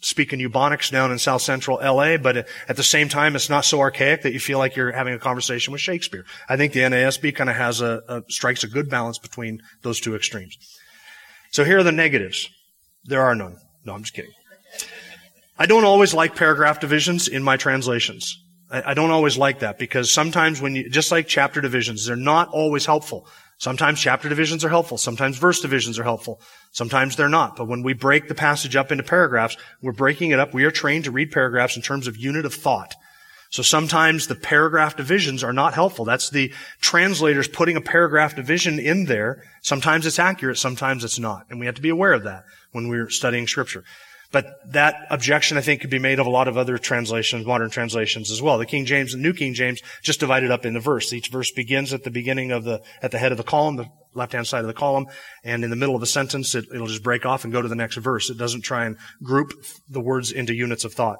speaking 0.00 0.40
Ebonics 0.40 0.90
down 0.90 1.12
in 1.12 1.18
South 1.18 1.42
Central 1.42 1.78
LA, 1.78 2.16
but 2.16 2.48
at 2.68 2.76
the 2.76 2.82
same 2.82 3.08
time, 3.08 3.36
it's 3.36 3.50
not 3.50 3.64
so 3.64 3.80
archaic 3.80 4.22
that 4.22 4.32
you 4.32 4.40
feel 4.40 4.58
like 4.58 4.74
you're 4.76 4.92
having 4.92 5.14
a 5.14 5.18
conversation 5.18 5.72
with 5.72 5.80
Shakespeare. 5.80 6.24
I 6.48 6.56
think 6.56 6.72
the 6.72 6.80
NASB 6.80 7.34
kind 7.34 7.50
of 7.50 7.56
has 7.56 7.80
a, 7.80 8.00
a, 8.08 8.22
strikes 8.28 8.64
a 8.64 8.68
good 8.68 8.88
balance 8.88 9.18
between 9.18 9.60
those 9.82 10.00
two 10.00 10.16
extremes. 10.16 10.56
So 11.50 11.64
here 11.64 11.78
are 11.78 11.82
the 11.82 11.92
negatives. 11.92 12.48
There 13.04 13.22
are 13.22 13.34
none. 13.34 13.56
No, 13.84 13.94
I'm 13.94 14.02
just 14.02 14.14
kidding. 14.14 14.32
I 15.58 15.66
don't 15.66 15.84
always 15.84 16.14
like 16.14 16.34
paragraph 16.36 16.80
divisions 16.80 17.28
in 17.28 17.42
my 17.42 17.58
translations. 17.58 18.42
I, 18.70 18.94
don't 18.94 19.10
always 19.10 19.36
like 19.36 19.60
that 19.60 19.78
because 19.78 20.10
sometimes 20.10 20.60
when 20.60 20.76
you, 20.76 20.88
just 20.88 21.10
like 21.10 21.26
chapter 21.26 21.60
divisions, 21.60 22.06
they're 22.06 22.14
not 22.16 22.48
always 22.50 22.86
helpful. 22.86 23.26
Sometimes 23.58 24.00
chapter 24.00 24.28
divisions 24.28 24.64
are 24.64 24.68
helpful. 24.68 24.96
Sometimes 24.96 25.38
verse 25.38 25.60
divisions 25.60 25.98
are 25.98 26.04
helpful. 26.04 26.40
Sometimes 26.70 27.16
they're 27.16 27.28
not. 27.28 27.56
But 27.56 27.68
when 27.68 27.82
we 27.82 27.92
break 27.92 28.28
the 28.28 28.34
passage 28.34 28.76
up 28.76 28.92
into 28.92 29.02
paragraphs, 29.02 29.56
we're 29.82 29.92
breaking 29.92 30.30
it 30.30 30.38
up. 30.38 30.54
We 30.54 30.64
are 30.64 30.70
trained 30.70 31.04
to 31.04 31.10
read 31.10 31.32
paragraphs 31.32 31.76
in 31.76 31.82
terms 31.82 32.06
of 32.06 32.16
unit 32.16 32.46
of 32.46 32.54
thought. 32.54 32.94
So 33.50 33.64
sometimes 33.64 34.28
the 34.28 34.36
paragraph 34.36 34.96
divisions 34.96 35.42
are 35.42 35.52
not 35.52 35.74
helpful. 35.74 36.04
That's 36.04 36.30
the 36.30 36.52
translators 36.80 37.48
putting 37.48 37.76
a 37.76 37.80
paragraph 37.80 38.36
division 38.36 38.78
in 38.78 39.06
there. 39.06 39.42
Sometimes 39.60 40.06
it's 40.06 40.20
accurate, 40.20 40.56
sometimes 40.56 41.02
it's 41.02 41.18
not. 41.18 41.46
And 41.50 41.58
we 41.58 41.66
have 41.66 41.74
to 41.74 41.82
be 41.82 41.88
aware 41.88 42.12
of 42.12 42.22
that 42.22 42.44
when 42.70 42.88
we're 42.88 43.10
studying 43.10 43.48
scripture. 43.48 43.82
But 44.32 44.46
that 44.72 45.06
objection, 45.10 45.58
I 45.58 45.60
think, 45.60 45.80
could 45.80 45.90
be 45.90 45.98
made 45.98 46.20
of 46.20 46.26
a 46.26 46.30
lot 46.30 46.46
of 46.46 46.56
other 46.56 46.78
translations, 46.78 47.44
modern 47.44 47.68
translations 47.70 48.30
as 48.30 48.40
well. 48.40 48.58
The 48.58 48.66
King 48.66 48.86
James 48.86 49.12
and 49.12 49.22
New 49.22 49.32
King 49.32 49.54
James 49.54 49.80
just 50.02 50.20
divided 50.20 50.52
up 50.52 50.64
in 50.64 50.74
the 50.74 50.80
verse. 50.80 51.12
Each 51.12 51.28
verse 51.28 51.50
begins 51.50 51.92
at 51.92 52.04
the 52.04 52.10
beginning 52.10 52.52
of 52.52 52.62
the, 52.62 52.80
at 53.02 53.10
the 53.10 53.18
head 53.18 53.32
of 53.32 53.38
the 53.38 53.44
column, 53.44 53.76
the 53.76 53.86
left-hand 54.14 54.46
side 54.46 54.60
of 54.60 54.68
the 54.68 54.72
column, 54.72 55.06
and 55.42 55.64
in 55.64 55.70
the 55.70 55.76
middle 55.76 55.96
of 55.96 56.02
a 56.02 56.06
sentence, 56.06 56.54
it, 56.54 56.66
it'll 56.72 56.86
just 56.86 57.02
break 57.02 57.26
off 57.26 57.42
and 57.44 57.52
go 57.52 57.60
to 57.60 57.68
the 57.68 57.74
next 57.74 57.96
verse. 57.96 58.30
It 58.30 58.38
doesn't 58.38 58.62
try 58.62 58.84
and 58.84 58.96
group 59.22 59.52
the 59.88 60.00
words 60.00 60.30
into 60.30 60.54
units 60.54 60.84
of 60.84 60.92
thought. 60.92 61.18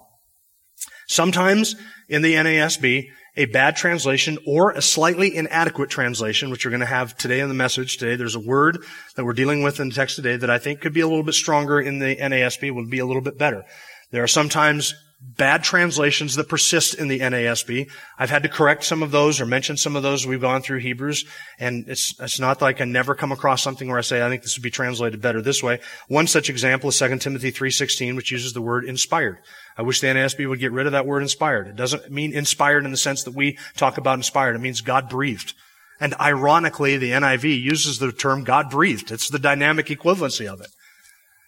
Sometimes 1.08 1.74
in 2.08 2.22
the 2.22 2.34
NASB, 2.34 3.06
a 3.36 3.46
bad 3.46 3.76
translation 3.76 4.38
or 4.46 4.72
a 4.72 4.82
slightly 4.82 5.34
inadequate 5.34 5.90
translation, 5.90 6.50
which 6.50 6.64
you're 6.64 6.70
going 6.70 6.80
to 6.80 6.86
have 6.86 7.16
today 7.16 7.40
in 7.40 7.48
the 7.48 7.54
message 7.54 7.96
today. 7.96 8.16
There's 8.16 8.34
a 8.34 8.40
word 8.40 8.84
that 9.16 9.24
we're 9.24 9.32
dealing 9.32 9.62
with 9.62 9.80
in 9.80 9.88
the 9.88 9.94
text 9.94 10.16
today 10.16 10.36
that 10.36 10.50
I 10.50 10.58
think 10.58 10.80
could 10.80 10.92
be 10.92 11.00
a 11.00 11.08
little 11.08 11.22
bit 11.22 11.34
stronger 11.34 11.80
in 11.80 11.98
the 11.98 12.16
NASB, 12.16 12.74
would 12.74 12.90
be 12.90 12.98
a 12.98 13.06
little 13.06 13.22
bit 13.22 13.38
better. 13.38 13.64
There 14.10 14.22
are 14.22 14.28
sometimes 14.28 14.94
bad 15.22 15.62
translations 15.62 16.34
that 16.36 16.48
persist 16.48 16.94
in 16.94 17.08
the 17.08 17.20
NASB. 17.20 17.90
I've 18.18 18.30
had 18.30 18.42
to 18.42 18.48
correct 18.48 18.84
some 18.84 19.02
of 19.02 19.10
those 19.10 19.38
or 19.40 19.46
mention 19.46 19.76
some 19.76 19.94
of 19.94 20.02
those. 20.02 20.26
We've 20.26 20.40
gone 20.40 20.62
through 20.62 20.78
Hebrews 20.78 21.26
and 21.58 21.86
it's, 21.88 22.18
it's 22.18 22.40
not 22.40 22.62
like 22.62 22.80
I 22.80 22.84
never 22.84 23.14
come 23.14 23.30
across 23.30 23.62
something 23.62 23.88
where 23.88 23.98
I 23.98 24.02
say, 24.02 24.24
I 24.24 24.30
think 24.30 24.42
this 24.42 24.56
would 24.56 24.62
be 24.62 24.70
translated 24.70 25.20
better 25.20 25.42
this 25.42 25.62
way. 25.62 25.80
One 26.08 26.26
such 26.26 26.48
example 26.48 26.88
is 26.88 26.98
2 26.98 27.18
Timothy 27.18 27.52
3.16, 27.52 28.16
which 28.16 28.30
uses 28.30 28.54
the 28.54 28.62
word 28.62 28.86
inspired. 28.86 29.38
I 29.76 29.82
wish 29.82 30.00
the 30.00 30.06
NASB 30.06 30.48
would 30.48 30.58
get 30.58 30.72
rid 30.72 30.86
of 30.86 30.92
that 30.92 31.06
word 31.06 31.22
inspired. 31.22 31.68
It 31.68 31.76
doesn't 31.76 32.10
mean 32.10 32.32
inspired 32.32 32.86
in 32.86 32.90
the 32.90 32.96
sense 32.96 33.22
that 33.24 33.34
we 33.34 33.58
talk 33.76 33.98
about 33.98 34.18
inspired. 34.18 34.56
It 34.56 34.60
means 34.60 34.80
God 34.80 35.10
breathed. 35.10 35.52
And 36.00 36.14
ironically, 36.14 36.96
the 36.96 37.10
NIV 37.10 37.60
uses 37.60 37.98
the 37.98 38.10
term 38.10 38.42
God 38.42 38.70
breathed. 38.70 39.12
It's 39.12 39.28
the 39.28 39.38
dynamic 39.38 39.86
equivalency 39.86 40.50
of 40.50 40.62
it. 40.62 40.70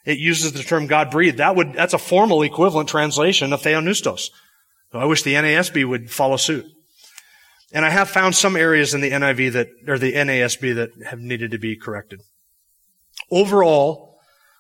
It 0.05 0.19
uses 0.19 0.53
the 0.53 0.63
term 0.63 0.87
God 0.87 1.11
breathed. 1.11 1.39
That 1.39 1.55
would, 1.57 1.75
that's 1.75 1.95
a 1.95 1.99
formal 1.99 2.43
equivalent 2.43 2.89
translation 2.89 3.53
of 3.53 3.63
theopneustos. 3.63 4.31
So 4.91 4.99
I 4.99 5.05
wish 5.05 5.23
the 5.23 5.35
NASB 5.35 5.89
would 5.89 6.11
follow 6.11 6.37
suit. 6.37 6.67
And 7.73 7.85
I 7.85 7.91
have 7.91 8.11
found 8.11 8.35
some 8.35 8.57
areas 8.57 8.93
in 8.93 9.01
the 9.01 9.11
NIV 9.11 9.53
that, 9.53 9.69
or 9.89 9.99
the 9.99 10.13
NASB 10.13 10.75
that 10.75 10.91
have 11.07 11.21
needed 11.21 11.53
to 11.53 11.59
be 11.59 11.77
corrected. 11.77 12.21
Overall, 13.31 14.19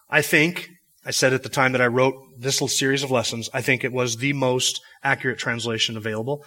I 0.09 0.23
think, 0.23 0.71
I 1.05 1.11
said 1.11 1.33
at 1.33 1.43
the 1.43 1.49
time 1.49 1.73
that 1.73 1.83
I 1.83 1.87
wrote 1.89 2.15
this 2.39 2.59
series 2.75 3.03
of 3.03 3.11
lessons, 3.11 3.51
I 3.53 3.61
think 3.61 3.85
it 3.85 3.93
was 3.93 4.17
the 4.17 4.33
most 4.33 4.81
accurate 5.03 5.39
translation 5.39 5.97
available. 5.97 6.45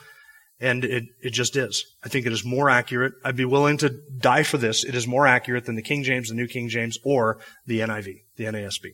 And 0.60 0.86
it, 0.86 1.04
it 1.22 1.32
just 1.32 1.56
is. 1.58 1.86
I 2.04 2.08
think 2.08 2.26
it 2.26 2.32
is 2.32 2.46
more 2.46 2.70
accurate. 2.70 3.14
I'd 3.26 3.36
be 3.36 3.46
willing 3.46 3.78
to 3.78 3.94
die 4.20 4.44
for 4.44 4.58
this. 4.58 4.86
It 4.86 4.96
is 4.96 5.06
more 5.06 5.28
accurate 5.28 5.66
than 5.66 5.76
the 5.76 5.82
King 5.82 6.04
James, 6.04 6.30
the 6.30 6.36
New 6.36 6.48
King 6.48 6.70
James, 6.70 6.98
or 7.04 7.40
the 7.66 7.80
NIV, 7.82 8.24
the 8.38 8.46
NASB. 8.46 8.94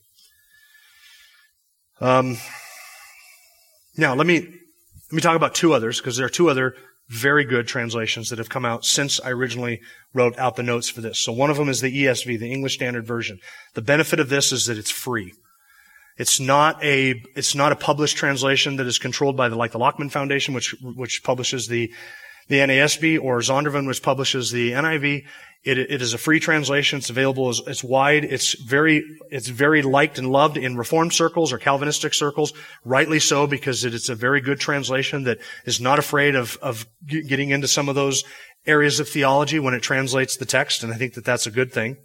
Um, 1.99 2.38
now, 3.95 4.16
let 4.16 4.26
me, 4.26 4.39
let 4.39 5.12
me 5.12 5.22
talk 5.22 5.36
about 5.36 5.53
two 5.53 5.74
others, 5.74 5.99
because 5.99 6.18
there 6.18 6.26
are 6.26 6.30
two 6.30 6.49
other 6.49 6.76
very 7.12 7.43
good 7.43 7.68
translations 7.68 8.30
that 8.30 8.39
have 8.39 8.49
come 8.49 8.66
out 8.66 8.86
since 8.86 9.20
I 9.20 9.30
originally 9.30 9.82
wrote 10.14 10.38
out 10.39 10.55
the 10.55 10.64
notes 10.64 10.89
for 10.89 11.01
this. 11.01 11.20
So 11.20 11.34
one 11.34 11.49
of 11.49 11.57
them 11.57 11.68
is 11.68 11.82
the 11.82 12.05
ESV, 12.05 12.39
the 12.39 12.51
English 12.51 12.76
Standard 12.76 13.05
Version. 13.05 13.39
The 13.74 13.82
benefit 13.82 14.20
of 14.20 14.30
this 14.30 14.53
is 14.53 14.66
that 14.66 14.78
it's 14.78 14.89
free. 14.89 15.34
It's 16.22 16.39
not 16.39 16.84
a, 16.84 17.19
it's 17.36 17.55
not 17.55 17.72
a 17.72 17.76
published 17.76 18.15
translation 18.15 18.76
that 18.76 18.86
is 18.86 18.99
controlled 18.99 19.36
by 19.36 19.49
the, 19.49 19.55
like 19.55 19.72
the 19.72 19.80
Lockman 19.80 20.11
Foundation, 20.11 20.53
which, 20.53 20.76
which 20.84 21.24
publishes 21.24 21.67
the, 21.67 21.91
the 22.47 22.57
NASB, 22.57 23.19
or 23.19 23.39
Zondervan, 23.39 23.88
which 23.88 24.03
publishes 24.03 24.51
the 24.51 24.74
NIV. 24.74 25.26
It, 25.63 25.80
it 25.80 25.99
is 25.99 26.13
a 26.13 26.19
free 26.19 26.39
translation. 26.39 26.99
It's 26.99 27.09
available. 27.09 27.49
It's, 27.49 27.61
it's 27.65 27.84
wide. 27.84 28.24
It's 28.24 28.53
very, 28.53 29.03
it's 29.32 29.47
very 29.47 29.82
liked 29.82 30.19
and 30.19 30.32
loved 30.32 30.57
in 30.57 30.78
Reformed 30.78 31.11
circles 31.11 31.51
or 31.51 31.57
Calvinistic 31.57 32.13
circles. 32.13 32.53
Rightly 32.86 33.17
so, 33.17 33.47
because 33.47 33.84
it, 33.84 33.95
it's 33.95 34.09
a 34.09 34.13
very 34.13 34.41
good 34.41 34.59
translation 34.59 35.24
that 35.24 35.39
is 35.65 35.82
not 35.82 35.97
afraid 35.97 36.36
of, 36.36 36.55
of 36.61 36.86
getting 37.07 37.49
into 37.49 37.67
some 37.67 37.89
of 37.89 37.95
those 37.95 38.24
areas 38.67 38.99
of 38.99 39.09
theology 39.09 39.57
when 39.57 39.74
it 39.74 39.82
translates 39.82 40.38
the 40.38 40.45
text. 40.45 40.84
And 40.84 40.93
I 40.93 40.97
think 40.97 41.15
that 41.15 41.26
that's 41.26 41.47
a 41.47 41.51
good 41.51 41.74
thing. 41.74 41.97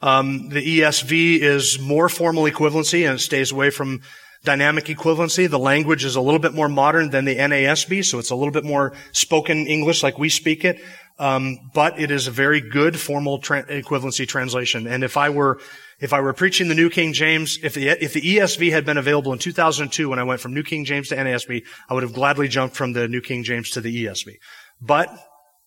Um, 0.00 0.48
the 0.50 0.80
ESV 0.80 1.40
is 1.40 1.78
more 1.78 2.08
formal 2.08 2.44
equivalency 2.44 3.06
and 3.06 3.18
it 3.18 3.22
stays 3.22 3.50
away 3.50 3.70
from 3.70 4.02
dynamic 4.44 4.84
equivalency. 4.84 5.50
The 5.50 5.58
language 5.58 6.04
is 6.04 6.16
a 6.16 6.20
little 6.20 6.38
bit 6.38 6.54
more 6.54 6.68
modern 6.68 7.10
than 7.10 7.24
the 7.24 7.36
NASB, 7.36 8.04
so 8.04 8.18
it's 8.18 8.30
a 8.30 8.36
little 8.36 8.52
bit 8.52 8.64
more 8.64 8.92
spoken 9.12 9.66
English 9.66 10.02
like 10.02 10.18
we 10.18 10.28
speak 10.28 10.64
it. 10.64 10.80
Um, 11.18 11.70
but 11.74 11.98
it 11.98 12.12
is 12.12 12.28
a 12.28 12.30
very 12.30 12.60
good 12.60 12.98
formal 12.98 13.40
tra- 13.40 13.66
equivalency 13.66 14.26
translation. 14.26 14.86
And 14.86 15.02
if 15.02 15.16
I 15.16 15.30
were 15.30 15.60
if 15.98 16.12
I 16.12 16.20
were 16.20 16.32
preaching 16.32 16.68
the 16.68 16.76
New 16.76 16.90
King 16.90 17.12
James, 17.12 17.58
if 17.60 17.74
the 17.74 17.88
if 17.88 18.12
the 18.12 18.20
ESV 18.20 18.70
had 18.70 18.86
been 18.86 18.98
available 18.98 19.32
in 19.32 19.40
2002 19.40 20.08
when 20.08 20.20
I 20.20 20.22
went 20.22 20.40
from 20.40 20.54
New 20.54 20.62
King 20.62 20.84
James 20.84 21.08
to 21.08 21.16
NASB, 21.16 21.64
I 21.90 21.94
would 21.94 22.04
have 22.04 22.12
gladly 22.12 22.46
jumped 22.46 22.76
from 22.76 22.92
the 22.92 23.08
New 23.08 23.20
King 23.20 23.42
James 23.42 23.70
to 23.70 23.80
the 23.80 24.04
ESV. 24.04 24.36
But 24.80 25.10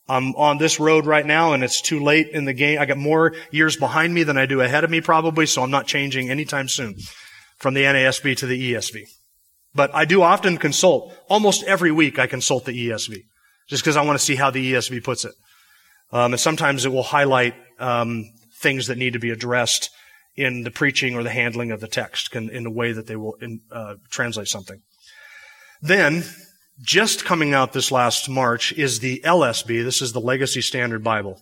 I'm 0.10 0.36
on 0.36 0.58
this 0.58 0.80
road 0.80 1.06
right 1.06 1.26
now 1.26 1.54
and 1.54 1.64
it's 1.64 1.82
too 1.82 2.02
late 2.02 2.30
in 2.30 2.46
the 2.46 2.54
game. 2.54 2.80
I 2.80 2.86
got 2.86 2.98
more 2.98 3.34
years 3.52 3.78
behind 3.78 4.14
me 4.14 4.24
than 4.24 4.38
I 4.38 4.46
do 4.46 4.62
ahead 4.62 4.84
of 4.84 4.90
me 4.90 5.02
probably, 5.02 5.46
so 5.46 5.64
I'm 5.64 5.72
not 5.72 5.88
changing 5.88 6.30
anytime 6.30 6.68
soon 6.68 6.96
from 7.58 7.74
the 7.74 7.84
NASB 7.84 8.38
to 8.38 8.46
the 8.46 8.74
ESV. 8.74 9.04
But 9.74 9.94
I 9.94 10.06
do 10.06 10.22
often 10.22 10.58
consult. 10.58 11.14
Almost 11.30 11.64
every 11.64 11.92
week 11.92 12.20
I 12.20 12.28
consult 12.28 12.66
the 12.66 12.90
ESV 12.90 13.24
just 13.68 13.84
because 13.84 13.96
I 13.96 14.06
want 14.06 14.20
to 14.20 14.26
see 14.26 14.36
how 14.36 14.52
the 14.52 14.74
ESV 14.74 15.04
puts 15.04 15.24
it. 15.24 15.34
Um, 16.12 16.34
and 16.34 16.40
sometimes 16.40 16.86
it 16.86 16.92
will 16.92 17.04
highlight 17.04 17.56
um, 17.80 18.26
things 18.60 18.88
that 18.88 18.98
need 18.98 19.14
to 19.14 19.20
be 19.20 19.30
addressed 19.30 19.90
in 20.36 20.64
the 20.64 20.72
preaching 20.72 21.16
or 21.16 21.24
the 21.24 21.30
handling 21.30 21.72
of 21.72 21.80
the 21.80 21.88
text 21.88 22.36
in, 22.36 22.50
in 22.50 22.66
a 22.66 22.72
way 22.72 22.92
that 22.92 23.08
they 23.08 23.16
will 23.16 23.36
in, 23.42 23.62
uh, 23.72 23.96
translate 24.10 24.48
something. 24.48 24.82
Then 25.82 26.24
just 26.82 27.26
coming 27.26 27.54
out 27.54 27.74
this 27.74 27.92
last 27.92 28.28
March 28.30 28.74
is 28.74 29.00
the 29.00 29.22
LSB. 29.24 29.84
This 29.84 30.02
is 30.02 30.14
the 30.14 30.22
Legacy 30.22 30.62
Standard 30.62 31.04
Bible. 31.04 31.40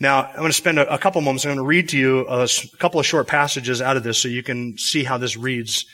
Now, 0.00 0.24
I'm 0.24 0.36
going 0.36 0.48
to 0.48 0.52
spend 0.52 0.78
a, 0.78 0.92
a 0.92 0.98
couple 0.98 1.20
moments. 1.20 1.44
I'm 1.44 1.50
going 1.50 1.58
to 1.58 1.64
read 1.64 1.90
to 1.90 1.98
you 1.98 2.26
a, 2.26 2.44
a 2.44 2.76
couple 2.78 2.98
of 2.98 3.06
short 3.06 3.26
passages 3.26 3.80
out 3.80 3.96
of 3.96 4.02
this 4.02 4.18
so 4.18 4.28
you 4.28 4.42
can 4.42 4.76
see 4.78 5.04
how 5.04 5.18
this 5.18 5.36
reads. 5.36 5.86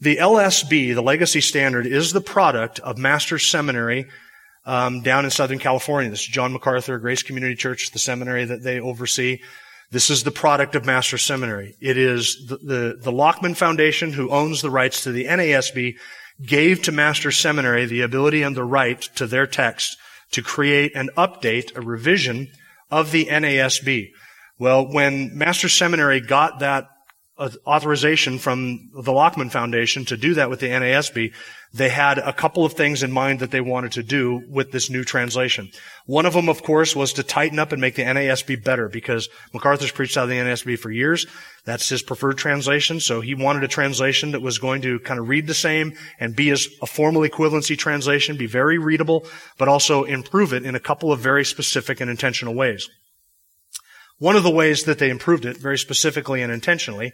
The 0.00 0.16
LSB, 0.16 0.94
the 0.94 1.02
Legacy 1.02 1.40
Standard, 1.40 1.86
is 1.86 2.12
the 2.12 2.20
product 2.20 2.80
of 2.80 2.98
Master's 2.98 3.46
Seminary 3.46 4.06
um, 4.66 5.02
down 5.02 5.24
in 5.24 5.30
Southern 5.30 5.58
California. 5.58 6.10
This 6.10 6.22
is 6.22 6.26
John 6.26 6.52
MacArthur, 6.52 6.98
Grace 6.98 7.22
Community 7.22 7.54
Church, 7.54 7.90
the 7.90 7.98
seminary 7.98 8.44
that 8.44 8.62
they 8.62 8.80
oversee. 8.80 9.40
This 9.90 10.10
is 10.10 10.24
the 10.24 10.30
product 10.30 10.74
of 10.74 10.84
Master's 10.86 11.22
Seminary. 11.22 11.76
It 11.80 11.96
is 11.96 12.46
the, 12.48 12.56
the, 12.56 12.98
the 13.00 13.12
Lockman 13.12 13.54
Foundation, 13.54 14.12
who 14.12 14.30
owns 14.30 14.62
the 14.62 14.70
rights 14.70 15.04
to 15.04 15.12
the 15.12 15.26
NASB, 15.26 15.96
gave 16.42 16.82
to 16.82 16.92
Master 16.92 17.30
Seminary 17.30 17.86
the 17.86 18.00
ability 18.00 18.42
and 18.42 18.56
the 18.56 18.64
right 18.64 19.00
to 19.16 19.26
their 19.26 19.46
text 19.46 19.96
to 20.32 20.42
create 20.42 20.94
an 20.94 21.10
update, 21.16 21.76
a 21.76 21.80
revision 21.80 22.48
of 22.90 23.12
the 23.12 23.26
NASB. 23.26 24.10
Well, 24.58 24.86
when 24.86 25.36
Master 25.36 25.68
Seminary 25.68 26.20
got 26.20 26.60
that 26.60 26.88
authorization 27.38 28.38
from 28.38 28.90
the 28.94 29.12
Lockman 29.12 29.50
Foundation 29.50 30.04
to 30.06 30.16
do 30.16 30.34
that 30.34 30.50
with 30.50 30.60
the 30.60 30.68
NASB, 30.68 31.32
they 31.74 31.88
had 31.88 32.18
a 32.18 32.32
couple 32.32 32.64
of 32.64 32.74
things 32.74 33.02
in 33.02 33.10
mind 33.10 33.40
that 33.40 33.50
they 33.50 33.60
wanted 33.60 33.90
to 33.92 34.02
do 34.04 34.44
with 34.48 34.70
this 34.70 34.88
new 34.88 35.02
translation. 35.02 35.70
One 36.06 36.24
of 36.24 36.32
them, 36.32 36.48
of 36.48 36.62
course, 36.62 36.94
was 36.94 37.12
to 37.14 37.24
tighten 37.24 37.58
up 37.58 37.72
and 37.72 37.80
make 37.80 37.96
the 37.96 38.04
NASB 38.04 38.62
better 38.62 38.88
because 38.88 39.28
MacArthur's 39.52 39.90
preached 39.90 40.16
out 40.16 40.24
of 40.24 40.28
the 40.30 40.36
NASB 40.36 40.78
for 40.78 40.92
years. 40.92 41.26
That's 41.64 41.88
his 41.88 42.00
preferred 42.00 42.38
translation. 42.38 43.00
So 43.00 43.20
he 43.20 43.34
wanted 43.34 43.64
a 43.64 43.68
translation 43.68 44.30
that 44.30 44.40
was 44.40 44.58
going 44.58 44.82
to 44.82 45.00
kind 45.00 45.18
of 45.18 45.28
read 45.28 45.48
the 45.48 45.54
same 45.54 45.94
and 46.20 46.36
be 46.36 46.50
as 46.50 46.68
a 46.80 46.86
formal 46.86 47.22
equivalency 47.22 47.76
translation, 47.76 48.36
be 48.36 48.46
very 48.46 48.78
readable, 48.78 49.26
but 49.58 49.66
also 49.66 50.04
improve 50.04 50.52
it 50.52 50.64
in 50.64 50.76
a 50.76 50.80
couple 50.80 51.10
of 51.10 51.18
very 51.18 51.44
specific 51.44 52.00
and 52.00 52.08
intentional 52.08 52.54
ways. 52.54 52.88
One 54.18 54.36
of 54.36 54.44
the 54.44 54.50
ways 54.50 54.84
that 54.84 55.00
they 55.00 55.10
improved 55.10 55.44
it, 55.44 55.56
very 55.56 55.76
specifically 55.76 56.40
and 56.40 56.52
intentionally, 56.52 57.12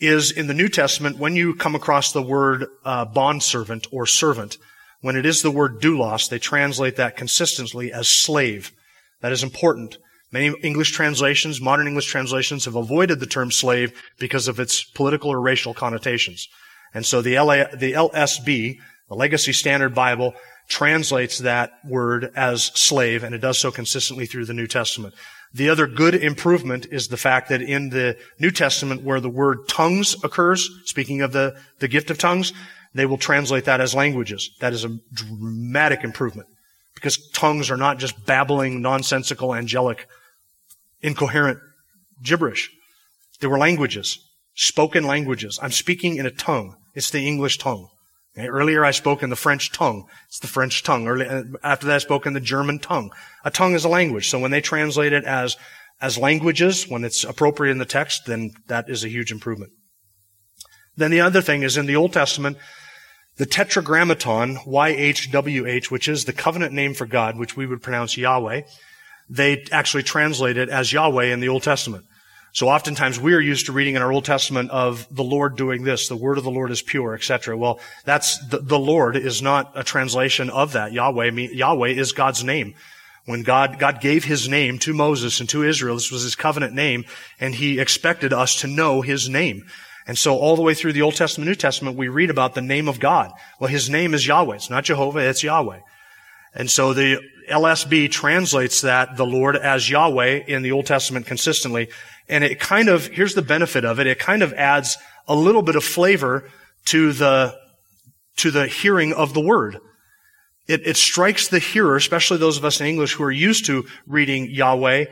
is 0.00 0.30
in 0.30 0.46
the 0.46 0.54
New 0.54 0.68
Testament 0.68 1.18
when 1.18 1.36
you 1.36 1.54
come 1.54 1.74
across 1.74 2.12
the 2.12 2.22
word 2.22 2.66
uh, 2.84 3.04
bondservant 3.04 3.86
or 3.92 4.06
servant. 4.06 4.58
When 5.00 5.16
it 5.16 5.26
is 5.26 5.42
the 5.42 5.50
word 5.50 5.80
doulos, 5.80 6.28
they 6.28 6.38
translate 6.38 6.96
that 6.96 7.16
consistently 7.16 7.92
as 7.92 8.08
slave. 8.08 8.72
That 9.20 9.32
is 9.32 9.42
important. 9.42 9.98
Many 10.32 10.54
English 10.62 10.92
translations, 10.92 11.60
modern 11.60 11.86
English 11.86 12.06
translations, 12.06 12.64
have 12.64 12.74
avoided 12.74 13.20
the 13.20 13.26
term 13.26 13.52
slave 13.52 13.92
because 14.18 14.48
of 14.48 14.58
its 14.58 14.82
political 14.82 15.30
or 15.30 15.40
racial 15.40 15.74
connotations. 15.74 16.48
And 16.92 17.06
so 17.06 17.22
the, 17.22 17.38
LA, 17.38 17.64
the 17.74 17.92
LSB, 17.92 18.78
the 19.08 19.14
Legacy 19.14 19.52
Standard 19.52 19.94
Bible, 19.94 20.34
translates 20.68 21.38
that 21.38 21.72
word 21.86 22.32
as 22.34 22.64
slave, 22.64 23.22
and 23.22 23.34
it 23.34 23.38
does 23.38 23.58
so 23.58 23.70
consistently 23.70 24.26
through 24.26 24.46
the 24.46 24.54
New 24.54 24.66
Testament. 24.66 25.14
The 25.54 25.68
other 25.68 25.86
good 25.86 26.16
improvement 26.16 26.86
is 26.90 27.08
the 27.08 27.16
fact 27.16 27.48
that 27.48 27.62
in 27.62 27.90
the 27.90 28.18
New 28.40 28.50
Testament 28.50 29.02
where 29.02 29.20
the 29.20 29.30
word 29.30 29.68
tongues 29.68 30.16
occurs, 30.24 30.68
speaking 30.84 31.22
of 31.22 31.32
the, 31.32 31.56
the 31.78 31.86
gift 31.86 32.10
of 32.10 32.18
tongues, 32.18 32.52
they 32.92 33.06
will 33.06 33.18
translate 33.18 33.64
that 33.64 33.80
as 33.80 33.94
languages. 33.94 34.50
That 34.60 34.72
is 34.72 34.84
a 34.84 34.98
dramatic 35.12 36.02
improvement 36.02 36.48
because 36.94 37.28
tongues 37.30 37.70
are 37.70 37.76
not 37.76 37.98
just 37.98 38.26
babbling, 38.26 38.82
nonsensical, 38.82 39.54
angelic, 39.54 40.08
incoherent 41.02 41.60
gibberish. 42.20 42.70
They 43.40 43.46
were 43.46 43.58
languages, 43.58 44.18
spoken 44.56 45.04
languages. 45.04 45.60
I'm 45.62 45.72
speaking 45.72 46.16
in 46.16 46.26
a 46.26 46.30
tongue. 46.30 46.76
It's 46.94 47.10
the 47.10 47.26
English 47.26 47.58
tongue. 47.58 47.88
Earlier 48.36 48.84
I 48.84 48.90
spoke 48.90 49.22
in 49.22 49.30
the 49.30 49.36
French 49.36 49.70
tongue. 49.70 50.08
It's 50.26 50.40
the 50.40 50.48
French 50.48 50.82
tongue. 50.82 51.06
Early, 51.06 51.26
uh, 51.26 51.44
after 51.62 51.86
that 51.86 51.96
I 51.96 51.98
spoke 51.98 52.26
in 52.26 52.32
the 52.32 52.40
German 52.40 52.80
tongue. 52.80 53.12
A 53.44 53.50
tongue 53.50 53.74
is 53.74 53.84
a 53.84 53.88
language. 53.88 54.28
So 54.28 54.40
when 54.40 54.50
they 54.50 54.60
translate 54.60 55.12
it 55.12 55.24
as, 55.24 55.56
as 56.00 56.18
languages, 56.18 56.88
when 56.88 57.04
it's 57.04 57.22
appropriate 57.22 57.70
in 57.70 57.78
the 57.78 57.84
text, 57.84 58.26
then 58.26 58.52
that 58.66 58.90
is 58.90 59.04
a 59.04 59.08
huge 59.08 59.30
improvement. 59.30 59.72
Then 60.96 61.10
the 61.10 61.20
other 61.20 61.40
thing 61.40 61.62
is 61.62 61.76
in 61.76 61.86
the 61.86 61.96
Old 61.96 62.12
Testament, 62.12 62.56
the 63.36 63.46
Tetragrammaton, 63.46 64.58
YHWH, 64.64 65.90
which 65.90 66.08
is 66.08 66.24
the 66.24 66.32
covenant 66.32 66.72
name 66.72 66.94
for 66.94 67.06
God, 67.06 67.36
which 67.36 67.56
we 67.56 67.66
would 67.66 67.82
pronounce 67.82 68.16
Yahweh, 68.16 68.62
they 69.28 69.64
actually 69.72 70.02
translate 70.02 70.56
it 70.56 70.68
as 70.68 70.92
Yahweh 70.92 71.32
in 71.32 71.40
the 71.40 71.48
Old 71.48 71.62
Testament. 71.62 72.04
So 72.54 72.68
oftentimes 72.68 73.18
we 73.18 73.34
are 73.34 73.40
used 73.40 73.66
to 73.66 73.72
reading 73.72 73.96
in 73.96 74.02
our 74.02 74.12
Old 74.12 74.24
Testament 74.24 74.70
of 74.70 75.08
the 75.10 75.24
Lord 75.24 75.56
doing 75.56 75.82
this, 75.82 76.06
the 76.06 76.14
word 76.14 76.38
of 76.38 76.44
the 76.44 76.52
Lord 76.52 76.70
is 76.70 76.82
pure, 76.82 77.12
etc. 77.12 77.56
Well, 77.56 77.80
that's 78.04 78.38
the, 78.46 78.58
the, 78.58 78.78
Lord 78.78 79.16
is 79.16 79.42
not 79.42 79.72
a 79.74 79.82
translation 79.82 80.50
of 80.50 80.74
that. 80.74 80.92
Yahweh, 80.92 81.30
Yahweh 81.30 81.88
is 81.88 82.12
God's 82.12 82.44
name. 82.44 82.76
When 83.24 83.42
God, 83.42 83.80
God 83.80 84.00
gave 84.00 84.22
his 84.22 84.48
name 84.48 84.78
to 84.80 84.94
Moses 84.94 85.40
and 85.40 85.48
to 85.48 85.64
Israel, 85.64 85.96
this 85.96 86.12
was 86.12 86.22
his 86.22 86.36
covenant 86.36 86.74
name, 86.74 87.06
and 87.40 87.56
he 87.56 87.80
expected 87.80 88.32
us 88.32 88.60
to 88.60 88.68
know 88.68 89.00
his 89.00 89.28
name. 89.28 89.66
And 90.06 90.16
so 90.16 90.38
all 90.38 90.54
the 90.54 90.62
way 90.62 90.74
through 90.74 90.92
the 90.92 91.02
Old 91.02 91.16
Testament, 91.16 91.48
New 91.48 91.56
Testament, 91.56 91.96
we 91.96 92.06
read 92.06 92.30
about 92.30 92.54
the 92.54 92.62
name 92.62 92.86
of 92.86 93.00
God. 93.00 93.32
Well, 93.58 93.68
his 93.68 93.90
name 93.90 94.14
is 94.14 94.28
Yahweh. 94.28 94.54
It's 94.54 94.70
not 94.70 94.84
Jehovah, 94.84 95.28
it's 95.28 95.42
Yahweh. 95.42 95.80
And 96.54 96.70
so 96.70 96.92
the 96.92 97.20
LSB 97.50 98.10
translates 98.10 98.80
that, 98.82 99.16
the 99.16 99.26
Lord, 99.26 99.56
as 99.56 99.88
Yahweh 99.88 100.44
in 100.46 100.62
the 100.62 100.72
Old 100.72 100.86
Testament 100.86 101.26
consistently. 101.26 101.88
And 102.28 102.42
it 102.42 102.58
kind 102.60 102.88
of, 102.88 103.06
here's 103.06 103.34
the 103.34 103.42
benefit 103.42 103.84
of 103.84 104.00
it. 104.00 104.06
It 104.06 104.18
kind 104.18 104.42
of 104.42 104.52
adds 104.54 104.96
a 105.28 105.34
little 105.34 105.62
bit 105.62 105.76
of 105.76 105.84
flavor 105.84 106.50
to 106.86 107.12
the, 107.12 107.58
to 108.36 108.50
the 108.50 108.66
hearing 108.66 109.12
of 109.12 109.34
the 109.34 109.40
word. 109.40 109.78
It, 110.66 110.86
it 110.86 110.96
strikes 110.96 111.48
the 111.48 111.58
hearer, 111.58 111.96
especially 111.96 112.38
those 112.38 112.56
of 112.56 112.64
us 112.64 112.80
in 112.80 112.86
English 112.86 113.14
who 113.14 113.24
are 113.24 113.30
used 113.30 113.66
to 113.66 113.84
reading 114.06 114.50
Yahweh 114.50 115.06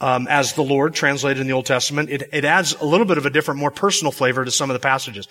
um, 0.00 0.26
as 0.28 0.54
the 0.54 0.62
Lord, 0.62 0.94
translated 0.94 1.40
in 1.40 1.46
the 1.46 1.52
Old 1.52 1.66
Testament. 1.66 2.10
It, 2.10 2.28
it 2.32 2.44
adds 2.44 2.74
a 2.80 2.84
little 2.84 3.06
bit 3.06 3.18
of 3.18 3.26
a 3.26 3.30
different, 3.30 3.60
more 3.60 3.70
personal 3.70 4.12
flavor 4.12 4.44
to 4.44 4.50
some 4.50 4.70
of 4.70 4.74
the 4.74 4.80
passages. 4.80 5.28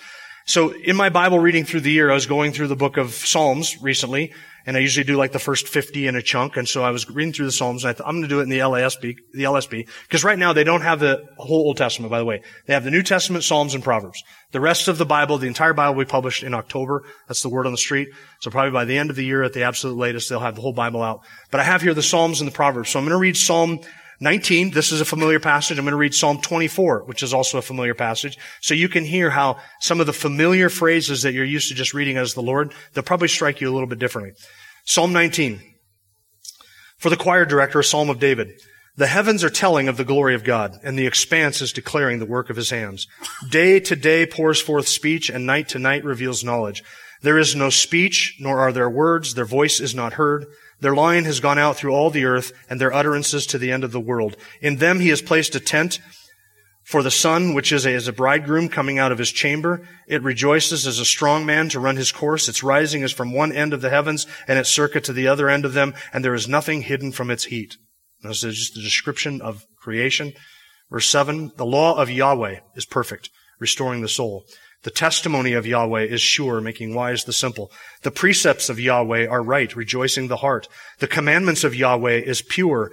So 0.48 0.72
in 0.72 0.94
my 0.94 1.08
Bible 1.08 1.40
reading 1.40 1.64
through 1.64 1.80
the 1.80 1.90
year, 1.90 2.08
I 2.08 2.14
was 2.14 2.26
going 2.26 2.52
through 2.52 2.68
the 2.68 2.76
book 2.76 2.98
of 2.98 3.10
Psalms 3.10 3.82
recently, 3.82 4.32
and 4.64 4.76
I 4.76 4.80
usually 4.80 5.02
do 5.02 5.16
like 5.16 5.32
the 5.32 5.40
first 5.40 5.66
50 5.66 6.06
in 6.06 6.14
a 6.14 6.22
chunk. 6.22 6.56
And 6.56 6.68
so 6.68 6.84
I 6.84 6.90
was 6.90 7.10
reading 7.10 7.32
through 7.32 7.46
the 7.46 7.52
Psalms 7.52 7.82
and 7.82 7.90
I 7.90 7.94
thought, 7.94 8.06
I'm 8.06 8.14
going 8.14 8.22
to 8.22 8.28
do 8.28 8.38
it 8.38 8.44
in 8.44 8.48
the 8.48 8.60
LSB, 8.60 9.16
the 9.32 9.42
LSB. 9.42 9.88
Because 10.02 10.22
right 10.22 10.38
now 10.38 10.52
they 10.52 10.62
don't 10.62 10.82
have 10.82 11.00
the 11.00 11.24
whole 11.36 11.66
Old 11.66 11.76
Testament, 11.76 12.12
by 12.12 12.20
the 12.20 12.24
way. 12.24 12.42
They 12.66 12.74
have 12.74 12.84
the 12.84 12.92
New 12.92 13.02
Testament, 13.02 13.42
Psalms, 13.42 13.74
and 13.74 13.82
Proverbs. 13.82 14.22
The 14.52 14.60
rest 14.60 14.86
of 14.86 14.98
the 14.98 15.04
Bible, 15.04 15.36
the 15.36 15.48
entire 15.48 15.72
Bible 15.72 15.96
will 15.96 16.04
be 16.04 16.10
published 16.10 16.44
in 16.44 16.54
October. 16.54 17.02
That's 17.26 17.42
the 17.42 17.48
word 17.48 17.66
on 17.66 17.72
the 17.72 17.78
street. 17.78 18.10
So 18.38 18.52
probably 18.52 18.70
by 18.70 18.84
the 18.84 18.98
end 18.98 19.10
of 19.10 19.16
the 19.16 19.24
year 19.24 19.42
at 19.42 19.52
the 19.52 19.64
absolute 19.64 19.96
latest, 19.96 20.28
they'll 20.28 20.38
have 20.38 20.54
the 20.54 20.62
whole 20.62 20.72
Bible 20.72 21.02
out. 21.02 21.22
But 21.50 21.58
I 21.58 21.64
have 21.64 21.82
here 21.82 21.92
the 21.92 22.04
Psalms 22.04 22.40
and 22.40 22.48
the 22.48 22.54
Proverbs. 22.54 22.90
So 22.90 23.00
I'm 23.00 23.04
going 23.04 23.16
to 23.16 23.18
read 23.18 23.36
Psalm 23.36 23.80
19, 24.20 24.70
this 24.70 24.92
is 24.92 25.00
a 25.00 25.04
familiar 25.04 25.40
passage. 25.40 25.78
I'm 25.78 25.84
going 25.84 25.92
to 25.92 25.98
read 25.98 26.14
Psalm 26.14 26.40
24, 26.40 27.04
which 27.04 27.22
is 27.22 27.34
also 27.34 27.58
a 27.58 27.62
familiar 27.62 27.94
passage. 27.94 28.38
So 28.60 28.74
you 28.74 28.88
can 28.88 29.04
hear 29.04 29.30
how 29.30 29.58
some 29.80 30.00
of 30.00 30.06
the 30.06 30.12
familiar 30.12 30.68
phrases 30.70 31.22
that 31.22 31.34
you're 31.34 31.44
used 31.44 31.68
to 31.68 31.74
just 31.74 31.94
reading 31.94 32.16
as 32.16 32.34
the 32.34 32.42
Lord, 32.42 32.72
they'll 32.92 33.04
probably 33.04 33.28
strike 33.28 33.60
you 33.60 33.70
a 33.70 33.74
little 33.74 33.88
bit 33.88 33.98
differently. 33.98 34.32
Psalm 34.84 35.12
19. 35.12 35.60
For 36.98 37.10
the 37.10 37.16
choir 37.16 37.44
director, 37.44 37.80
a 37.80 37.84
psalm 37.84 38.08
of 38.08 38.18
David. 38.18 38.52
The 38.96 39.06
heavens 39.06 39.44
are 39.44 39.50
telling 39.50 39.88
of 39.88 39.98
the 39.98 40.04
glory 40.04 40.34
of 40.34 40.44
God, 40.44 40.78
and 40.82 40.98
the 40.98 41.06
expanse 41.06 41.60
is 41.60 41.72
declaring 41.72 42.18
the 42.18 42.24
work 42.24 42.48
of 42.48 42.56
his 42.56 42.70
hands. 42.70 43.06
Day 43.50 43.78
to 43.80 43.94
day 43.94 44.24
pours 44.24 44.58
forth 44.58 44.88
speech, 44.88 45.28
and 45.28 45.44
night 45.44 45.68
to 45.70 45.78
night 45.78 46.02
reveals 46.02 46.42
knowledge. 46.42 46.82
There 47.20 47.38
is 47.38 47.54
no 47.54 47.68
speech, 47.68 48.36
nor 48.40 48.60
are 48.60 48.72
there 48.72 48.88
words. 48.88 49.34
Their 49.34 49.44
voice 49.44 49.80
is 49.80 49.94
not 49.94 50.14
heard. 50.14 50.46
Their 50.80 50.94
line 50.94 51.24
has 51.24 51.40
gone 51.40 51.58
out 51.58 51.76
through 51.76 51.92
all 51.92 52.10
the 52.10 52.24
earth, 52.24 52.52
and 52.68 52.80
their 52.80 52.92
utterances 52.92 53.46
to 53.46 53.58
the 53.58 53.72
end 53.72 53.84
of 53.84 53.92
the 53.92 54.00
world. 54.00 54.36
In 54.60 54.76
them 54.76 55.00
he 55.00 55.08
has 55.08 55.22
placed 55.22 55.54
a 55.54 55.60
tent 55.60 56.00
for 56.86 57.02
the 57.02 57.10
sun, 57.10 57.52
which 57.52 57.72
is 57.72 57.84
as 57.84 58.06
a 58.06 58.12
bridegroom 58.12 58.68
coming 58.68 58.96
out 58.96 59.10
of 59.10 59.18
his 59.18 59.32
chamber, 59.32 59.88
it 60.06 60.22
rejoices 60.22 60.86
as 60.86 61.00
a 61.00 61.04
strong 61.04 61.44
man 61.44 61.68
to 61.70 61.80
run 61.80 61.96
his 61.96 62.12
course. 62.12 62.48
Its 62.48 62.62
rising 62.62 63.02
is 63.02 63.10
from 63.10 63.32
one 63.32 63.50
end 63.50 63.72
of 63.72 63.80
the 63.80 63.90
heavens 63.90 64.24
and 64.46 64.56
its 64.56 64.70
circuit 64.70 65.02
to 65.02 65.12
the 65.12 65.26
other 65.26 65.48
end 65.48 65.64
of 65.64 65.72
them, 65.72 65.94
and 66.12 66.24
there 66.24 66.32
is 66.32 66.46
nothing 66.46 66.82
hidden 66.82 67.10
from 67.10 67.28
its 67.28 67.46
heat. 67.46 67.76
This 68.22 68.44
is 68.44 68.56
just 68.56 68.76
a 68.76 68.82
description 68.82 69.40
of 69.40 69.66
creation. 69.76 70.32
Verse 70.88 71.08
7, 71.08 71.50
the 71.56 71.66
law 71.66 72.00
of 72.00 72.08
Yahweh 72.08 72.60
is 72.76 72.86
perfect, 72.86 73.30
restoring 73.58 74.02
the 74.02 74.08
soul. 74.08 74.44
The 74.86 74.92
testimony 74.92 75.52
of 75.54 75.66
Yahweh 75.66 76.04
is 76.04 76.20
sure, 76.20 76.60
making 76.60 76.94
wise 76.94 77.24
the 77.24 77.32
simple. 77.32 77.72
The 78.02 78.12
precepts 78.12 78.68
of 78.68 78.78
Yahweh 78.78 79.26
are 79.26 79.42
right, 79.42 79.74
rejoicing 79.74 80.28
the 80.28 80.36
heart. 80.36 80.68
The 81.00 81.08
commandments 81.08 81.64
of 81.64 81.74
Yahweh 81.74 82.18
is 82.18 82.40
pure, 82.40 82.92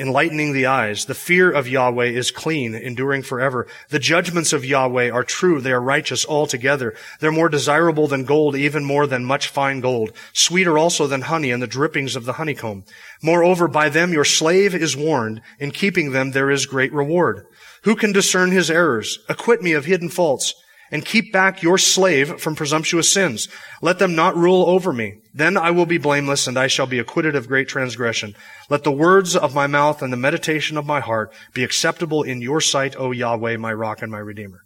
enlightening 0.00 0.54
the 0.54 0.64
eyes. 0.64 1.04
The 1.04 1.12
fear 1.12 1.50
of 1.52 1.68
Yahweh 1.68 2.06
is 2.06 2.30
clean, 2.30 2.74
enduring 2.74 3.24
forever. 3.24 3.66
The 3.90 3.98
judgments 3.98 4.54
of 4.54 4.64
Yahweh 4.64 5.10
are 5.10 5.22
true. 5.22 5.60
They 5.60 5.72
are 5.72 5.82
righteous 5.82 6.24
altogether. 6.24 6.94
They're 7.20 7.30
more 7.30 7.50
desirable 7.50 8.06
than 8.08 8.24
gold, 8.24 8.56
even 8.56 8.82
more 8.82 9.06
than 9.06 9.26
much 9.26 9.48
fine 9.48 9.80
gold. 9.80 10.12
Sweeter 10.32 10.78
also 10.78 11.06
than 11.06 11.20
honey 11.20 11.50
and 11.50 11.62
the 11.62 11.66
drippings 11.66 12.16
of 12.16 12.24
the 12.24 12.32
honeycomb. 12.40 12.84
Moreover, 13.22 13.68
by 13.68 13.90
them 13.90 14.14
your 14.14 14.24
slave 14.24 14.74
is 14.74 14.96
warned. 14.96 15.42
In 15.58 15.72
keeping 15.72 16.12
them 16.12 16.30
there 16.30 16.50
is 16.50 16.64
great 16.64 16.94
reward. 16.94 17.44
Who 17.82 17.96
can 17.96 18.12
discern 18.12 18.50
his 18.50 18.70
errors? 18.70 19.18
Acquit 19.28 19.60
me 19.60 19.72
of 19.72 19.84
hidden 19.84 20.08
faults 20.08 20.54
and 20.90 21.04
keep 21.04 21.32
back 21.32 21.62
your 21.62 21.78
slave 21.78 22.40
from 22.40 22.54
presumptuous 22.54 23.10
sins. 23.10 23.48
Let 23.82 23.98
them 23.98 24.14
not 24.14 24.36
rule 24.36 24.64
over 24.68 24.92
me. 24.92 25.20
Then 25.32 25.56
I 25.56 25.70
will 25.70 25.86
be 25.86 25.98
blameless 25.98 26.46
and 26.46 26.58
I 26.58 26.66
shall 26.66 26.86
be 26.86 26.98
acquitted 26.98 27.34
of 27.34 27.48
great 27.48 27.68
transgression. 27.68 28.34
Let 28.70 28.84
the 28.84 28.92
words 28.92 29.34
of 29.34 29.54
my 29.54 29.66
mouth 29.66 30.02
and 30.02 30.12
the 30.12 30.18
meditation 30.18 30.76
of 30.76 30.86
my 30.86 31.00
heart 31.00 31.32
be 31.52 31.64
acceptable 31.64 32.22
in 32.22 32.42
your 32.42 32.60
sight, 32.60 32.94
O 32.96 33.10
Yahweh, 33.10 33.56
my 33.56 33.72
rock 33.72 34.02
and 34.02 34.12
my 34.12 34.18
redeemer. 34.18 34.60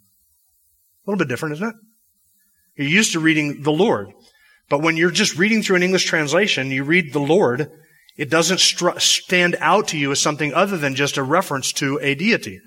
A 1.05 1.09
little 1.09 1.19
bit 1.19 1.29
different, 1.29 1.53
isn't 1.53 1.69
it? 1.69 1.75
You're 2.75 2.87
used 2.87 3.13
to 3.13 3.19
reading 3.19 3.63
the 3.63 3.71
Lord. 3.71 4.11
But 4.69 4.81
when 4.81 4.97
you're 4.97 5.11
just 5.11 5.37
reading 5.37 5.63
through 5.63 5.77
an 5.77 5.83
English 5.83 6.05
translation, 6.05 6.69
you 6.69 6.83
read 6.83 7.11
the 7.11 7.19
Lord, 7.19 7.71
it 8.17 8.29
doesn't 8.29 8.59
stand 8.59 9.55
out 9.59 9.87
to 9.89 9.97
you 9.97 10.11
as 10.11 10.19
something 10.19 10.53
other 10.53 10.77
than 10.77 10.95
just 10.95 11.17
a 11.17 11.23
reference 11.23 11.73
to 11.73 11.99
a 12.01 12.13
deity. 12.13 12.59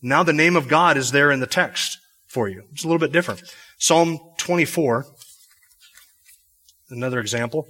Now 0.00 0.22
the 0.22 0.32
name 0.32 0.56
of 0.56 0.68
God 0.68 0.96
is 0.96 1.10
there 1.10 1.30
in 1.30 1.40
the 1.40 1.46
text 1.46 1.98
for 2.30 2.48
you. 2.48 2.62
It's 2.72 2.84
a 2.84 2.86
little 2.86 3.00
bit 3.00 3.12
different. 3.12 3.42
Psalm 3.76 4.18
24, 4.38 5.04
another 6.90 7.18
example. 7.18 7.66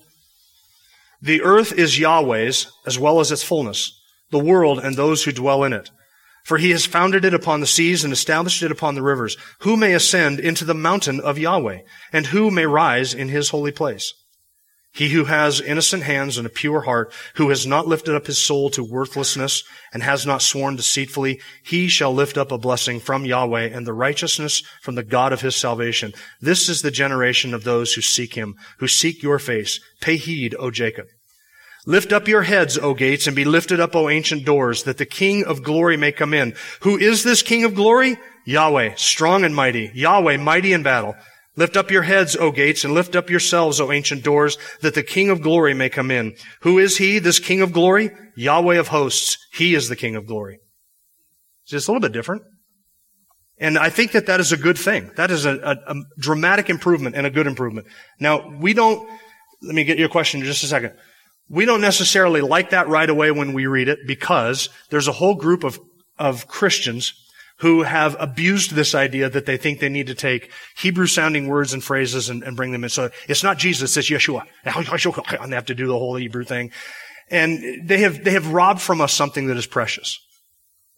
The 1.22 1.42
earth 1.42 1.72
is 1.72 1.98
Yahweh's 1.98 2.70
as 2.86 2.98
well 2.98 3.20
as 3.20 3.32
its 3.32 3.42
fullness, 3.42 3.98
the 4.30 4.38
world 4.38 4.78
and 4.78 4.96
those 4.96 5.24
who 5.24 5.32
dwell 5.32 5.64
in 5.64 5.72
it. 5.72 5.90
For 6.44 6.58
he 6.58 6.70
has 6.70 6.86
founded 6.86 7.24
it 7.24 7.34
upon 7.34 7.60
the 7.60 7.66
seas 7.66 8.04
and 8.04 8.12
established 8.12 8.62
it 8.62 8.70
upon 8.70 8.94
the 8.94 9.02
rivers. 9.02 9.36
Who 9.60 9.76
may 9.76 9.92
ascend 9.92 10.40
into 10.40 10.64
the 10.64 10.74
mountain 10.74 11.20
of 11.20 11.38
Yahweh? 11.38 11.80
And 12.12 12.26
who 12.26 12.50
may 12.50 12.66
rise 12.66 13.12
in 13.12 13.28
his 13.28 13.50
holy 13.50 13.72
place? 13.72 14.14
He 14.92 15.10
who 15.10 15.24
has 15.24 15.60
innocent 15.60 16.02
hands 16.02 16.36
and 16.36 16.46
a 16.46 16.50
pure 16.50 16.80
heart, 16.80 17.12
who 17.36 17.48
has 17.50 17.66
not 17.66 17.86
lifted 17.86 18.14
up 18.14 18.26
his 18.26 18.38
soul 18.38 18.70
to 18.70 18.82
worthlessness 18.82 19.62
and 19.92 20.02
has 20.02 20.26
not 20.26 20.42
sworn 20.42 20.76
deceitfully, 20.76 21.40
he 21.62 21.86
shall 21.86 22.12
lift 22.12 22.36
up 22.36 22.50
a 22.50 22.58
blessing 22.58 22.98
from 22.98 23.24
Yahweh 23.24 23.68
and 23.72 23.86
the 23.86 23.92
righteousness 23.92 24.62
from 24.82 24.96
the 24.96 25.04
God 25.04 25.32
of 25.32 25.42
his 25.42 25.54
salvation. 25.54 26.12
This 26.40 26.68
is 26.68 26.82
the 26.82 26.90
generation 26.90 27.54
of 27.54 27.62
those 27.62 27.94
who 27.94 28.00
seek 28.00 28.34
him, 28.34 28.56
who 28.78 28.88
seek 28.88 29.22
your 29.22 29.38
face. 29.38 29.78
Pay 30.00 30.16
heed, 30.16 30.56
O 30.58 30.72
Jacob. 30.72 31.06
Lift 31.86 32.12
up 32.12 32.28
your 32.28 32.42
heads, 32.42 32.76
O 32.76 32.92
gates, 32.92 33.26
and 33.26 33.34
be 33.34 33.44
lifted 33.44 33.80
up, 33.80 33.94
O 33.96 34.08
ancient 34.08 34.44
doors, 34.44 34.82
that 34.82 34.98
the 34.98 35.06
King 35.06 35.44
of 35.44 35.62
glory 35.62 35.96
may 35.96 36.12
come 36.12 36.34
in. 36.34 36.54
Who 36.80 36.98
is 36.98 37.22
this 37.22 37.42
King 37.42 37.64
of 37.64 37.74
glory? 37.74 38.18
Yahweh, 38.44 38.94
strong 38.96 39.44
and 39.44 39.54
mighty. 39.54 39.90
Yahweh, 39.94 40.36
mighty 40.36 40.72
in 40.72 40.82
battle. 40.82 41.14
Lift 41.60 41.76
up 41.76 41.90
your 41.90 42.04
heads, 42.04 42.36
O 42.36 42.52
gates, 42.52 42.84
and 42.84 42.94
lift 42.94 43.14
up 43.14 43.28
yourselves, 43.28 43.82
O 43.82 43.92
ancient 43.92 44.24
doors, 44.24 44.56
that 44.80 44.94
the 44.94 45.02
King 45.02 45.28
of 45.28 45.42
glory 45.42 45.74
may 45.74 45.90
come 45.90 46.10
in. 46.10 46.34
Who 46.62 46.78
is 46.78 46.96
he, 46.96 47.18
this 47.18 47.38
King 47.38 47.60
of 47.60 47.74
glory? 47.74 48.12
Yahweh 48.34 48.78
of 48.78 48.88
hosts. 48.88 49.36
He 49.52 49.74
is 49.74 49.90
the 49.90 49.94
King 49.94 50.16
of 50.16 50.26
glory. 50.26 50.58
It's 51.64 51.86
a 51.86 51.92
little 51.92 52.00
bit 52.00 52.12
different. 52.12 52.44
And 53.58 53.76
I 53.76 53.90
think 53.90 54.12
that 54.12 54.24
that 54.24 54.40
is 54.40 54.52
a 54.52 54.56
good 54.56 54.78
thing. 54.78 55.10
That 55.16 55.30
is 55.30 55.44
a, 55.44 55.50
a, 55.58 55.92
a, 55.92 55.94
dramatic 56.18 56.70
improvement 56.70 57.14
and 57.14 57.26
a 57.26 57.30
good 57.30 57.46
improvement. 57.46 57.88
Now, 58.18 58.48
we 58.58 58.72
don't, 58.72 59.06
let 59.60 59.74
me 59.74 59.84
get 59.84 59.98
your 59.98 60.08
question 60.08 60.40
in 60.40 60.46
just 60.46 60.64
a 60.64 60.66
second. 60.66 60.94
We 61.50 61.66
don't 61.66 61.82
necessarily 61.82 62.40
like 62.40 62.70
that 62.70 62.88
right 62.88 63.10
away 63.10 63.32
when 63.32 63.52
we 63.52 63.66
read 63.66 63.88
it 63.88 63.98
because 64.06 64.70
there's 64.88 65.08
a 65.08 65.12
whole 65.12 65.34
group 65.34 65.64
of, 65.64 65.78
of 66.18 66.46
Christians 66.46 67.12
who 67.60 67.82
have 67.82 68.16
abused 68.18 68.72
this 68.72 68.94
idea 68.94 69.28
that 69.28 69.44
they 69.44 69.58
think 69.58 69.80
they 69.80 69.88
need 69.88 70.06
to 70.06 70.14
take 70.14 70.50
Hebrew 70.78 71.06
sounding 71.06 71.46
words 71.46 71.74
and 71.74 71.84
phrases 71.84 72.30
and, 72.30 72.42
and 72.42 72.56
bring 72.56 72.72
them 72.72 72.84
in. 72.84 72.90
So 72.90 73.10
it's 73.28 73.42
not 73.42 73.58
Jesus, 73.58 73.96
it's 73.96 74.08
Yeshua. 74.08 74.44
And 74.64 75.52
they 75.52 75.56
have 75.56 75.66
to 75.66 75.74
do 75.74 75.86
the 75.86 75.98
whole 75.98 76.16
Hebrew 76.16 76.44
thing. 76.44 76.72
And 77.30 77.86
they 77.86 77.98
have, 77.98 78.24
they 78.24 78.32
have 78.32 78.52
robbed 78.52 78.80
from 78.80 79.02
us 79.02 79.12
something 79.12 79.46
that 79.46 79.58
is 79.58 79.66
precious. 79.66 80.18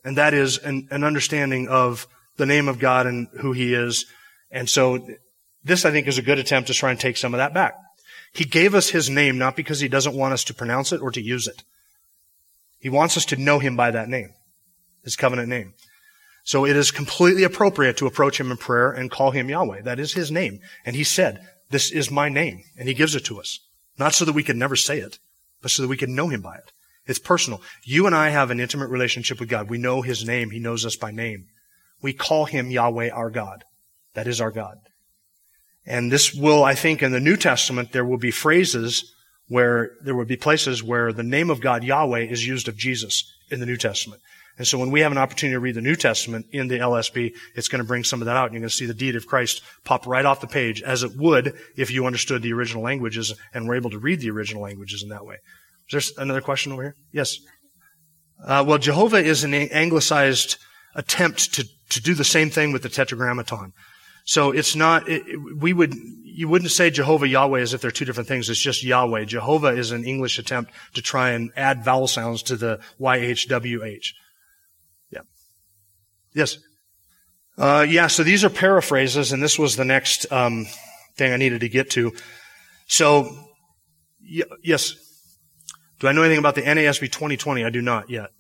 And 0.05 0.17
that 0.17 0.35
is 0.35 0.59
an, 0.59 0.87
an 0.91 1.03
understanding 1.03 1.69
of 1.69 2.07
the 2.37 2.47
name 2.47 2.69
of 2.69 2.79
God 2.79 3.07
and 3.07 3.27
who 3.41 3.53
He 3.53 3.75
is. 3.75 4.07
And 4.51 4.69
so 4.69 5.05
this, 5.65 5.85
I 5.85 5.91
think, 5.91 6.07
is 6.07 6.19
a 6.19 6.23
good 6.23 6.39
attempt 6.39 6.69
to 6.69 6.75
try 6.75 6.93
and 6.93 6.99
take 6.99 7.17
some 7.17 7.35
of 7.35 7.39
that 7.39 7.53
back. 7.53 7.75
He 8.33 8.45
gave 8.45 8.75
us 8.75 8.91
His 8.91 9.11
name 9.11 9.37
not 9.37 9.57
because 9.57 9.81
He 9.81 9.89
doesn't 9.89 10.17
want 10.17 10.33
us 10.33 10.45
to 10.45 10.55
pronounce 10.55 10.93
it 10.93 11.01
or 11.01 11.11
to 11.11 11.21
use 11.21 11.49
it. 11.49 11.65
He 12.79 12.89
wants 12.89 13.17
us 13.17 13.25
to 13.27 13.37
know 13.37 13.59
Him 13.59 13.77
by 13.77 13.91
that 13.91 14.09
name, 14.09 14.31
His 15.03 15.17
covenant 15.17 15.49
name. 15.49 15.75
So 16.45 16.67
it 16.67 16.77
is 16.77 16.91
completely 16.91 17.45
appropriate 17.45 17.97
to 17.99 18.07
approach 18.07 18.41
Him 18.41 18.51
in 18.51 18.57
prayer 18.57 18.91
and 18.91 19.11
call 19.11 19.31
Him 19.31 19.49
Yahweh. 19.49 19.83
That 19.83 20.01
is 20.01 20.15
His 20.15 20.31
name. 20.31 20.61
And 20.85 20.97
He 20.97 21.05
said, 21.05 21.47
this 21.71 21.91
is 21.91 22.11
my 22.11 22.29
name. 22.29 22.63
And 22.77 22.89
He 22.89 22.95
gives 22.95 23.15
it 23.15 23.25
to 23.27 23.41
us. 23.41 23.61
Not 23.99 24.15
so 24.15 24.25
that 24.25 24.35
we 24.35 24.43
can 24.43 24.59
never 24.59 24.77
say 24.77 24.99
it, 24.99 25.19
but 25.61 25.71
so 25.71 25.83
that 25.83 25.89
we 25.89 25.97
can 25.97 26.15
know 26.15 26.29
Him 26.29 26.43
by 26.43 26.57
it. 26.57 26.73
It's 27.07 27.19
personal. 27.19 27.63
You 27.85 28.07
and 28.07 28.15
I 28.15 28.31
have 28.31 28.51
an 28.51 28.61
intimate 28.61 28.89
relationship 28.89 29.41
with 29.41 29.49
God. 29.49 29.71
We 29.71 29.79
know 29.79 30.03
His 30.03 30.27
name. 30.27 30.51
He 30.51 30.59
knows 30.59 30.85
us 30.85 30.97
by 30.97 31.11
name. 31.11 31.47
We 32.01 32.13
call 32.13 32.47
Him 32.47 32.71
Yahweh 32.71 33.11
our 33.11 33.31
God. 33.31 33.65
That 34.15 34.27
is 34.27 34.41
our 34.41 34.51
God. 34.51 34.79
And 35.87 36.13
this 36.13 36.33
will, 36.33 36.63
I 36.63 36.75
think, 36.75 37.03
in 37.03 37.13
the 37.13 37.21
New 37.21 37.37
Testament, 37.37 37.93
there 37.93 38.05
will 38.05 38.19
be 38.19 38.31
phrases 38.31 39.13
where 39.49 39.93
there 40.05 40.15
will 40.15 40.25
be 40.25 40.37
places 40.37 40.83
where 40.83 41.13
the 41.13 41.23
name 41.23 41.51
of 41.51 41.61
God, 41.61 41.83
Yahweh, 41.85 42.21
is 42.21 42.47
used 42.47 42.69
of 42.69 42.77
Jesus 42.77 43.25
in 43.51 43.61
the 43.61 43.67
New 43.67 43.77
Testament. 43.77 44.23
And 44.59 44.67
so 44.67 44.79
when 44.79 44.91
we 44.91 45.01
have 45.01 45.13
an 45.13 45.19
opportunity 45.19 45.55
to 45.55 45.61
read 45.61 45.75
the 45.75 45.81
New 45.81 45.97
Testament 45.97 46.47
in 46.53 46.69
the 46.69 46.79
LSB, 46.79 47.33
it's 47.55 47.69
going 47.69 47.83
to 47.83 47.89
bring 47.89 48.05
some 48.05 48.21
of 48.21 48.27
that 48.27 48.37
out. 48.37 48.47
And 48.47 48.55
you're 48.55 48.61
going 48.61 48.69
to 48.69 48.75
see 48.75 48.87
the 48.87 48.95
deity 48.95 49.17
of 49.17 49.27
Christ 49.27 49.63
pop 49.85 50.07
right 50.07 50.25
off 50.25 50.41
the 50.41 50.47
page, 50.47 50.83
as 50.83 51.03
it 51.03 51.17
would 51.17 51.55
if 51.77 51.91
you 51.91 52.07
understood 52.07 52.43
the 52.43 52.53
original 52.53 52.83
languages 52.83 53.35
and 53.55 53.67
were 53.67 53.75
able 53.75 53.91
to 53.91 53.99
read 53.99 54.21
the 54.21 54.31
original 54.31 54.63
languages 54.63 55.03
in 55.03 55.09
that 55.09 55.25
way. 55.25 55.37
Is 55.91 56.13
there 56.15 56.23
another 56.23 56.41
question 56.41 56.73
over 56.73 56.83
here? 56.83 56.97
Yes. 57.13 57.39
Uh, 58.45 58.65
well, 58.67 58.79
Jehovah 58.79 59.19
is 59.19 59.45
an 59.45 59.55
anglicized 59.55 60.59
attempt 60.95 61.55
to, 61.55 61.67
to 61.91 62.01
do 62.01 62.15
the 62.15 62.25
same 62.25 62.51
thing 62.51 62.73
with 62.73 62.83
the 62.83 62.89
tetragrammaton. 62.89 63.73
So 64.25 64.53
it's 64.53 64.77
not, 64.77 65.09
it, 65.09 65.25
we 65.59 65.73
would, 65.73 65.95
you 66.25 66.49
wouldn't 66.49 66.71
say 66.71 66.91
Jehovah 66.91 67.27
Yahweh 67.27 67.61
as 67.61 67.75
if 67.75 67.81
they're 67.81 67.91
two 67.91 68.05
different 68.05 68.29
things. 68.29 68.49
It's 68.49 68.61
just 68.61 68.85
Yahweh. 68.85 69.25
Jehovah 69.25 69.69
is 69.69 69.91
an 69.91 70.05
English 70.05 70.39
attempt 70.39 70.73
to 70.95 71.03
try 71.03 71.31
and 71.31 71.51
add 71.57 71.85
vowel 71.85 72.07
sounds 72.07 72.43
to 72.45 72.57
the 72.57 72.81
YHWH. 73.01 74.07
Yes. 76.35 76.59
Uh, 77.59 77.85
yeah, 77.89 78.07
so 78.07 78.23
these 78.23 78.45
are 78.45 78.51
paraphrases, 78.51 79.33
and 79.33 79.43
this 79.43 79.59
was 79.59 79.77
the 79.77 79.85
next 79.85 80.31
um, 80.33 80.67
thing 81.17 81.33
I 81.33 81.37
needed 81.37 81.61
to 81.61 81.69
get 81.69 81.91
to. 81.91 82.13
So, 82.87 83.37
y- 84.21 84.43
yes. 84.63 84.95
Do 86.01 86.09
I 86.09 86.13
know 86.13 86.23
anything 86.23 86.39
about 86.39 86.55
the 86.55 86.63
NASB 86.63 87.13
2020? 87.13 87.65
I 87.65 87.71
do 87.71 87.83
not 87.83 88.11
yet. 88.11 88.31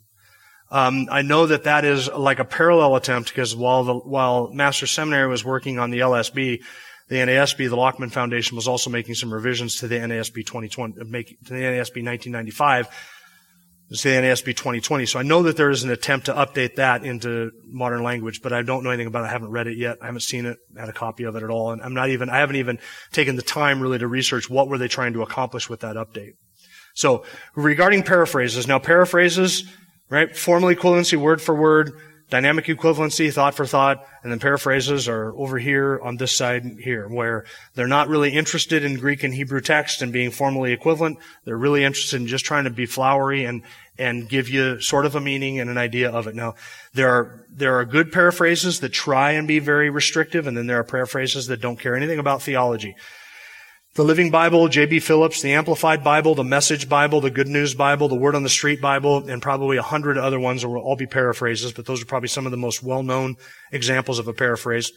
Um, 0.70 1.08
I 1.10 1.20
know 1.20 1.46
that 1.46 1.64
that 1.64 1.84
is 1.84 2.08
like 2.10 2.38
a 2.38 2.46
parallel 2.46 2.96
attempt 2.96 3.28
because 3.28 3.54
while 3.54 3.84
the, 3.84 3.94
while 3.94 4.50
Master 4.52 4.86
Seminary 4.86 5.28
was 5.28 5.44
working 5.44 5.78
on 5.78 5.90
the 5.90 5.98
LSB, 5.98 6.62
the 7.08 7.16
NASB, 7.16 7.68
the 7.68 7.76
Lockman 7.76 8.10
Foundation, 8.10 8.56
was 8.56 8.66
also 8.66 8.88
making 8.88 9.14
some 9.14 9.32
revisions 9.32 9.76
to 9.76 9.86
the 9.86 9.96
NASB 9.96 10.46
2020, 10.46 10.98
uh, 10.98 11.04
make, 11.04 11.38
to 11.44 11.52
the 11.52 11.60
NASB 11.60 12.02
1995, 12.02 12.88
to 14.00 14.08
the 14.08 14.14
NASB 14.14 14.46
2020. 14.46 15.06
So 15.06 15.18
I 15.18 15.22
know 15.22 15.42
that 15.42 15.56
there 15.56 15.70
is 15.70 15.84
an 15.84 15.90
attempt 15.90 16.26
to 16.26 16.32
update 16.32 16.76
that 16.76 17.04
into 17.04 17.50
modern 17.64 18.02
language, 18.02 18.40
but 18.42 18.52
I 18.52 18.62
don't 18.62 18.84
know 18.84 18.90
anything 18.90 19.06
about 19.06 19.24
it. 19.24 19.28
I 19.28 19.30
haven't 19.30 19.50
read 19.50 19.66
it 19.66 19.76
yet. 19.76 19.98
I 20.00 20.06
haven't 20.06 20.22
seen 20.22 20.46
it, 20.46 20.58
had 20.76 20.88
a 20.88 20.92
copy 20.92 21.24
of 21.24 21.36
it 21.36 21.42
at 21.42 21.50
all, 21.50 21.72
and 21.72 21.82
I'm 21.82 21.94
not 21.94 22.08
even, 22.08 22.30
I 22.30 22.38
haven't 22.38 22.56
even 22.56 22.78
taken 23.12 23.36
the 23.36 23.42
time 23.42 23.80
really 23.80 23.98
to 23.98 24.06
research 24.06 24.48
what 24.48 24.68
were 24.68 24.78
they 24.78 24.88
trying 24.88 25.12
to 25.14 25.22
accomplish 25.22 25.68
with 25.68 25.80
that 25.80 25.96
update. 25.96 26.32
So 26.94 27.24
regarding 27.54 28.02
paraphrases, 28.02 28.66
now 28.66 28.78
paraphrases, 28.78 29.64
right? 30.10 30.36
Formal 30.36 30.70
equivalency, 30.70 31.16
word 31.16 31.40
for 31.40 31.54
word, 31.54 31.92
dynamic 32.32 32.64
equivalency, 32.64 33.30
thought 33.30 33.54
for 33.54 33.66
thought, 33.66 34.06
and 34.22 34.32
then 34.32 34.38
paraphrases 34.38 35.06
are 35.06 35.36
over 35.36 35.58
here 35.58 36.00
on 36.02 36.16
this 36.16 36.32
side 36.32 36.64
here, 36.82 37.06
where 37.06 37.44
they're 37.74 37.86
not 37.86 38.08
really 38.08 38.32
interested 38.32 38.84
in 38.84 38.98
Greek 38.98 39.22
and 39.22 39.34
Hebrew 39.34 39.60
text 39.60 40.00
and 40.00 40.12
being 40.12 40.30
formally 40.30 40.72
equivalent. 40.72 41.18
They're 41.44 41.58
really 41.58 41.84
interested 41.84 42.20
in 42.20 42.26
just 42.26 42.46
trying 42.46 42.64
to 42.64 42.70
be 42.70 42.86
flowery 42.86 43.44
and, 43.44 43.62
and 43.98 44.28
give 44.28 44.48
you 44.48 44.80
sort 44.80 45.06
of 45.06 45.14
a 45.14 45.20
meaning 45.20 45.60
and 45.60 45.68
an 45.68 45.78
idea 45.78 46.10
of 46.10 46.26
it. 46.26 46.34
Now, 46.34 46.54
there 46.94 47.10
are, 47.10 47.46
there 47.50 47.78
are 47.78 47.84
good 47.84 48.10
paraphrases 48.10 48.80
that 48.80 48.90
try 48.90 49.32
and 49.32 49.46
be 49.46 49.58
very 49.58 49.90
restrictive, 49.90 50.46
and 50.46 50.56
then 50.56 50.66
there 50.66 50.78
are 50.78 50.84
paraphrases 50.84 51.46
that 51.48 51.60
don't 51.60 51.78
care 51.78 51.94
anything 51.94 52.18
about 52.18 52.42
theology. 52.42 52.94
The 53.94 54.04
Living 54.04 54.30
Bible, 54.30 54.68
J.B. 54.68 55.00
Phillips, 55.00 55.42
the 55.42 55.52
Amplified 55.52 56.02
Bible, 56.02 56.34
the 56.34 56.42
Message 56.42 56.88
Bible, 56.88 57.20
the 57.20 57.30
Good 57.30 57.48
News 57.48 57.74
Bible, 57.74 58.08
the 58.08 58.14
Word 58.14 58.34
on 58.34 58.42
the 58.42 58.48
Street 58.48 58.80
Bible, 58.80 59.28
and 59.28 59.42
probably 59.42 59.76
a 59.76 59.82
hundred 59.82 60.16
other 60.16 60.40
ones 60.40 60.64
will 60.64 60.78
all 60.78 60.96
be 60.96 61.06
paraphrases, 61.06 61.72
but 61.72 61.84
those 61.84 62.00
are 62.00 62.06
probably 62.06 62.28
some 62.28 62.46
of 62.46 62.52
the 62.52 62.56
most 62.56 62.82
well-known 62.82 63.36
examples 63.70 64.18
of 64.18 64.28
a 64.28 64.32
paraphrase. 64.32 64.90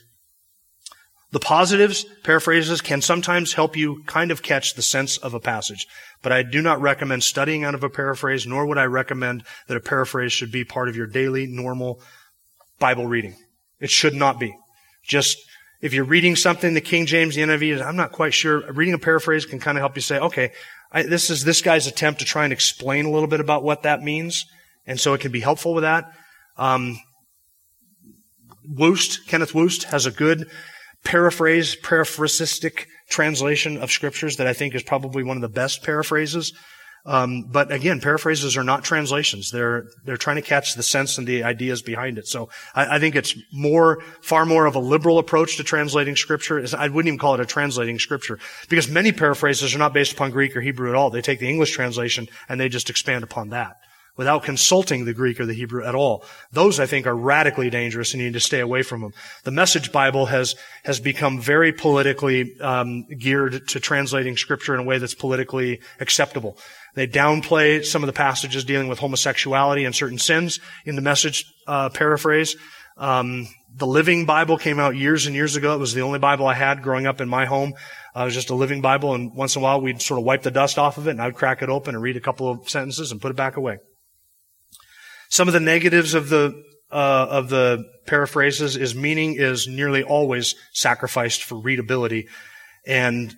The 1.32 1.40
positives, 1.40 2.06
paraphrases, 2.24 2.82
can 2.82 3.02
sometimes 3.02 3.54
help 3.54 3.76
you 3.76 4.04
kind 4.06 4.32
of 4.32 4.44
catch 4.44 4.76
the 4.76 4.82
sense 4.82 5.18
of 5.18 5.34
a 5.34 5.40
passage, 5.40 5.88
but 6.22 6.32
I 6.32 6.44
do 6.44 6.62
not 6.62 6.80
recommend 6.80 7.24
studying 7.24 7.64
out 7.64 7.76
of 7.76 7.84
a 7.84 7.90
paraphrase, 7.90 8.46
nor 8.46 8.66
would 8.66 8.78
I 8.78 8.86
recommend 8.86 9.44
that 9.68 9.78
a 9.78 9.82
paraphrase 9.82 10.32
should 10.32 10.52
be 10.52 10.64
part 10.64 10.88
of 10.88 10.96
your 10.96 11.08
daily, 11.08 11.48
normal 11.48 12.00
Bible 12.80 13.08
reading. 13.08 13.36
It 13.80 13.90
should 13.90 14.14
not 14.14 14.40
be. 14.40 14.56
Just 15.04 15.38
if 15.82 15.94
you're 15.94 16.06
reading 16.06 16.36
something, 16.36 16.74
the 16.74 16.82
King 16.82 17.06
James, 17.06 17.36
the 17.36 17.42
NIV, 17.42 17.86
I'm 17.86 17.96
not 17.96 18.12
quite 18.12 18.34
sure. 18.34 18.72
Reading 18.72 18.94
a 18.94 19.00
paraphrase 19.00 19.46
can 19.46 19.60
kind 19.60 19.78
of 19.78 19.82
help 19.82 19.96
you 19.96 20.02
say, 20.02 20.18
okay, 20.20 20.52
I, 20.92 21.04
this 21.04 21.30
is 21.30 21.44
this 21.44 21.62
guy's 21.62 21.88
attempt 21.88 22.20
to 22.20 22.26
try 22.26 22.44
and 22.44 22.54
explain 22.54 23.06
a 23.06 23.12
little 23.12 23.28
bit 23.28 23.40
about 23.40 23.64
what 23.64 23.84
that 23.84 24.02
means. 24.02 24.46
And 24.88 25.00
so 25.00 25.14
it 25.14 25.22
can 25.22 25.32
be 25.32 25.42
helpful 25.42 25.74
with 25.74 25.84
that. 25.84 26.12
Um, 26.58 26.98
Wuest, 28.68 29.28
Kenneth 29.28 29.54
Wuest, 29.54 29.84
has 29.86 30.06
a 30.06 30.12
good 30.12 30.50
paraphrase, 31.06 31.78
paraphrasistic 31.78 32.88
translation 33.10 33.78
of 33.78 33.92
scriptures 33.92 34.38
that 34.38 34.48
I 34.48 34.54
think 34.54 34.76
is 34.76 34.84
probably 34.84 35.24
one 35.24 35.38
of 35.38 35.42
the 35.42 35.48
best 35.48 35.84
paraphrases 35.84 36.52
um, 37.06 37.44
but 37.44 37.72
again, 37.72 38.02
paraphrases 38.02 38.58
are 38.58 38.64
not 38.64 38.84
translations. 38.84 39.52
They're 39.52 39.86
they're 40.06 40.18
trying 40.18 40.38
to 40.38 40.42
catch 40.42 40.74
the 40.74 40.82
sense 40.82 41.20
and 41.20 41.28
the 41.28 41.44
ideas 41.44 41.84
behind 41.84 42.18
it. 42.18 42.28
So 42.28 42.50
I, 42.74 42.96
I, 42.96 43.00
think 43.00 43.16
it's 43.16 43.36
more, 43.54 44.02
far 44.22 44.44
more 44.46 44.66
of 44.66 44.76
a 44.76 44.80
liberal 44.80 45.20
approach 45.20 45.58
to 45.58 45.64
translating 45.64 46.16
scripture. 46.16 46.66
I 46.76 46.88
wouldn't 46.88 47.08
even 47.08 47.20
call 47.20 47.36
it 47.36 47.40
a 47.40 47.46
translating 47.46 48.00
scripture 48.00 48.40
because 48.70 48.90
many 48.90 49.12
paraphrases 49.12 49.76
are 49.76 49.80
not 49.80 49.94
based 49.94 50.14
upon 50.14 50.32
Greek 50.32 50.56
or 50.56 50.62
Hebrew 50.62 50.90
at 50.90 50.96
all. 50.96 51.12
They 51.12 51.22
take 51.22 51.40
the 51.40 51.50
English 51.50 51.72
translation 51.72 52.28
and 52.50 52.60
they 52.60 52.70
just 52.70 52.90
expand 52.90 53.24
upon 53.24 53.50
that 53.50 53.78
without 54.18 54.44
consulting 54.44 55.06
the 55.06 55.14
Greek 55.14 55.40
or 55.40 55.46
the 55.46 55.54
Hebrew 55.54 55.84
at 55.84 55.96
all. 55.96 56.24
Those, 56.52 56.80
I 56.80 56.86
think, 56.86 57.06
are 57.06 57.16
radically 57.16 57.70
dangerous 57.70 58.14
and 58.14 58.22
you 58.22 58.28
need 58.28 58.34
to 58.34 58.40
stay 58.40 58.60
away 58.60 58.82
from 58.84 59.02
them. 59.02 59.14
The 59.44 59.52
Message 59.52 59.92
Bible 59.92 60.28
has, 60.28 60.56
has 60.84 61.00
become 61.00 61.40
very 61.42 61.74
politically 61.74 62.60
um, 62.60 63.06
geared 63.08 63.68
to 63.70 63.80
translating 63.80 64.38
Scripture 64.38 64.74
in 64.74 64.80
a 64.82 64.84
way 64.84 64.98
that's 64.98 65.16
politically 65.16 65.82
acceptable. 66.00 66.58
They 66.94 67.08
downplay 67.08 67.86
some 67.86 68.04
of 68.04 68.08
the 68.08 68.14
passages 68.14 68.64
dealing 68.64 68.88
with 68.88 69.00
homosexuality 69.00 69.84
and 69.84 69.94
certain 69.94 70.18
sins 70.18 70.60
in 70.86 70.96
the 70.96 71.02
Message 71.02 71.46
uh, 71.68 71.90
paraphrase. 71.90 72.56
Um, 72.98 73.48
the 73.76 73.86
Living 73.86 74.26
Bible 74.26 74.58
came 74.58 74.80
out 74.80 74.96
years 74.96 75.26
and 75.26 75.36
years 75.36 75.58
ago. 75.58 75.76
It 75.76 75.80
was 75.80 75.94
the 75.94 76.02
only 76.02 76.20
Bible 76.20 76.48
I 76.48 76.54
had 76.54 76.82
growing 76.82 77.06
up 77.06 77.20
in 77.20 77.28
my 77.28 77.46
home. 77.46 77.74
Uh, 78.16 78.22
it 78.22 78.26
was 78.26 78.34
just 78.34 78.50
a 78.50 78.56
living 78.56 78.80
Bible, 78.80 79.14
and 79.14 79.36
once 79.36 79.58
in 79.58 79.62
a 79.62 79.64
while 79.64 79.82
we'd 79.82 80.02
sort 80.02 80.18
of 80.18 80.26
wipe 80.26 80.44
the 80.44 80.52
dust 80.52 80.80
off 80.80 80.98
of 80.98 81.08
it, 81.08 81.12
and 81.12 81.22
I'd 81.22 81.36
crack 81.36 81.62
it 81.62 81.68
open 81.68 81.96
and 81.96 82.02
read 82.02 82.16
a 82.16 82.22
couple 82.22 82.50
of 82.50 82.70
sentences 82.70 83.12
and 83.12 83.22
put 83.22 83.32
it 83.32 83.36
back 83.36 83.58
away. 83.58 83.80
Some 85.30 85.48
of 85.48 85.54
the 85.54 85.60
negatives 85.60 86.14
of 86.14 86.30
the 86.30 86.64
uh, 86.92 87.28
of 87.30 87.50
the 87.50 87.84
paraphrases 88.06 88.78
is 88.78 88.96
meaning 88.96 89.36
is 89.36 89.68
nearly 89.68 90.04
always 90.04 90.56
sacrificed 90.74 91.44
for 91.44 91.56
readability, 91.56 92.28
and 92.86 93.36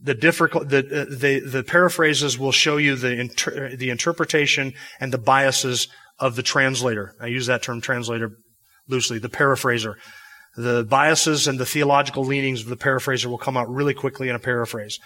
the 0.00 0.14
difficult 0.14 0.68
the, 0.68 0.82
the 0.82 1.40
the 1.40 1.62
paraphrases 1.62 2.38
will 2.38 2.52
show 2.52 2.76
you 2.76 2.96
the 2.96 3.20
inter, 3.20 3.76
the 3.76 3.90
interpretation 3.90 4.74
and 5.00 5.12
the 5.12 5.18
biases 5.18 5.88
of 6.18 6.36
the 6.36 6.42
translator. 6.42 7.14
I 7.20 7.26
use 7.26 7.46
that 7.46 7.62
term 7.62 7.80
translator 7.80 8.32
loosely. 8.88 9.18
The 9.18 9.28
paraphraser. 9.28 9.96
The 10.54 10.84
biases 10.84 11.48
and 11.48 11.58
the 11.58 11.64
theological 11.64 12.24
leanings 12.24 12.60
of 12.60 12.68
the 12.68 12.76
paraphraser 12.76 13.30
will 13.30 13.38
come 13.38 13.56
out 13.56 13.70
really 13.70 13.94
quickly 13.94 14.28
in 14.28 14.36
a 14.36 14.38
paraphrase 14.38 14.98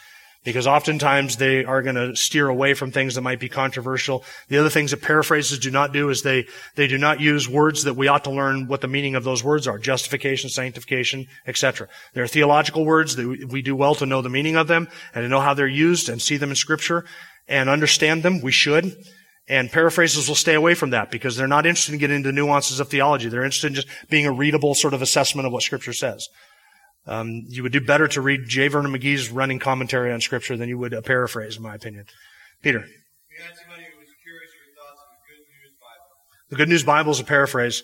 because 0.44 0.66
oftentimes 0.66 1.36
they 1.36 1.64
are 1.64 1.82
going 1.82 1.96
to 1.96 2.14
steer 2.14 2.48
away 2.48 2.74
from 2.74 2.90
things 2.90 3.14
that 3.14 3.22
might 3.22 3.40
be 3.40 3.48
controversial. 3.48 4.24
The 4.48 4.58
other 4.58 4.70
things 4.70 4.92
that 4.92 5.02
paraphrases 5.02 5.58
do 5.58 5.70
not 5.70 5.92
do 5.92 6.08
is 6.08 6.22
they, 6.22 6.46
they 6.76 6.86
do 6.86 6.98
not 6.98 7.20
use 7.20 7.48
words 7.48 7.84
that 7.84 7.94
we 7.94 8.08
ought 8.08 8.24
to 8.24 8.30
learn 8.30 8.68
what 8.68 8.80
the 8.80 8.88
meaning 8.88 9.14
of 9.14 9.24
those 9.24 9.42
words 9.42 9.66
are. 9.66 9.78
Justification, 9.78 10.48
sanctification, 10.48 11.26
etc. 11.46 11.88
They're 12.14 12.26
theological 12.26 12.84
words 12.84 13.16
that 13.16 13.48
we 13.50 13.60
do 13.60 13.74
well 13.74 13.94
to 13.96 14.06
know 14.06 14.22
the 14.22 14.28
meaning 14.28 14.56
of 14.56 14.68
them 14.68 14.88
and 15.14 15.24
to 15.24 15.28
know 15.28 15.40
how 15.40 15.54
they're 15.54 15.66
used 15.66 16.08
and 16.08 16.22
see 16.22 16.36
them 16.36 16.50
in 16.50 16.56
scripture 16.56 17.04
and 17.48 17.68
understand 17.68 18.22
them. 18.22 18.40
We 18.40 18.52
should. 18.52 18.96
And 19.48 19.70
paraphrases 19.70 20.28
will 20.28 20.34
stay 20.34 20.54
away 20.54 20.74
from 20.74 20.90
that 20.90 21.10
because 21.10 21.36
they're 21.36 21.46
not 21.46 21.66
interested 21.66 21.92
in 21.92 22.00
getting 22.00 22.16
into 22.16 22.32
nuances 22.32 22.80
of 22.80 22.88
theology. 22.88 23.28
They're 23.28 23.44
interested 23.44 23.68
in 23.68 23.74
just 23.74 23.88
being 24.10 24.26
a 24.26 24.32
readable 24.32 24.74
sort 24.74 24.92
of 24.92 25.02
assessment 25.02 25.46
of 25.46 25.52
what 25.52 25.62
scripture 25.62 25.92
says. 25.92 26.28
Um, 27.06 27.44
you 27.48 27.62
would 27.62 27.72
do 27.72 27.80
better 27.80 28.08
to 28.08 28.20
read 28.20 28.46
J. 28.46 28.68
Vernon 28.68 28.92
McGee's 28.92 29.30
running 29.30 29.58
commentary 29.58 30.12
on 30.12 30.20
Scripture 30.20 30.56
than 30.56 30.68
you 30.68 30.78
would 30.78 30.92
a 30.92 31.02
paraphrase, 31.02 31.56
in 31.56 31.62
my 31.62 31.74
opinion. 31.74 32.06
Peter. 32.62 32.84
The 36.50 36.56
Good 36.56 36.68
News 36.68 36.84
Bible 36.84 37.12
is 37.12 37.20
a 37.20 37.24
paraphrase. 37.24 37.82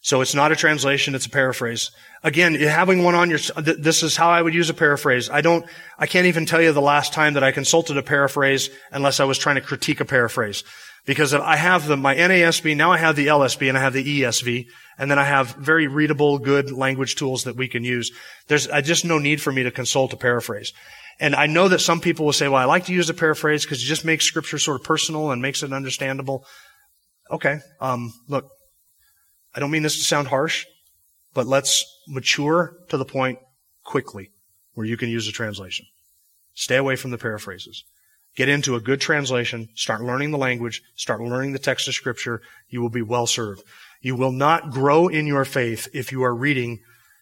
So 0.00 0.20
it's 0.20 0.34
not 0.34 0.52
a 0.52 0.56
translation, 0.56 1.14
it's 1.14 1.26
a 1.26 1.30
paraphrase. 1.30 1.90
Again, 2.22 2.54
having 2.54 3.02
one 3.02 3.14
on 3.14 3.30
your, 3.30 3.40
this 3.56 4.02
is 4.02 4.16
how 4.16 4.30
I 4.30 4.40
would 4.40 4.54
use 4.54 4.70
a 4.70 4.74
paraphrase. 4.74 5.28
I 5.28 5.40
don't, 5.40 5.66
I 5.98 6.06
can't 6.06 6.26
even 6.26 6.46
tell 6.46 6.62
you 6.62 6.72
the 6.72 6.80
last 6.80 7.12
time 7.12 7.34
that 7.34 7.42
I 7.42 7.50
consulted 7.50 7.96
a 7.96 8.02
paraphrase 8.02 8.70
unless 8.92 9.18
I 9.18 9.24
was 9.24 9.38
trying 9.38 9.56
to 9.56 9.60
critique 9.60 10.00
a 10.00 10.04
paraphrase. 10.04 10.62
Because 11.04 11.34
I 11.34 11.56
have 11.56 11.86
the, 11.86 11.96
my 11.96 12.14
NASB, 12.14 12.76
now 12.76 12.92
I 12.92 12.98
have 12.98 13.16
the 13.16 13.26
LSB 13.26 13.68
and 13.68 13.76
I 13.76 13.80
have 13.80 13.94
the 13.94 14.22
ESV. 14.22 14.66
And 14.98 15.10
then 15.10 15.18
I 15.18 15.24
have 15.24 15.54
very 15.54 15.86
readable, 15.86 16.38
good 16.38 16.72
language 16.72 17.14
tools 17.14 17.44
that 17.44 17.56
we 17.56 17.68
can 17.68 17.84
use. 17.84 18.10
There's 18.48 18.68
I 18.68 18.80
just 18.80 19.04
no 19.04 19.18
need 19.18 19.40
for 19.40 19.52
me 19.52 19.62
to 19.62 19.70
consult 19.70 20.12
a 20.12 20.16
paraphrase. 20.16 20.72
And 21.20 21.34
I 21.34 21.46
know 21.46 21.68
that 21.68 21.80
some 21.80 22.00
people 22.00 22.26
will 22.26 22.32
say, 22.32 22.48
well, 22.48 22.60
I 22.60 22.64
like 22.64 22.86
to 22.86 22.92
use 22.92 23.10
a 23.10 23.14
paraphrase 23.14 23.64
because 23.64 23.82
it 23.82 23.86
just 23.86 24.04
makes 24.04 24.24
scripture 24.24 24.58
sort 24.58 24.80
of 24.80 24.86
personal 24.86 25.30
and 25.30 25.42
makes 25.42 25.62
it 25.62 25.72
understandable. 25.72 26.44
Okay. 27.30 27.58
Um, 27.80 28.12
look, 28.28 28.48
I 29.54 29.60
don't 29.60 29.70
mean 29.70 29.82
this 29.82 29.98
to 29.98 30.04
sound 30.04 30.28
harsh, 30.28 30.64
but 31.34 31.46
let's 31.46 31.84
mature 32.06 32.74
to 32.88 32.96
the 32.96 33.04
point 33.04 33.38
quickly 33.84 34.30
where 34.74 34.86
you 34.86 34.96
can 34.96 35.08
use 35.08 35.26
a 35.26 35.32
translation. 35.32 35.86
Stay 36.54 36.76
away 36.76 36.96
from 36.96 37.10
the 37.10 37.18
paraphrases. 37.18 37.84
Get 38.36 38.48
into 38.48 38.76
a 38.76 38.80
good 38.80 39.00
translation, 39.00 39.68
start 39.74 40.00
learning 40.00 40.30
the 40.30 40.38
language, 40.38 40.82
start 40.94 41.20
learning 41.20 41.52
the 41.52 41.58
text 41.58 41.88
of 41.88 41.94
scripture. 41.94 42.40
You 42.68 42.80
will 42.80 42.90
be 42.90 43.02
well 43.02 43.26
served. 43.26 43.62
You 44.00 44.14
will 44.16 44.32
not 44.32 44.70
grow 44.70 45.08
in 45.08 45.26
your 45.26 45.44
faith 45.44 45.88
if 45.92 46.12
you 46.12 46.22
are 46.22 46.34
reading, 46.34 46.80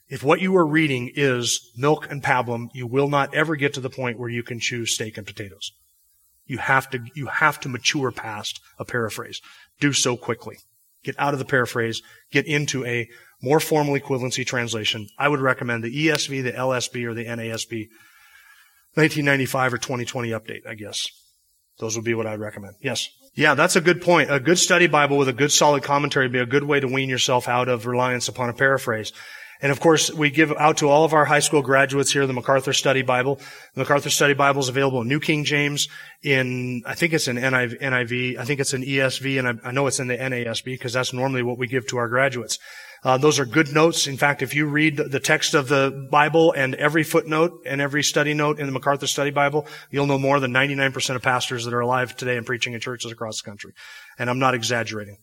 if 0.08 0.22
what 0.22 0.40
you 0.40 0.56
are 0.56 0.66
reading 0.66 1.10
is 1.14 1.70
milk 1.76 2.10
and 2.10 2.22
pablum, 2.22 2.68
you 2.72 2.86
will 2.86 3.08
not 3.08 3.34
ever 3.34 3.56
get 3.56 3.74
to 3.74 3.80
the 3.80 3.90
point 3.90 4.18
where 4.18 4.28
you 4.28 4.42
can 4.42 4.60
choose 4.60 4.94
steak 4.94 5.16
and 5.16 5.26
potatoes. 5.26 5.72
You 6.44 6.58
have 6.58 6.88
to, 6.90 7.00
you 7.14 7.26
have 7.26 7.58
to 7.60 7.68
mature 7.68 8.12
past 8.12 8.60
a 8.78 8.84
paraphrase. 8.84 9.40
Do 9.80 9.92
so 9.92 10.16
quickly. 10.16 10.58
Get 11.02 11.18
out 11.18 11.32
of 11.32 11.38
the 11.38 11.44
paraphrase, 11.44 12.02
get 12.30 12.46
into 12.46 12.84
a 12.84 13.08
more 13.42 13.60
formal 13.60 13.94
equivalency 13.94 14.46
translation. 14.46 15.08
I 15.18 15.28
would 15.28 15.40
recommend 15.40 15.84
the 15.84 16.06
ESV, 16.06 16.42
the 16.42 16.52
LSB, 16.52 17.04
or 17.04 17.14
the 17.14 17.24
NASB 17.24 17.88
1995 18.94 19.74
or 19.74 19.78
2020 19.78 20.30
update, 20.30 20.66
I 20.66 20.74
guess. 20.74 21.08
Those 21.78 21.96
would 21.96 22.04
be 22.04 22.14
what 22.14 22.26
I'd 22.26 22.40
recommend. 22.40 22.76
Yes. 22.80 23.08
Yeah, 23.36 23.54
that's 23.54 23.76
a 23.76 23.82
good 23.82 24.00
point. 24.00 24.32
A 24.32 24.40
good 24.40 24.58
study 24.58 24.86
Bible 24.86 25.18
with 25.18 25.28
a 25.28 25.32
good 25.34 25.52
solid 25.52 25.82
commentary 25.82 26.24
would 26.24 26.32
be 26.32 26.38
a 26.38 26.46
good 26.46 26.64
way 26.64 26.80
to 26.80 26.88
wean 26.88 27.10
yourself 27.10 27.48
out 27.48 27.68
of 27.68 27.84
reliance 27.84 28.28
upon 28.28 28.48
a 28.48 28.54
paraphrase. 28.54 29.12
And 29.60 29.70
of 29.70 29.78
course, 29.78 30.10
we 30.10 30.30
give 30.30 30.52
out 30.52 30.78
to 30.78 30.88
all 30.88 31.04
of 31.04 31.12
our 31.12 31.26
high 31.26 31.40
school 31.40 31.60
graduates 31.60 32.10
here 32.10 32.26
the 32.26 32.32
MacArthur 32.32 32.72
Study 32.72 33.02
Bible. 33.02 33.36
The 33.74 33.80
MacArthur 33.80 34.08
Study 34.08 34.32
Bible 34.32 34.60
is 34.60 34.70
available 34.70 35.02
in 35.02 35.08
New 35.08 35.20
King 35.20 35.44
James, 35.44 35.88
in, 36.22 36.82
I 36.86 36.94
think 36.94 37.12
it's 37.12 37.28
in 37.28 37.36
NIV, 37.36 38.38
I 38.38 38.44
think 38.46 38.60
it's 38.60 38.72
in 38.72 38.82
ESV, 38.82 39.38
and 39.38 39.48
I, 39.48 39.68
I 39.68 39.70
know 39.70 39.86
it's 39.86 40.00
in 40.00 40.08
the 40.08 40.16
NASB 40.16 40.64
because 40.64 40.94
that's 40.94 41.12
normally 41.12 41.42
what 41.42 41.58
we 41.58 41.66
give 41.66 41.86
to 41.88 41.98
our 41.98 42.08
graduates. 42.08 42.58
Uh, 43.02 43.18
those 43.18 43.38
are 43.38 43.44
good 43.44 43.72
notes. 43.72 44.06
In 44.06 44.16
fact, 44.16 44.42
if 44.42 44.54
you 44.54 44.66
read 44.66 44.96
the 44.96 45.20
text 45.20 45.54
of 45.54 45.68
the 45.68 46.08
Bible 46.10 46.52
and 46.52 46.74
every 46.74 47.02
footnote 47.02 47.62
and 47.66 47.80
every 47.80 48.02
study 48.02 48.34
note 48.34 48.58
in 48.58 48.66
the 48.66 48.72
MacArthur 48.72 49.06
Study 49.06 49.30
Bible, 49.30 49.66
you'll 49.90 50.06
know 50.06 50.18
more 50.18 50.40
than 50.40 50.52
99% 50.52 51.14
of 51.14 51.22
pastors 51.22 51.64
that 51.64 51.74
are 51.74 51.80
alive 51.80 52.16
today 52.16 52.36
and 52.36 52.46
preaching 52.46 52.72
in 52.72 52.80
churches 52.80 53.12
across 53.12 53.40
the 53.40 53.48
country. 53.48 53.72
And 54.18 54.28
I'm 54.28 54.38
not 54.38 54.54
exaggerating. 54.54 55.18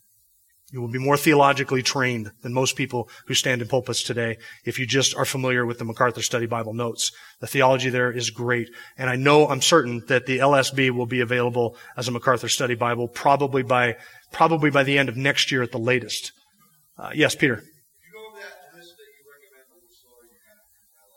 You 0.74 0.82
will 0.82 0.88
be 0.88 0.98
more 0.98 1.18
theologically 1.18 1.84
trained 1.84 2.32
than 2.42 2.52
most 2.52 2.76
people 2.76 3.08
who 3.28 3.36
stand 3.36 3.62
in 3.62 3.68
pulpits 3.68 4.02
today 4.02 4.40
if 4.66 4.80
you 4.80 4.88
just 4.88 5.16
are 5.16 5.24
familiar 5.24 5.68
with 5.68 5.78
the 5.78 5.86
MacArthur 5.86 6.24
Study 6.24 6.48
Bible 6.48 6.74
notes. 6.74 7.12
The 7.42 7.48
theology 7.48 7.92
there 7.92 8.12
is 8.12 8.32
great. 8.32 8.72
And 8.98 9.08
I 9.08 9.16
know, 9.16 9.48
I'm 9.48 9.62
certain 9.62 10.02
that 10.08 10.26
the 10.26 10.40
LSB 10.40 10.90
will 10.90 11.06
be 11.06 11.20
available 11.20 11.78
as 11.96 12.08
a 12.08 12.12
MacArthur 12.12 12.50
Study 12.50 12.74
Bible 12.74 13.08
probably 13.08 13.62
by, 13.62 13.98
probably 14.32 14.72
by 14.72 14.82
the 14.82 14.98
end 14.98 15.10
of 15.10 15.16
next 15.16 15.52
year 15.52 15.62
at 15.62 15.72
the 15.72 15.78
latest. 15.78 16.32
Uh, 16.98 17.12
yes, 17.14 17.36
Peter. 17.36 17.64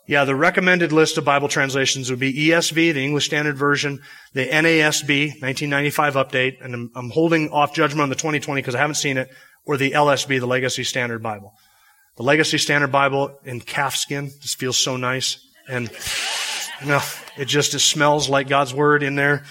Yeah, 0.08 0.24
the 0.24 0.36
recommended 0.36 0.92
list 0.92 1.18
of 1.18 1.24
Bible 1.24 1.48
translations 1.48 2.10
would 2.10 2.20
be 2.20 2.32
ESV, 2.32 2.94
the 2.94 3.04
English 3.04 3.26
Standard 3.26 3.56
Version, 3.56 4.00
the 4.34 4.46
NASB, 4.46 5.42
1995 5.42 6.14
update, 6.14 6.64
and 6.64 6.74
I'm, 6.74 6.90
I'm 6.94 7.10
holding 7.10 7.50
off 7.50 7.74
judgment 7.74 8.02
on 8.02 8.08
the 8.08 8.14
2020 8.14 8.60
because 8.60 8.76
I 8.76 8.78
haven't 8.78 8.94
seen 8.94 9.16
it, 9.16 9.28
or 9.64 9.76
the 9.76 9.90
LSB, 9.90 10.38
the 10.38 10.46
Legacy 10.46 10.84
Standard 10.84 11.24
Bible. 11.24 11.52
The 12.16 12.22
Legacy 12.22 12.56
Standard 12.58 12.92
Bible 12.92 13.36
in 13.44 13.60
calfskin 13.60 14.30
just 14.40 14.58
feels 14.60 14.78
so 14.78 14.96
nice, 14.96 15.44
and 15.68 15.90
you 16.80 16.86
know, 16.86 17.00
it 17.36 17.46
just 17.46 17.74
it 17.74 17.80
smells 17.80 18.28
like 18.28 18.48
God's 18.48 18.72
Word 18.72 19.02
in 19.02 19.16
there. 19.16 19.42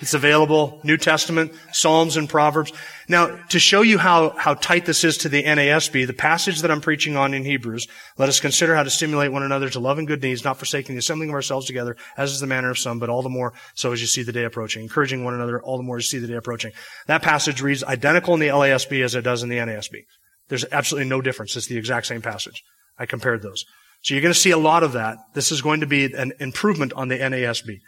It's 0.00 0.14
available, 0.14 0.80
New 0.82 0.96
Testament, 0.96 1.52
Psalms 1.72 2.16
and 2.16 2.28
Proverbs. 2.28 2.72
Now, 3.06 3.36
to 3.48 3.58
show 3.58 3.82
you 3.82 3.98
how, 3.98 4.30
how 4.30 4.54
tight 4.54 4.86
this 4.86 5.04
is 5.04 5.18
to 5.18 5.28
the 5.28 5.42
NASB, 5.42 6.06
the 6.06 6.14
passage 6.14 6.62
that 6.62 6.70
I'm 6.70 6.80
preaching 6.80 7.16
on 7.16 7.34
in 7.34 7.44
Hebrews, 7.44 7.86
let 8.16 8.28
us 8.28 8.40
consider 8.40 8.74
how 8.74 8.82
to 8.82 8.90
stimulate 8.90 9.30
one 9.30 9.42
another 9.42 9.68
to 9.68 9.78
love 9.78 9.98
and 9.98 10.06
good 10.06 10.20
deeds, 10.20 10.42
not 10.42 10.56
forsaking 10.56 10.94
the 10.94 11.00
assembling 11.00 11.28
of 11.28 11.34
ourselves 11.34 11.66
together, 11.66 11.96
as 12.16 12.32
is 12.32 12.40
the 12.40 12.46
manner 12.46 12.70
of 12.70 12.78
some, 12.78 12.98
but 12.98 13.10
all 13.10 13.22
the 13.22 13.28
more 13.28 13.52
so 13.74 13.92
as 13.92 14.00
you 14.00 14.06
see 14.06 14.22
the 14.22 14.32
day 14.32 14.44
approaching. 14.44 14.82
Encouraging 14.82 15.22
one 15.22 15.34
another 15.34 15.60
all 15.62 15.76
the 15.76 15.82
more 15.82 15.98
as 15.98 16.04
you 16.04 16.18
see 16.18 16.26
the 16.26 16.32
day 16.32 16.38
approaching. 16.38 16.72
That 17.06 17.22
passage 17.22 17.60
reads 17.60 17.84
identical 17.84 18.32
in 18.34 18.40
the 18.40 18.48
LASB 18.48 19.04
as 19.04 19.14
it 19.14 19.22
does 19.22 19.42
in 19.42 19.50
the 19.50 19.58
NASB. 19.58 20.04
There's 20.48 20.64
absolutely 20.72 21.10
no 21.10 21.20
difference. 21.20 21.56
It's 21.56 21.66
the 21.66 21.76
exact 21.76 22.06
same 22.06 22.22
passage. 22.22 22.62
I 22.98 23.06
compared 23.06 23.42
those. 23.42 23.64
So 24.02 24.14
you're 24.14 24.22
going 24.22 24.32
to 24.32 24.38
see 24.38 24.50
a 24.50 24.58
lot 24.58 24.82
of 24.82 24.92
that. 24.92 25.18
This 25.34 25.52
is 25.52 25.60
going 25.60 25.80
to 25.80 25.86
be 25.86 26.12
an 26.14 26.32
improvement 26.40 26.94
on 26.94 27.08
the 27.08 27.18
NASB. 27.18 27.80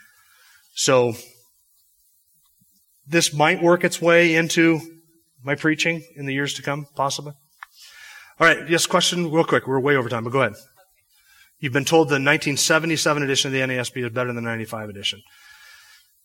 So 0.75 1.15
this 3.07 3.33
might 3.33 3.63
work 3.63 3.85
its 3.85 4.01
way 4.01 4.35
into 4.35 4.81
my 5.43 5.55
preaching 5.55 6.03
in 6.17 6.27
the 6.27 6.35
years 6.35 6.55
to 6.55 6.63
come, 6.63 6.87
possibly. 6.95 7.33
All 8.41 8.47
right, 8.47 8.69
yes, 8.69 8.87
question 8.87 9.31
real 9.31 9.45
quick. 9.45 9.67
We're 9.67 9.81
way 9.81 9.97
over 9.97 10.09
time, 10.09 10.25
but 10.25 10.31
go 10.31 10.41
ahead. 10.41 10.55
You've 11.59 11.73
been 11.73 11.85
told 11.85 12.09
the 12.09 12.15
1977 12.15 13.23
edition 13.23 13.49
of 13.49 13.53
the 13.53 13.61
NASB 13.61 14.05
is 14.05 14.13
better 14.13 14.33
than 14.33 14.37
the 14.37 14.43
95 14.43 14.89
edition. 14.89 15.23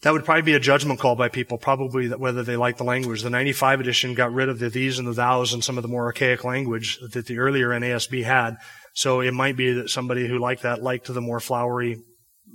That 0.01 0.13
would 0.13 0.25
probably 0.25 0.43
be 0.43 0.53
a 0.53 0.59
judgment 0.59 0.99
call 0.99 1.15
by 1.15 1.28
people, 1.30 1.57
probably 1.57 2.07
whether 2.09 2.43
they 2.43 2.55
like 2.55 2.78
the 2.78 2.84
language. 2.84 3.23
The 3.23 3.32
95 3.32 3.80
edition 3.80 4.13
got 4.13 4.32
rid 4.32 4.47
of 4.47 4.59
the 4.59 4.69
these 4.69 4.99
and 4.99 5.07
the 5.07 5.13
thous 5.13 5.53
and 5.53 5.63
some 5.63 5.78
of 5.78 5.82
the 5.82 5.88
more 5.88 6.05
archaic 6.05 6.43
language 6.43 6.99
that 7.11 7.25
the 7.25 7.39
earlier 7.39 7.69
NASB 7.69 8.23
had. 8.23 8.57
So 8.93 9.21
it 9.21 9.34
might 9.34 9.57
be 9.57 9.73
that 9.73 9.89
somebody 9.89 10.28
who 10.28 10.38
liked 10.38 10.63
that 10.63 10.84
liked 10.84 11.11
the 11.11 11.21
more 11.21 11.39
flowery 11.39 12.01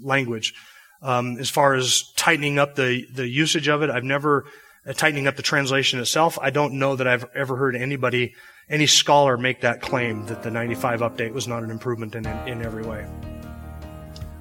language. 0.01 0.55
Um, 1.03 1.37
as 1.39 1.51
far 1.51 1.75
as 1.75 2.13
tightening 2.17 2.59
up 2.59 2.77
the, 2.77 3.07
the 3.13 3.27
usage 3.27 3.69
of 3.69 3.83
it, 3.83 3.91
I've 3.91 4.05
never, 4.05 4.45
uh, 4.87 4.93
tightening 4.93 5.27
up 5.27 5.37
the 5.37 5.43
translation 5.43 5.99
itself, 5.99 6.39
I 6.41 6.51
don't 6.51 6.75
know 6.75 6.95
that 6.97 7.09
I've 7.09 7.27
ever 7.35 7.57
heard 7.57 7.75
anybody, 7.75 8.35
any 8.71 8.87
scholar 8.87 9.37
make 9.37 9.63
that 9.63 9.83
claim 9.83 10.27
that 10.27 10.43
the 10.43 10.51
95 10.51 11.01
update 11.01 11.33
was 11.33 11.49
not 11.49 11.65
an 11.65 11.71
improvement 11.71 12.15
in, 12.15 12.25
in, 12.27 12.49
in 12.49 12.63
every 12.63 12.85
way. 12.85 13.07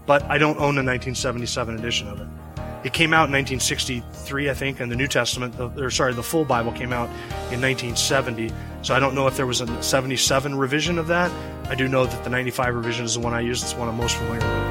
But 0.06 0.24
I 0.24 0.38
don't 0.38 0.58
own 0.58 0.78
a 0.78 0.84
1977 0.84 1.80
edition 1.80 2.08
of 2.08 2.22
it. 2.22 2.28
It 2.84 2.94
came 2.94 3.14
out 3.14 3.30
in 3.30 3.34
1963, 3.34 4.50
I 4.50 4.54
think, 4.56 4.80
and 4.80 4.92
the 4.92 4.96
New 4.96 5.08
Testament, 5.08 5.60
or 5.60 5.92
sorry, 5.92 6.14
the 6.14 6.24
full 6.24 6.46
Bible 6.46 6.72
came 6.72 6.92
out 6.92 7.10
in 7.52 7.62
1970. 7.62 8.52
So 8.82 8.96
I 8.96 9.00
don't 9.00 9.14
know 9.14 9.28
if 9.28 9.38
there 9.38 9.46
was 9.46 9.62
a 9.62 9.84
77 9.84 10.58
revision 10.58 10.98
of 10.98 11.08
that. 11.08 11.32
I 11.70 11.76
do 11.76 11.88
know 11.88 12.06
that 12.06 12.24
the 12.24 12.30
95 12.32 12.76
revision 12.76 13.06
is 13.06 13.14
the 13.14 13.20
one 13.20 13.34
I 13.34 13.42
use. 13.42 13.62
It's 13.62 13.74
the 13.74 13.80
one 13.80 13.88
I'm 13.88 13.98
most 13.98 14.16
familiar 14.16 14.40
with. 14.40 14.71